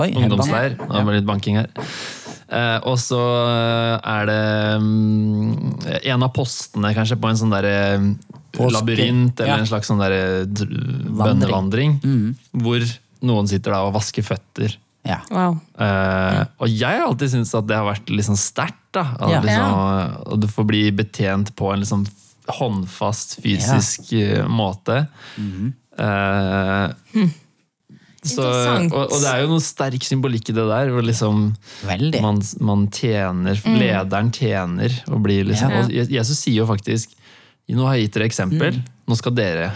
Oi, 0.00 0.08
ungdomsleir. 0.16 0.78
Det 0.80 1.04
var 1.10 1.12
litt 1.18 1.28
banking 1.28 1.60
her. 1.60 1.68
Eh, 2.50 2.80
og 2.88 2.96
så 2.98 3.20
er 4.00 4.24
det 4.26 4.40
um, 4.80 5.76
en 6.02 6.24
av 6.26 6.32
postene 6.34 6.90
kanskje 6.96 7.20
på 7.20 7.28
en 7.30 7.38
sånn 7.38 7.52
derre 7.52 7.76
Påske- 8.56 8.74
labyrint, 8.80 9.38
eller 9.38 9.52
ja. 9.52 9.58
en 9.62 9.68
slags 9.70 9.86
sånn 9.92 10.00
derre 10.02 10.46
dr- 10.50 10.72
Vandring. 11.52 12.00
Mm. 12.02 12.32
Hvor 12.64 12.80
noen 13.28 13.46
sitter 13.46 13.76
da 13.76 13.84
og 13.86 13.94
vasker 13.94 14.24
føtter. 14.26 14.74
Ja. 15.06 15.20
Wow. 15.32 15.58
Eh, 15.80 16.44
og 16.60 16.68
jeg 16.68 16.98
har 17.00 17.06
alltid 17.06 17.30
syntes 17.32 17.54
at 17.56 17.66
det 17.66 17.76
har 17.78 17.86
vært 17.88 18.10
sånn 18.26 18.36
sterkt. 18.40 18.76
At 18.96 19.30
Ja. 19.30 19.40
liksom, 19.40 20.32
Og 20.32 20.40
du 20.40 20.46
får 20.50 20.66
bli 20.66 20.90
betjent 20.90 21.54
på 21.56 21.72
en 21.72 21.80
liksom 21.80 22.06
håndfast, 22.48 23.38
fysisk 23.42 24.12
eh, 24.12 24.44
måte. 24.46 25.06
Mhm. 25.38 25.72
Eh, 25.98 27.28
så, 28.22 28.44
og, 28.92 29.06
og 29.14 29.16
det 29.22 29.28
er 29.30 29.40
jo 29.46 29.48
noe 29.54 29.62
sterk 29.64 30.02
symbolikk 30.04 30.50
i 30.50 30.52
det 30.52 30.66
der. 30.68 30.90
hvor 30.92 31.02
liksom 31.02 31.54
man, 32.20 32.42
man 32.60 32.82
tjener, 32.92 33.56
lederen 33.64 34.30
tjener. 34.30 34.92
Og 35.08 35.22
blir 35.24 35.44
liksom, 35.48 35.70
Ja. 35.70 35.84
og 35.86 35.90
Jesus 36.12 36.38
sier 36.42 36.60
jo 36.60 36.66
faktisk 36.68 37.16
nå 37.70 37.86
har 37.86 37.94
jeg 37.96 38.08
gitt 38.10 38.14
dere 38.18 38.26
eksempel, 38.26 38.74
Mm. 38.74 38.84
nå 39.08 39.16
skal 39.16 39.32
dere 39.32 39.70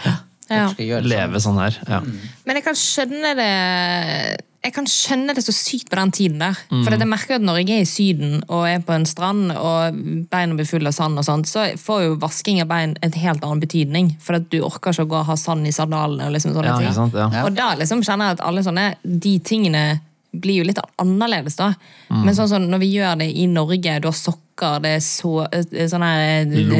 leve 0.50 1.38
sånn 1.40 1.58
her. 1.62 1.76
Ja. 1.88 2.00
Men 2.44 2.56
jeg 2.56 2.64
kan 2.64 2.74
skjønne 2.74 3.34
det 3.38 4.40
Jeg 4.64 4.72
kan 4.72 4.86
skjønne 4.88 5.34
det 5.36 5.42
så 5.44 5.52
sykt 5.52 5.90
på 5.92 5.98
den 5.98 6.12
tiden 6.16 6.38
der. 6.40 6.56
For 6.70 6.94
jeg 6.96 7.08
merker 7.08 7.36
at 7.36 7.44
når 7.44 7.58
jeg 7.60 7.74
er 7.74 7.82
i 7.84 7.88
Syden 7.88 8.38
og 8.48 8.62
er 8.64 8.78
på 8.80 8.94
en 8.96 9.04
strand 9.04 9.52
og 9.52 9.98
beina 10.32 10.56
blir 10.56 10.68
fulle 10.68 10.88
av 10.88 10.96
sand, 10.96 11.20
og 11.20 11.26
sånt, 11.26 11.50
så 11.50 11.66
får 11.76 12.04
jo 12.06 12.14
vasking 12.22 12.62
av 12.62 12.70
bein 12.72 12.94
en 13.04 13.12
helt 13.12 13.44
annen 13.44 13.60
betydning. 13.60 14.14
For 14.24 14.38
at 14.40 14.48
du 14.48 14.62
orker 14.64 14.94
ikke 14.96 15.04
å 15.04 15.10
gå 15.12 15.18
og 15.20 15.28
ha 15.28 15.36
sand 15.36 15.68
i 15.68 15.74
sandalene. 15.76 16.30
og 16.30 16.32
liksom 16.32 16.54
sånne 16.56 16.72
Ja, 16.72 16.78
ting. 16.80 16.94
sant? 16.96 17.12
Ja. 17.14 17.44
Og 17.44 17.52
da 17.54 17.74
liksom 17.76 18.00
kjenner 18.02 18.32
jeg 18.32 18.38
at 18.38 18.46
alle 18.48 18.64
sånne 18.64 18.86
de 19.04 19.38
tingene 19.38 19.84
blir 20.32 20.62
jo 20.62 20.64
litt 20.64 20.80
annerledes, 20.98 21.56
da. 21.56 21.74
Mm. 22.10 22.24
Men 22.24 22.34
sånn 22.34 22.48
som 22.48 22.64
når 22.70 22.80
vi 22.80 22.92
gjør 22.96 23.18
det 23.20 23.28
i 23.36 23.46
Norge, 23.46 24.00
du 24.00 24.08
har 24.08 24.16
sokker, 24.16 24.40
det 24.84 24.90
er 24.98 25.02
så, 25.02 25.32
eh, 25.50 25.86
sånn 25.90 26.04
her 26.06 26.46
lo. 26.46 26.78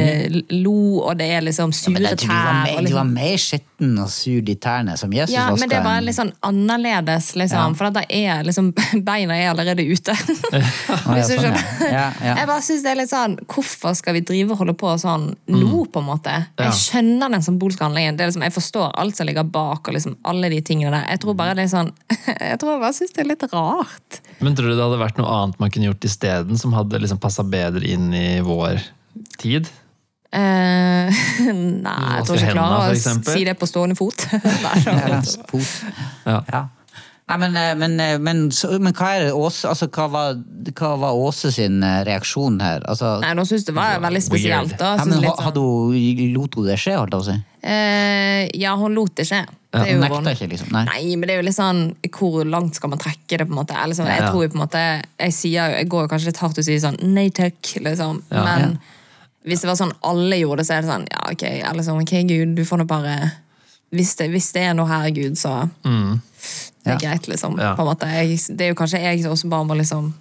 lo, 0.49 0.75
og 1.09 1.17
det 1.19 1.27
er 1.35 1.43
liksom 1.43 1.73
sure 1.75 1.99
ja, 1.99 2.15
tær. 2.15 2.63
du 2.63 2.69
liksom. 2.71 2.85
du 2.87 2.95
var 2.95 3.09
mer 3.09 3.35
skitten 3.41 3.97
og 3.99 4.09
sur 4.13 4.49
i 4.49 4.55
tærne 4.55 4.95
som 4.97 5.11
Jesus 5.11 5.35
ja, 5.35 5.49
men 5.51 5.67
det 5.69 5.81
bare 5.83 6.03
litt 6.05 6.15
sånn 6.15 6.31
annerledes, 6.47 7.33
liksom. 7.35 7.73
Ja. 7.73 7.77
For 7.77 7.89
at 7.89 7.97
det 7.97 8.05
er 8.15 8.45
liksom 8.47 8.71
Beina 9.07 9.35
er 9.35 9.51
allerede 9.51 9.83
ute. 9.83 10.15
Hvis 10.21 11.31
du 11.31 11.35
sånn, 11.35 11.43
skjønner. 11.43 11.65
ja. 11.89 12.05
Ja, 12.05 12.11
ja. 12.21 12.35
Jeg 12.39 12.49
bare 12.49 12.63
synes 12.65 12.85
det 12.85 12.91
er 12.91 12.99
litt 12.99 13.11
sånn 13.11 13.35
Hvorfor 13.49 13.95
skal 13.97 14.15
vi 14.17 14.21
drive 14.25 14.53
og 14.53 14.61
holde 14.61 14.75
på 14.77 14.91
sånn 15.01 15.27
nå, 15.51 15.83
på 15.91 16.01
en 16.01 16.07
måte? 16.07 16.35
Jeg 16.59 16.77
skjønner 16.79 17.33
den 17.33 17.43
symbolske 17.45 17.85
handlingen. 17.85 18.17
Det 18.17 18.25
er 18.25 18.31
liksom, 18.31 18.45
jeg 18.45 18.55
forstår 18.55 18.91
alt 19.01 19.17
som 19.17 19.27
ligger 19.29 19.47
bak, 19.47 19.87
og 19.87 19.97
liksom 19.97 20.17
alle 20.27 20.51
de 20.53 20.61
tingene 20.65 20.93
der. 20.93 21.07
Jeg 21.15 21.23
tror 21.23 21.37
bare 21.39 21.57
det 21.57 21.67
er 21.67 21.73
sånn 21.73 21.91
Jeg 22.49 22.59
tror 22.61 22.75
jeg 22.75 22.83
bare 22.83 22.95
synes 22.97 23.15
det 23.15 23.23
er 23.23 23.31
litt 23.31 23.45
rart. 23.51 24.21
Men 24.43 24.57
tror 24.57 24.71
du 24.71 24.75
det 24.75 24.83
hadde 24.83 25.01
vært 25.01 25.19
noe 25.19 25.31
annet 25.39 25.61
man 25.61 25.71
kunne 25.73 25.89
gjort 25.89 26.07
isteden, 26.07 26.59
som 26.59 26.75
hadde 26.75 26.99
liksom 27.01 27.21
passa 27.23 27.43
bedre 27.43 27.64
inn 27.73 28.13
i 28.13 28.41
vår 28.45 28.79
tid? 29.41 29.71
Eh, 30.35 31.11
nei, 31.85 31.97
jeg 32.17 32.27
tror 32.27 32.37
ikke 32.37 32.45
jeg 32.45 32.55
klarer 32.55 32.95
å 32.95 33.17
si 33.31 33.43
det 33.47 33.57
på 33.59 33.69
stående 33.69 33.97
fot. 33.97 34.27
nei, 34.33 35.21
fot. 35.49 35.75
Ja. 36.25 36.41
Ja. 36.51 36.63
Nei, 37.25 37.37
men, 37.41 37.55
eh, 37.57 37.71
men, 37.73 37.95
eh, 37.99 38.19
men, 38.21 38.41
men 38.83 38.93
hva 38.93 39.07
er 39.15 39.23
det 39.25 39.31
Åse 39.33 39.65
altså, 39.65 39.87
hva, 39.89 40.05
var, 40.13 40.35
hva 40.77 40.91
var 41.01 41.17
Åse 41.17 41.49
sin 41.55 41.79
eh, 41.81 42.03
reaksjon 42.05 42.59
her? 42.61 42.85
Altså, 42.85 43.15
nei, 43.23 43.31
nå 43.37 43.47
synes 43.49 43.65
det 43.65 43.73
var 43.73 43.97
veldig 44.03 44.21
spesielt. 44.21 44.75
Da. 44.77 44.91
ja, 44.99 45.07
men, 45.09 45.23
litt 45.23 45.31
sånn- 45.31 45.47
hadde 45.47 45.63
hun, 45.65 46.21
lot 46.35 46.59
hun 46.59 46.67
det 46.69 46.77
skje, 46.77 46.93
holdt 46.99 47.15
jeg 47.15 47.17
på 47.17 47.23
å 47.23 47.29
si? 47.31 47.37
Eh, 47.65 48.43
ja, 48.61 48.75
hun 48.77 48.93
lot 48.93 49.15
det 49.17 49.25
skje. 49.25 49.41
Det 49.83 49.89
er 49.89 49.93
jo 49.95 50.01
nekter 50.01 50.35
ikke, 50.37 50.47
liksom? 50.53 50.71
Nei. 50.71 50.83
Nei, 50.89 51.15
men 51.15 51.27
det 51.27 51.33
er 51.35 51.41
jo 51.41 51.45
litt 51.47 51.57
sånn 51.57 51.79
Hvor 52.15 52.45
langt 52.47 52.75
skal 52.79 52.89
man 52.93 52.99
trekke 53.01 53.37
det? 53.37 53.45
på 53.47 53.51
en 53.53 53.59
måte 53.59 53.75
Eller 53.83 53.95
sånn, 53.97 54.07
Jeg 54.11 54.25
tror 54.29 54.43
jo 54.45 54.49
på 54.53 54.59
en 54.59 54.63
måte 54.65 54.83
Jeg, 55.19 55.33
sier, 55.35 55.71
jeg 55.79 55.89
går 55.91 56.05
jo 56.05 56.11
kanskje 56.13 56.31
litt 56.31 56.41
hardt 56.43 56.57
ut 56.57 56.63
og 56.63 56.67
sier 56.69 56.79
sånn 56.83 56.99
nei 57.15 57.29
takk, 57.29 57.73
liksom. 57.83 58.21
Men 58.31 58.77
hvis 59.45 59.61
det 59.61 59.67
var 59.69 59.75
sånn 59.77 59.93
alle 60.01 60.39
gjorde 60.41 60.63
det, 60.63 60.65
så 60.67 60.73
er 60.77 60.81
det 60.85 60.89
sånn 60.89 61.03
ja, 61.11 61.19
ok, 61.31 61.43
eller 61.69 61.83
sånn, 61.85 62.01
ok, 62.01 62.13
Gud, 62.25 62.55
du 62.57 62.63
får 62.65 62.81
nå 62.81 62.85
bare 62.89 63.17
hvis 63.95 64.15
det, 64.17 64.31
hvis 64.33 64.47
det 64.55 64.63
er 64.71 64.73
noe 64.73 64.87
her, 64.89 65.09
Gud, 65.13 65.37
så 65.37 65.69
det 65.85 66.89
er 66.89 66.95
Ja. 66.95 66.97
greit, 66.97 67.27
liksom. 67.29 67.57
Ja. 67.61 67.75
Det 67.77 68.61
er 68.65 68.69
jo 68.73 68.75
kanskje 68.75 68.99
jeg 69.01 69.21
som 69.23 69.31
også 69.31 69.49
bare 69.49 69.65
må 69.69 69.77
liksom 69.77 70.13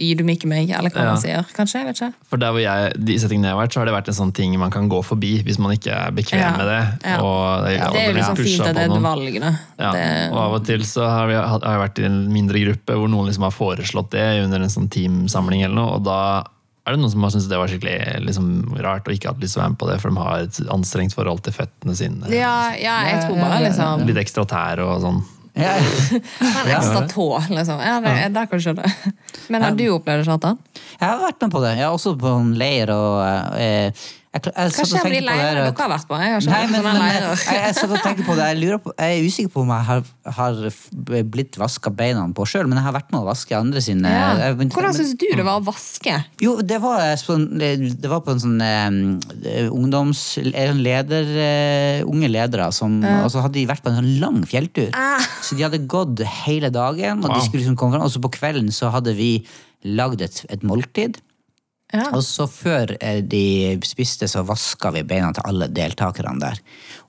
ydmyke 0.00 0.46
meg, 0.50 0.70
eller 0.70 0.90
hva 0.90 1.02
Ja. 1.04 1.12
man 1.14 1.20
sier. 1.22 1.44
Kanskje, 1.54 1.80
jeg 1.80 1.86
vet 1.86 1.96
ikke. 2.00 2.14
For 2.28 2.36
der 2.40 2.50
hvor 2.52 2.60
jeg, 2.60 2.92
de 3.04 3.14
settingene 3.18 3.48
jeg 3.48 3.54
har 3.56 3.60
vært, 3.66 3.72
så 3.72 3.80
har 3.80 3.86
det 3.86 3.94
vært 3.94 4.08
en 4.08 4.14
sånn 4.18 4.32
ting 4.34 4.58
man 4.58 4.70
kan 4.70 4.88
gå 4.90 4.98
forbi 5.04 5.42
hvis 5.46 5.58
man 5.58 5.72
ikke 5.76 5.92
er 5.94 6.10
bekvem 6.10 6.40
Ja. 6.40 6.50
med 6.56 6.66
det. 6.66 6.82
Ja. 7.04 7.16
Og 7.22 7.70
ja, 7.70 7.90
Det 7.90 8.00
er 8.00 8.12
jo 8.12 8.18
liksom 8.18 8.36
fint 8.36 8.60
at 8.66 8.74
det 8.74 8.82
er 8.90 8.94
et 8.96 9.02
valg, 9.02 9.40
da. 9.40 9.52
Ja. 9.78 9.92
Det, 9.92 10.32
Og 10.32 10.38
av 10.38 10.52
og 10.54 10.64
til 10.66 10.80
så 10.80 11.08
har, 11.08 11.26
vi, 11.28 11.34
har 11.34 11.60
jeg 11.60 11.82
vært 11.88 11.98
i 11.98 12.04
en 12.04 12.32
mindre 12.32 12.64
gruppe 12.64 12.92
hvor 12.96 13.08
noen 13.08 13.26
liksom 13.30 13.42
har 13.42 13.50
foreslått 13.52 14.10
det 14.10 14.44
under 14.44 14.60
en 14.60 14.68
sånn 14.68 14.88
teamsamling 14.90 15.62
eller 15.64 15.74
noe, 15.76 15.94
og 15.96 16.04
da 16.04 16.42
er 16.86 16.96
det 16.96 17.00
noen 17.00 17.10
som 17.12 17.22
har 17.22 17.30
syntes 17.30 17.48
det 17.48 17.58
var 17.60 17.68
skikkelig 17.68 18.24
liksom, 18.26 18.76
rart 18.82 19.06
og 19.06 19.14
ikke 19.14 19.28
hatt 19.28 19.38
lyst 19.40 19.54
til 19.54 19.60
å 19.60 19.64
være 19.64 19.70
med 19.76 19.78
på 19.78 19.88
det, 19.92 20.00
for 20.00 20.10
de 20.10 20.16
har 20.16 20.38
et 20.40 20.60
anstrengt 20.72 21.14
forhold 21.14 21.42
til 21.42 21.52
føttene 21.52 21.94
sine. 21.94 22.26
ja, 22.32 22.72
ja, 22.74 23.04
jeg 23.06 23.28
tror 23.28 23.36
bare 23.38 23.62
liksom 23.68 24.06
Litt 24.08 24.16
ekstra 24.16 24.44
tær 24.48 24.80
og 24.82 25.00
sånn. 25.02 25.22
Ja, 25.58 25.72
En 25.80 26.70
ekstra 26.76 27.02
tå, 27.10 27.26
liksom. 27.50 27.80
Ja, 27.82 27.96
det, 28.04 28.14
Der 28.34 28.46
kan 28.46 28.58
du 28.58 28.64
skjønne. 28.64 28.86
Men 29.50 29.62
har 29.66 29.74
du 29.76 29.84
opplevd 29.96 30.22
det, 30.22 30.28
Kjartan? 30.28 30.58
Jeg 31.00 31.06
har 31.08 31.20
vært 31.24 31.42
med 31.42 31.54
på 31.56 31.62
det. 31.64 31.72
Jeg 31.78 31.86
har 31.88 31.96
også 31.96 32.14
på 32.20 32.34
en 32.38 32.52
leir. 32.60 32.92
og 32.94 33.58
eh, 33.58 34.06
Jeg, 34.30 34.44
jeg 34.46 34.70
Kanskje 34.76 34.94
jeg 34.94 35.06
blir 35.10 35.24
lei 35.26 35.32
det 35.42 35.46
dere 35.58 35.70
har 35.74 35.88
vært 35.90 36.04
på? 36.06 36.18
Jeg 36.22 36.42
Nei, 36.46 36.58
men, 36.70 36.84
men 36.86 36.98
jeg, 37.02 37.22
jeg, 37.50 37.62
jeg 37.66 38.24
på 38.28 38.34
det. 38.38 38.44
Jeg, 38.52 38.58
lurer 38.60 38.78
på, 38.78 38.92
jeg 38.94 39.16
er 39.16 39.24
usikker 39.26 39.50
på 39.50 39.62
om 39.64 39.70
jeg 39.74 39.86
har, 39.88 40.02
har 40.36 40.60
blitt 41.34 41.56
vaska 41.58 41.90
beina 41.90 42.22
på 42.36 42.44
sjøl, 42.46 42.68
men 42.70 42.78
jeg 42.78 42.86
har 42.86 42.94
vært 42.94 43.10
med 43.10 43.18
å 43.18 43.26
vaske 43.26 43.56
andre 43.58 43.82
sine. 43.82 44.12
Ja. 44.12 44.28
jeg- 44.38 44.58
men- 44.60 44.70
Hvordan 44.70 44.94
syns 44.94 45.16
du 45.18 45.24
det 45.34 45.42
var 45.48 45.58
å 45.58 45.64
vaske? 45.66 46.14
Jo, 46.38 46.52
det 46.62 46.78
var, 46.84 47.02
det 47.02 48.10
var 48.12 48.20
på 48.22 48.36
en 48.36 48.42
sånn 48.44 48.62
eh, 48.62 49.66
ungdoms... 49.66 50.22
En 50.60 50.78
leder, 50.84 51.26
uh, 51.34 52.06
unge 52.10 52.28
ledere 52.30 52.68
som 52.74 53.00
Og 53.02 53.30
så 53.32 53.42
hadde 53.42 53.56
de 53.58 53.66
vært 53.66 53.82
på 53.82 53.90
en 53.90 53.98
sånn 53.98 54.12
lang 54.22 54.38
fjelltur. 54.46 54.92
Ah. 54.94 55.18
Så 55.42 55.58
de 55.58 55.66
hadde 55.66 55.82
gått 55.90 56.22
hele 56.44 56.70
dagen, 56.70 57.24
og 57.24 57.30
Wow. 57.34 57.42
skulle 57.48 57.64
liksom 57.64 57.76
komme 57.80 57.96
fram. 57.98 58.06
Og 58.06 58.14
så 58.14 58.22
på 58.22 58.30
kvelden 58.38 58.70
så 58.74 58.92
hadde 58.94 59.14
vi 59.18 59.32
lagd 59.90 60.22
et, 60.22 60.44
et 60.54 60.62
måltid. 60.66 61.18
Ja. 61.92 62.08
Og 62.14 62.22
så 62.26 62.46
før 62.50 62.94
eh, 63.00 63.20
de 63.26 63.78
spiste, 63.86 64.28
så 64.30 64.44
vaska 64.46 64.92
vi 64.94 65.04
beina 65.06 65.32
til 65.34 65.46
alle 65.48 65.70
deltakerne 65.74 66.38
der. 66.42 66.60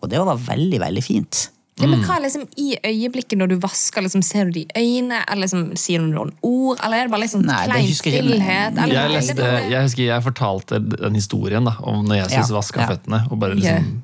Og 0.02 0.10
det 0.12 0.22
var 0.22 0.40
veldig, 0.50 0.80
veldig 0.82 1.04
fint. 1.06 1.48
Ja, 1.82 1.88
men 1.90 2.04
hva 2.06 2.18
er 2.20 2.26
liksom 2.26 2.44
I 2.62 2.76
øyeblikket 2.86 3.40
når 3.40 3.54
du 3.54 3.56
vasker, 3.64 4.04
liksom, 4.06 4.22
ser 4.26 4.50
du 4.50 4.58
det 4.60 4.66
i 4.68 4.84
øynene? 4.84 5.22
Eller 5.26 5.48
liksom, 5.48 5.64
sier 5.80 6.04
du 6.04 6.12
noen 6.12 6.34
ord? 6.46 6.82
Eller 6.84 7.00
er 7.00 7.08
det 7.08 7.14
bare 7.14 7.24
liksom 7.24 7.46
Nei, 7.48 7.62
klein 7.70 7.88
jeg 7.88 7.98
stillhet? 7.98 8.82
Jeg, 8.92 9.14
leste, 9.16 9.48
jeg 9.72 9.88
husker 9.88 10.04
jeg 10.06 10.26
fortalte 10.28 10.82
den 10.92 11.18
historien 11.18 11.70
da, 11.70 11.78
om 11.88 12.04
når 12.06 12.24
Jesus 12.24 12.52
Ja, 12.52 12.58
vaska 12.60 12.84
ja. 12.84 12.90
føttene. 12.94 13.24
Og 13.32 13.42
bare 13.42 13.58
liksom 13.58 14.02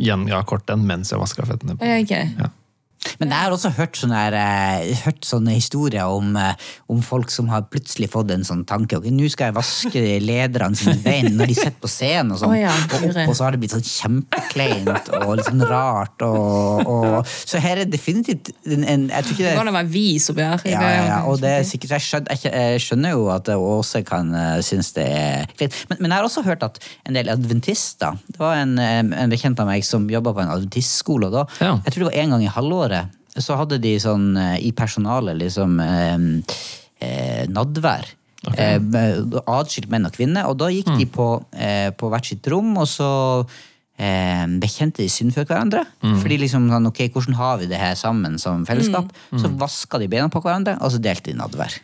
gjenga 0.00 0.40
kort 0.48 0.66
den 0.68 0.84
mens 0.88 1.12
jeg 1.12 1.20
vaska 1.20 1.46
føttene. 1.48 1.78
Ja, 1.80 2.00
ok. 2.02 2.14
Ja. 2.42 2.52
Men 3.20 3.32
jeg 3.32 3.46
har 3.46 3.54
også 3.54 3.70
hørt 3.76 3.98
sånne, 3.98 4.20
her, 4.24 4.36
eh, 4.38 4.94
hørt 5.04 5.26
sånne 5.26 5.54
historier 5.56 6.10
om, 6.10 6.36
eh, 6.36 6.54
om 6.90 7.02
folk 7.04 7.30
som 7.30 7.48
har 7.52 7.66
plutselig 7.70 8.10
fått 8.12 8.32
en 8.34 8.46
sånn 8.46 8.64
tanke. 8.68 8.98
Ok, 8.98 9.08
nå 9.14 9.28
skal 9.30 9.50
jeg 9.50 9.56
vaske 9.58 10.04
lederne 10.24 10.78
sine 10.78 10.96
bein 11.04 11.30
når 11.38 11.52
de 11.52 11.56
sitter 11.58 11.80
på 11.82 11.90
scenen, 11.90 12.34
og, 12.34 12.40
sånn, 12.42 12.54
oh, 12.54 12.58
ja, 12.58 12.72
og, 12.72 13.06
opp, 13.10 13.20
og 13.28 13.36
så 13.36 13.46
har 13.46 13.54
det 13.54 13.62
blitt 13.62 13.74
sånn 13.74 13.86
kjempekleint 13.86 15.12
og 15.20 15.36
litt 15.38 15.48
sånn 15.48 15.64
rart. 15.70 16.26
Og, 16.26 16.90
og, 16.90 17.34
så 17.44 17.62
her 17.62 17.84
er 17.84 17.90
definitivt 17.90 18.52
en, 18.64 18.84
en 18.84 19.08
Jeg 19.10 19.26
tror 19.26 19.34
ikke 19.34 19.44
Det 19.44 19.50
det 19.50 19.58
går 19.58 19.66
an 19.66 19.72
å 19.72 19.76
være 19.78 19.92
vis 19.92 20.28
oppi 20.32 20.46
her. 20.46 20.66
ja, 20.68 20.82
ja, 20.94 21.18
og 21.28 21.40
det 21.42 21.52
er 21.60 21.68
sikkert, 21.68 21.96
jeg, 21.96 22.06
skjønner, 22.08 22.44
jeg, 22.48 22.82
skjønner 22.84 23.14
jo 23.14 23.28
at 23.34 23.50
Åse 23.54 24.02
kan 24.06 24.32
uh, 24.34 24.58
synes 24.64 24.92
det 24.96 25.06
er 25.06 25.50
fint. 25.58 25.76
Men, 25.90 26.00
men 26.02 26.10
jeg 26.10 26.18
har 26.18 26.28
også 26.28 26.44
hørt 26.46 26.64
at 26.66 26.80
en 27.06 27.16
del 27.16 27.30
adventister 27.32 28.18
Det 28.28 28.40
var 28.40 28.58
en, 28.60 28.76
eh, 28.80 29.00
en 29.02 29.32
bekjent 29.32 29.60
av 29.60 29.68
meg 29.68 29.84
som 29.86 30.06
jobba 30.10 30.34
på 30.34 30.44
en 30.44 30.52
adventistskole. 30.54 31.28
Og 31.30 31.36
da, 31.38 31.44
Ja. 31.60 31.74
Jeg 31.84 31.94
tror 31.94 32.04
det 32.04 32.10
var 32.10 32.20
en 32.22 32.34
gang 32.34 32.44
i 32.44 32.52
halvåret 32.52 33.03
så 33.38 33.56
hadde 33.58 33.80
de 33.82 33.96
sånn 34.02 34.34
eh, 34.38 34.58
i 34.68 34.70
personalet 34.76 35.38
liksom 35.40 35.80
eh, 35.82 36.18
eh, 37.02 37.44
nadvær. 37.50 38.06
Okay. 38.44 38.76
Eh, 38.76 39.40
Atskilt 39.48 39.48
Adskilt 39.48 39.88
menn 39.92 40.06
og 40.06 40.14
kvinner. 40.14 40.50
Og 40.50 40.58
da 40.60 40.68
gikk 40.72 40.90
de 40.98 41.06
på, 41.10 41.28
eh, 41.56 41.88
på 41.96 42.10
hvert 42.12 42.28
sitt 42.28 42.46
rom, 42.52 42.74
og 42.76 42.86
så 42.90 43.08
eh, 43.96 44.44
bekjente 44.60 45.02
de 45.02 45.08
synd 45.12 45.34
for 45.34 45.48
hverandre. 45.48 45.84
Fordi 46.20 46.38
liksom 46.44 46.68
sånn, 46.70 46.90
ok, 46.90 47.06
hvordan 47.14 47.38
har 47.40 47.58
vi 47.62 47.70
det 47.70 47.80
her 47.80 47.96
sammen 47.98 48.38
som 48.42 48.66
fellesskap? 48.68 49.10
Så 49.32 49.50
vaska 49.58 49.98
de 50.02 50.10
beina 50.12 50.28
på 50.32 50.42
hverandre, 50.44 50.76
og 50.82 50.92
så 50.94 51.00
delte 51.02 51.32
de 51.32 51.38
nadvær. 51.40 51.80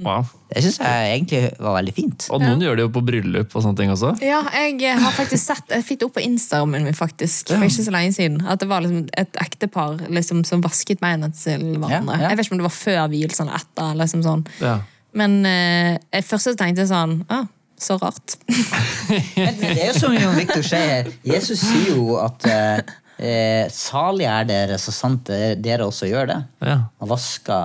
Wow. 0.00 0.24
Det 0.48 0.62
syns 0.64 0.78
jeg 0.80 1.08
egentlig 1.18 1.40
var 1.60 1.74
veldig 1.76 1.92
fint. 1.92 2.24
Og 2.32 2.40
noen 2.40 2.62
gjør 2.64 2.78
det 2.78 2.84
jo 2.86 2.90
på 2.94 3.02
bryllup 3.04 3.52
og 3.52 3.64
sånne 3.64 3.76
ting 3.76 3.90
også. 3.92 4.14
Ja, 4.24 4.38
jeg 4.56 4.94
har 5.02 5.12
faktisk 5.12 5.42
sett 5.42 5.68
Jeg 5.74 5.84
fikk 5.84 5.98
det 6.00 6.06
opp 6.06 6.14
på 6.16 6.22
Instagramen 6.24 6.86
min 6.86 6.96
faktisk 6.96 7.52
for 7.52 7.66
ikke 7.66 7.84
så 7.84 7.92
lenge 7.92 8.14
siden. 8.16 8.38
At 8.48 8.62
det 8.62 8.70
var 8.70 8.80
liksom 8.84 9.10
et 9.20 9.36
ektepar 9.42 9.98
liksom, 10.08 10.40
som 10.48 10.62
vasket 10.64 11.00
beina 11.02 11.28
til 11.36 11.74
hverandre. 11.76 12.16
Ja, 12.16 12.22
ja. 12.24 12.30
Jeg 12.32 12.38
vet 12.40 12.48
ikke 12.48 12.56
om 12.56 12.62
det 12.62 12.68
var 12.70 12.76
før 12.78 13.02
vielsen 13.12 13.50
eller 13.50 13.60
etter. 13.60 13.98
Liksom 14.00 14.22
sånn. 14.24 14.44
Ja. 14.62 14.78
Men 15.20 15.34
eh, 15.44 15.98
jeg 16.16 16.24
først 16.24 16.54
tenkte 16.56 16.86
sånn 16.88 17.18
ah, 17.28 17.44
Så 17.76 17.98
rart. 18.00 18.38
Men 19.36 19.58
det 19.60 19.74
er 19.74 19.90
jo 19.90 19.98
som 19.98 20.16
Jon 20.16 20.38
Victor 20.38 20.64
sier, 20.64 21.10
Jesus 21.26 21.60
sier 21.66 21.98
jo 21.98 22.16
at 22.22 22.48
eh, 22.48 22.80
eh, 23.20 23.66
salig 23.68 24.24
er 24.30 24.48
dere 24.48 24.80
så 24.80 24.94
sant 24.94 25.28
dere- 25.28 25.84
også 25.84 26.08
gjør 26.08 26.32
det. 26.32 26.38
Ja. 26.64 26.78
Og 27.02 27.12
vaska 27.12 27.58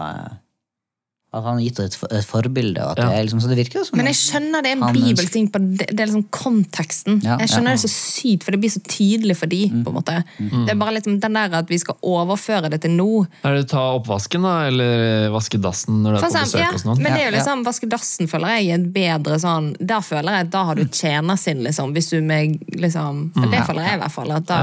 At 1.37 1.45
han 1.47 1.59
har 1.59 1.63
gitt 1.65 1.79
oss 1.83 1.97
et, 2.03 2.11
et 2.19 2.25
forbilde. 2.27 2.81
Og 2.83 2.91
at 2.95 3.01
Ja. 3.01 3.07
det 3.11 3.17
er 3.19 3.27
liksom, 3.27 3.41
så 3.43 3.51
det 3.51 3.57
virker 3.59 3.85
som 3.87 3.97
Men 3.99 4.09
jeg 4.09 4.17
skjønner 4.19 4.63
det 4.65 4.71
er 4.73 4.77
en 4.81 4.95
bibelsk 4.97 5.31
ting 5.33 5.47
på 5.53 5.61
det, 5.63 5.87
det 5.91 5.99
er 6.03 6.09
liksom 6.09 6.25
konteksten. 6.33 7.21
Ja, 7.25 7.37
jeg 7.41 7.51
skjønner 7.53 7.75
ja. 7.75 7.77
det 7.77 7.83
så 7.85 7.91
sykt, 7.93 8.43
for 8.47 8.55
det 8.55 8.61
blir 8.63 8.73
så 8.73 8.81
tydelig 8.87 9.37
for 9.39 9.51
de, 9.51 9.61
på 9.85 9.93
en 9.93 9.97
måte. 9.99 10.17
Det 10.39 10.73
er 10.73 10.79
bare 10.81 10.95
liksom 10.97 11.19
den 11.23 11.37
der 11.39 11.57
at 11.61 11.69
vi 11.69 11.77
skal 11.81 11.95
overføre 12.01 12.69
det 12.73 12.81
til 12.83 12.95
nå. 12.97 13.09
Er 13.47 13.59
det 13.59 13.67
ta 13.71 13.83
oppvasken, 13.99 14.41
da? 14.47 14.55
Eller 14.71 15.29
vaske 15.33 15.59
dassen 15.61 16.01
når 16.03 16.17
du 16.17 16.19
er 16.19 16.25
på 16.27 16.33
besøk 16.37 16.61
ja, 16.63 16.71
hos 16.73 16.85
noen? 16.87 17.01
men 17.03 17.13
det 17.13 17.21
er 17.21 17.25
jo 17.25 17.27
Ja, 17.27 17.31
ja. 17.31 17.37
liksom, 17.39 17.63
vaske 17.67 17.89
dassen 17.91 18.27
føler 18.31 18.57
jeg 18.57 18.69
er 18.71 18.79
et 18.81 18.89
bedre 18.95 19.37
sånn 19.41 19.71
Da 19.79 19.99
føler 20.01 20.39
jeg 20.39 20.47
at 20.47 20.51
da 20.53 20.63
har 20.71 20.75
du 20.75 20.85
tjenersinn, 20.85 21.63
liksom. 21.65 21.93
Hvis 21.95 22.09
du 22.11 22.21
med 22.21 22.57
liksom 22.75 23.23
Mm. 23.37 23.51
Det 23.51 23.59
føler 23.67 23.83
jeg 23.85 23.97
i 23.97 24.01
hvert 24.01 24.11
fall. 24.13 24.31
At 24.31 24.45
da, 24.49 24.57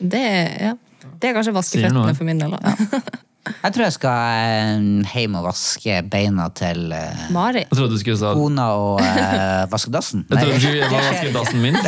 det, 0.00 0.22
ja. 0.60 0.72
det 1.20 1.28
er 1.28 1.34
kanskje 1.36 1.52
vaske 1.54 1.80
føttene 1.82 2.14
for 2.16 2.24
min 2.28 2.38
del. 2.42 2.50
da. 2.50 2.74
Jeg 3.62 3.74
tror 3.74 3.84
jeg 3.86 3.94
skal 3.96 4.18
eh, 4.38 5.12
hjem 5.14 5.36
og 5.40 5.46
vaske 5.48 5.98
beina 6.12 6.48
til 6.58 6.92
eh, 6.96 7.26
Mari. 7.34 7.64
Jeg 7.66 7.74
trodde 7.78 7.94
du 7.96 8.00
skulle 8.02 8.18
sa 8.20 8.32
kona 8.38 8.66
og 8.78 9.02
eh, 9.04 9.64
vaske 9.72 9.92
dassen. 9.94 10.24
Jeg 10.28 10.38
trodde 10.38 10.54
du 10.54 10.60
skulle 10.60 10.80
hjem 10.80 10.92
og 10.92 11.06
vaske 11.10 11.32
dassen 11.38 11.62
min. 11.62 11.78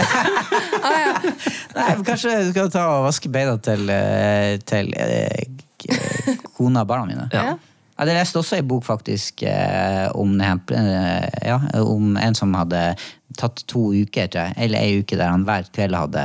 Nei, 0.80 1.88
men 1.94 2.04
kanskje 2.06 2.36
du 2.44 2.52
skal 2.52 2.70
ta 2.72 2.84
og 2.98 3.04
vaske 3.08 3.30
beina 3.32 3.56
til, 3.62 3.86
eh, 3.94 4.56
til 4.66 4.92
eh, 4.96 5.44
k- 5.80 6.38
kona 6.56 6.82
og 6.84 6.90
barna 6.90 7.06
mine. 7.10 7.28
Ja. 7.34 7.54
Ja, 8.00 8.06
Jeg 8.08 8.16
leste 8.16 8.40
også 8.40 8.56
en 8.56 8.68
bok 8.68 8.86
faktisk 8.86 9.42
eh, 9.44 10.08
om, 10.16 10.38
det 10.40 10.48
eh, 10.72 11.26
ja, 11.50 11.58
om 11.84 12.16
en 12.16 12.36
som 12.38 12.54
hadde 12.56 12.94
tatt 13.36 13.60
to 13.70 13.90
uker, 13.92 14.30
tror 14.32 14.48
jeg, 14.48 14.56
eller 14.56 14.80
ei 14.80 15.02
uke 15.02 15.18
der 15.20 15.28
han 15.30 15.44
hver 15.44 15.68
kveld 15.70 15.94
hadde 15.94 16.24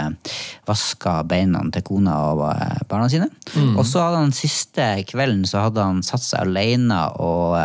vaska 0.66 1.18
beina 1.28 1.62
til 1.76 1.84
kona 1.86 2.16
og 2.32 2.46
eh, 2.54 2.80
barna 2.88 3.10
sine. 3.12 3.28
Og 3.76 3.84
så 3.84 4.06
hadde 4.08 4.24
han 4.24 4.34
siste 4.36 4.88
kvelden 5.12 5.44
så 5.50 5.68
hadde 5.68 5.84
han 5.84 6.00
satt 6.06 6.24
seg 6.26 6.48
alene 6.48 7.04
og 7.20 7.60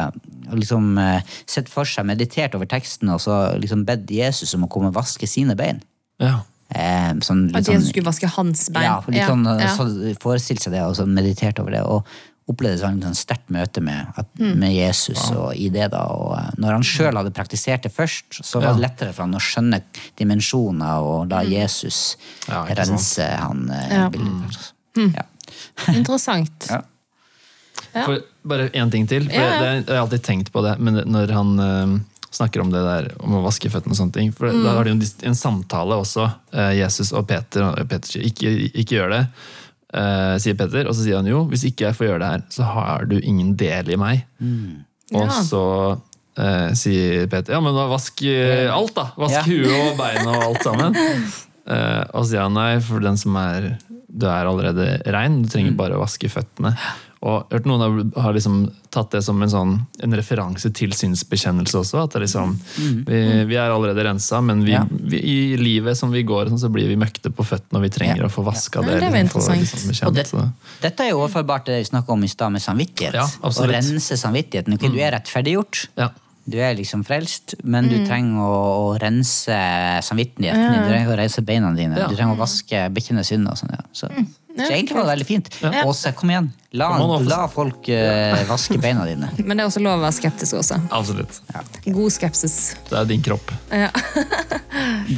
og 0.51 0.57
liksom 0.59 0.97
sett 1.47 1.69
for 1.71 1.87
seg, 1.87 2.09
meditert 2.09 2.57
over 2.59 2.67
teksten 2.67 3.13
og 3.15 3.21
så 3.23 3.53
liksom 3.63 3.85
bedt 3.87 4.11
Jesus 4.11 4.51
om 4.57 4.65
å 4.67 4.69
komme 4.73 4.89
og 4.91 4.97
vaske 4.97 5.29
sine 5.31 5.55
bein. 5.55 5.79
Ja. 6.19 6.41
Eh, 6.71 7.15
sånn, 7.19 7.49
litt 7.49 7.57
At 7.57 7.67
sånn- 7.67 7.75
Jesus 7.79 7.91
skulle 7.91 8.07
vaske 8.07 8.29
hans 8.31 8.69
bein. 8.71 8.85
ja, 8.85 9.03
litt 9.09 9.27
sånn, 9.27 9.45
ja. 9.45 9.71
så 9.75 9.87
forestilte 10.23 10.69
seg 10.69 10.73
det 10.73 10.83
og 10.87 10.95
så 10.95 11.07
meditert 11.07 11.59
over 11.59 11.71
det. 11.75 11.83
Og 11.83 12.07
opplevde 12.49 12.83
han 12.87 13.01
sånn 13.03 13.15
sterkt 13.15 13.51
møte 13.51 13.81
med, 13.85 14.07
at, 14.17 14.27
Mm. 14.41 14.55
med 14.59 14.73
Jesus 14.75 15.31
og 15.31 15.55
i 15.55 15.69
det. 15.69 15.91
da. 15.93 16.01
Og 16.11 16.33
eh, 16.39 16.51
når 16.59 16.73
han 16.73 16.83
sjøl 16.83 17.17
hadde 17.17 17.31
praktisert 17.37 17.83
det 17.83 17.93
først, 17.93 18.41
så 18.45 18.61
var 18.61 18.75
det 18.75 18.83
lettere 18.83 19.13
for 19.13 19.23
han 19.23 19.35
å 19.35 19.43
skjønne 19.43 19.83
dimensjoner 20.19 20.99
og 21.03 21.29
da 21.31 21.43
Jesus 21.47 22.17
Ja, 22.49 22.65
rense 22.65 23.23
han 23.39 23.69
eh, 23.71 24.09
Mm. 24.11 24.45
Ja. 24.51 24.57
Mm. 24.97 25.13
Ja. 25.19 25.25
Interessant. 25.95 26.67
Ja. 26.71 26.83
Ja. 27.95 28.05
For 28.07 28.21
bare 28.47 28.69
én 28.71 28.91
ting 28.91 29.07
til. 29.07 29.25
For 29.29 29.35
Ja, 29.35 29.51
ja. 29.63 29.73
jeg 29.81 29.87
har 29.89 30.03
alltid 30.05 30.23
tenkt 30.23 30.51
på 30.53 30.63
det, 30.63 30.77
men 30.79 30.95
når 31.11 31.33
han 31.35 31.53
uh, 31.61 31.99
snakker 32.31 32.61
om 32.63 32.71
det 32.71 32.83
der 32.85 33.09
om 33.21 33.35
å 33.39 33.43
vaske 33.45 33.71
føttene 33.71 33.95
og 33.95 33.99
sånne 33.99 34.15
ting 34.15 34.33
For 34.37 34.51
Mm. 34.51 34.63
Da 34.65 34.75
har 34.77 34.85
de 34.85 34.91
en, 34.95 35.03
en 35.31 35.35
samtale 35.35 35.97
også, 35.99 36.29
uh, 36.55 36.71
Jesus 36.77 37.13
og 37.13 37.27
Peter. 37.29 37.63
Og 37.71 37.89
Peter 37.89 38.21
ikke, 38.21 38.53
ikke 38.75 38.97
gjør 38.99 39.11
det, 39.17 39.23
eh, 39.95 40.37
sier 40.43 40.55
Peter. 40.59 40.87
Og 40.89 40.95
så 40.95 41.05
sier 41.07 41.17
han 41.21 41.27
jo, 41.31 41.45
hvis 41.51 41.65
ikke 41.71 41.89
jeg 41.89 41.99
får 41.99 42.07
gjøre 42.11 42.23
det 42.23 42.31
her, 42.35 42.45
så 42.55 42.69
har 42.75 43.05
du 43.11 43.19
ingen 43.21 43.55
del 43.61 43.91
i 43.91 43.99
meg. 44.01 44.25
Og 45.13 45.27
Ja. 45.27 45.29
så 45.43 45.63
uh, 46.39 46.71
sier 46.79 47.27
Peter 47.29 47.53
ja, 47.57 47.61
men 47.61 47.75
da 47.75 47.89
vask 47.91 48.23
uh, 48.23 48.71
alt, 48.75 48.95
da. 48.95 49.09
Vask 49.19 49.35
Ja. 49.41 49.43
huet 49.49 49.91
og 49.91 49.97
beina 49.99 50.31
og 50.39 50.45
alt 50.53 50.63
sammen. 50.65 50.95
Eh, 51.71 52.03
og 52.17 52.25
så 52.25 52.29
sier 52.33 52.43
han 52.47 52.55
nei, 52.57 52.81
for 52.83 52.99
den 53.05 53.17
som 53.21 53.37
er 53.37 53.77
Du 54.11 54.25
er 54.27 54.49
allerede 54.49 54.87
rein, 55.07 55.43
du 55.45 55.49
trenger 55.53 55.77
bare 55.79 55.95
å 55.95 56.01
vaske 56.03 56.27
føttene. 56.33 56.73
Og 57.23 57.35
jeg 57.51 57.53
har 57.53 57.59
hørt 57.59 57.67
Noen 57.69 57.83
har, 58.17 58.23
har 58.25 58.33
liksom 58.33 58.55
tatt 58.91 59.11
det 59.13 59.21
som 59.23 59.43
en, 59.45 59.51
sånn, 59.53 59.73
en 60.03 60.15
referanse 60.17 60.71
til 60.73 60.95
synsbekjennelse 60.97 61.77
også. 61.83 61.99
At 62.07 62.15
det 62.17 62.23
liksom, 62.23 62.55
vi, 63.05 63.19
vi 63.51 63.59
er 63.61 63.69
allerede 63.75 64.07
rensa, 64.07 64.41
men 64.41 64.63
vi, 64.65 64.73
Ja. 64.73 64.87
vi, 64.89 65.19
i 65.21 65.57
livet 65.61 65.99
som 65.99 66.11
vi 66.11 66.23
går, 66.25 66.49
sånn, 66.49 66.59
så 66.63 66.71
blir 66.73 66.89
vi 66.89 66.97
møkte 66.97 67.29
på 67.29 67.45
føttene, 67.45 67.77
og 67.77 67.83
vi 67.85 67.91
trenger 67.93 68.23
Ja. 68.25 68.31
å 68.31 68.33
få 68.33 68.43
vaska 68.47 68.81
Ja, 68.81 68.89
det. 68.89 69.01
det 69.05 69.13
liksom, 69.13 69.53
liksom 69.53 69.91
bekjent, 69.93 70.09
Og 70.09 70.15
det, 70.15 70.81
dette 70.81 71.05
er 71.05 71.11
jo 71.11 71.21
overførbart 71.21 71.65
til 71.67 71.75
det 71.77 71.85
vi 71.85 71.91
snakka 71.93 72.09
om 72.17 72.25
i 72.25 72.29
stad, 72.33 72.53
med 72.53 72.63
samvittighet. 72.63 73.13
Ja, 73.15 73.27
å 73.43 73.69
rense 73.69 74.17
samvittigheten. 74.17 74.75
Okay, 74.81 74.89
Du 74.89 74.99
er 74.99 75.13
rettferdiggjort. 75.19 75.89
ja. 75.99 76.09
Du 76.51 76.57
er 76.59 76.75
liksom 76.75 77.05
frelst, 77.05 77.55
men 77.63 77.85
Mm. 77.85 77.91
du 77.91 78.07
trenger 78.09 78.41
å, 78.41 78.97
å 78.97 78.99
rense 78.99 79.53
samvittigheten 80.03 80.73
din. 80.73 80.83
Du 80.83 80.89
trenger 80.89 81.13
å 81.13 81.19
rense 81.21 81.43
beina 81.45 81.71
dine. 81.77 81.99
Ja. 81.99 82.09
Du 82.09 82.17
trenger 82.17 82.35
å 82.35 82.41
vaske 82.41 82.89
bekjenne 82.91 83.23
synder. 83.29 83.53
og 83.53 83.59
sånn, 83.61 83.71
ja. 83.71 83.83
Så, 83.93 84.09
Mm. 84.11 84.27
Så 84.67 84.73
egentlig 84.73 84.97
var 84.97 85.11
veldig 85.13 85.27
fint. 85.27 85.51
Åse, 85.85 86.13
kom 86.19 86.31
igjen. 86.31 86.51
La, 86.73 86.87
la 87.27 87.49
folk 87.51 87.89
uh, 87.91 88.37
vaske 88.47 88.77
beina 88.79 89.03
dine. 89.09 89.27
Men 89.47 89.57
det 89.59 89.65
er 89.65 89.71
også 89.73 89.83
lov 89.83 89.99
å 89.99 90.05
være 90.05 90.15
skeptisk 90.21 90.61
også. 90.61 90.79
Absolutt. 90.95 91.41
God 91.91 92.13
skepsis. 92.15 92.59
Det 92.91 92.99
er 93.01 93.09
din 93.11 93.23
kropp. 93.27 93.51
Ja. 93.75 93.91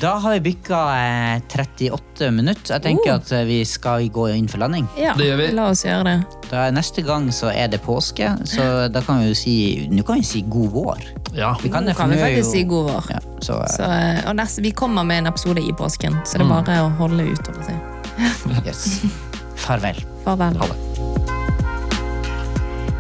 Da 0.01 0.15
har 0.19 0.33
vi 0.33 0.41
bikka 0.41 0.79
eh, 0.97 1.43
38 1.53 2.31
minutter. 2.33 2.73
Jeg 2.75 2.83
tenker 2.83 3.11
uh. 3.13 3.19
at 3.21 3.33
eh, 3.37 3.45
vi 3.47 3.59
skal 3.69 4.07
gå 4.13 4.25
inn 4.33 4.49
for 4.51 4.63
landing. 4.63 4.87
Ja, 4.99 5.13
Det 5.19 5.27
gjør 5.29 5.39
vi. 5.43 5.49
La 5.55 5.67
oss 5.71 5.85
gjøre 5.85 6.05
det. 6.09 6.15
Da, 6.49 6.65
neste 6.75 7.05
gang 7.07 7.29
så 7.35 7.51
er 7.53 7.69
det 7.73 7.83
påske, 7.85 8.31
så 8.49 8.89
da 8.93 9.03
kan 9.05 9.21
vi 9.23 9.31
jo 9.31 9.37
si 9.39 9.55
Nå 9.93 10.05
kan 10.09 10.21
vi 10.21 10.27
si 10.27 10.43
god 10.49 10.71
vår. 10.75 11.05
Ja. 11.37 11.53
Vi 11.63 11.71
kan 11.73 11.85
Nå 11.85 11.93
det, 11.93 11.97
kan 12.01 12.11
vi 12.13 12.21
faktisk 12.21 12.49
jo- 12.49 12.53
si 12.53 12.63
god 12.69 12.91
vår. 12.91 13.11
Ja, 13.15 13.21
så, 13.41 13.59
eh, 13.63 13.75
Så, 13.77 13.91
og 14.31 14.37
neste, 14.41 14.65
vi 14.65 14.73
kommer 14.73 15.05
med 15.05 15.23
en 15.23 15.33
episode 15.33 15.61
i 15.61 15.73
påsken, 15.73 16.17
så 16.25 16.39
det 16.39 16.47
er 16.47 16.51
Mm. 16.51 16.57
bare 16.65 16.81
å 16.87 16.97
holde 16.97 17.29
ut. 17.33 18.67
yes. 18.67 19.32
Farvel. 19.63 19.99
Farvel. 20.25 20.57
Ha 20.59 20.67
det. 20.67 20.79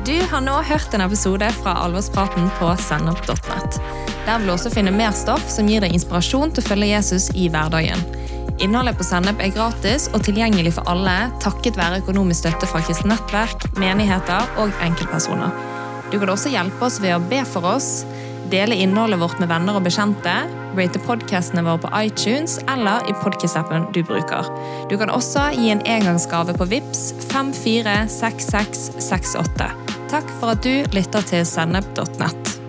Du 0.06 0.16
har 0.30 0.40
nå 0.42 0.54
hørt 0.66 0.94
en 0.94 1.04
episode 1.04 1.46
fra 1.62 1.74
Alvorspraten 1.84 2.48
på 2.58 2.70
sennep.net. 2.78 3.78
Der 4.26 4.38
vil 4.38 4.48
du 4.50 4.52
også 4.54 4.70
finne 4.70 4.94
mer 4.94 5.14
stoff 5.14 5.44
som 5.50 5.68
gir 5.70 5.82
deg 5.82 5.94
inspirasjon 5.94 6.54
til 6.54 6.62
å 6.62 6.68
følge 6.68 6.90
Jesus 6.92 7.28
i 7.38 7.48
hverdagen. 7.50 8.02
Innholdet 8.62 8.98
på 8.98 9.06
Sennep 9.06 9.40
er 9.42 9.54
gratis 9.54 10.08
og 10.12 10.22
tilgjengelig 10.26 10.76
for 10.76 10.90
alle 10.90 11.14
takket 11.42 11.78
være 11.78 12.02
økonomisk 12.02 12.44
støtte 12.44 12.68
fra 12.70 12.82
kristent 12.86 13.10
nettverk, 13.10 13.66
menigheter 13.80 14.58
og 14.62 14.74
enkeltpersoner. 14.84 15.54
Du 16.12 16.18
kan 16.20 16.30
også 16.30 16.52
hjelpe 16.52 16.86
oss 16.86 17.00
ved 17.02 17.16
å 17.16 17.22
be 17.30 17.40
for 17.48 17.66
oss, 17.72 18.04
dele 18.52 18.74
innholdet 18.84 19.20
vårt 19.22 19.38
med 19.40 19.48
venner 19.50 19.74
og 19.78 19.84
bekjente, 19.86 20.34
rate 20.76 20.98
podkastene 21.06 21.62
våre 21.66 21.80
på 21.82 21.92
iTunes 22.04 22.52
eller 22.72 22.96
i 23.08 23.12
podkast-appen 23.22 23.82
du 23.96 24.00
bruker. 24.06 24.42
Du 24.92 24.96
kan 25.00 25.12
også 25.12 25.42
gi 25.56 25.66
en 25.74 25.86
engangsgave 25.88 26.52
på 26.58 26.64
VIPS 26.70 27.02
546668. 27.32 29.66
Takk 30.12 30.28
for 30.38 30.48
at 30.52 30.60
du 30.64 30.74
lytter 30.92 31.22
til 31.32 31.42
sennep.nett. 31.48 32.61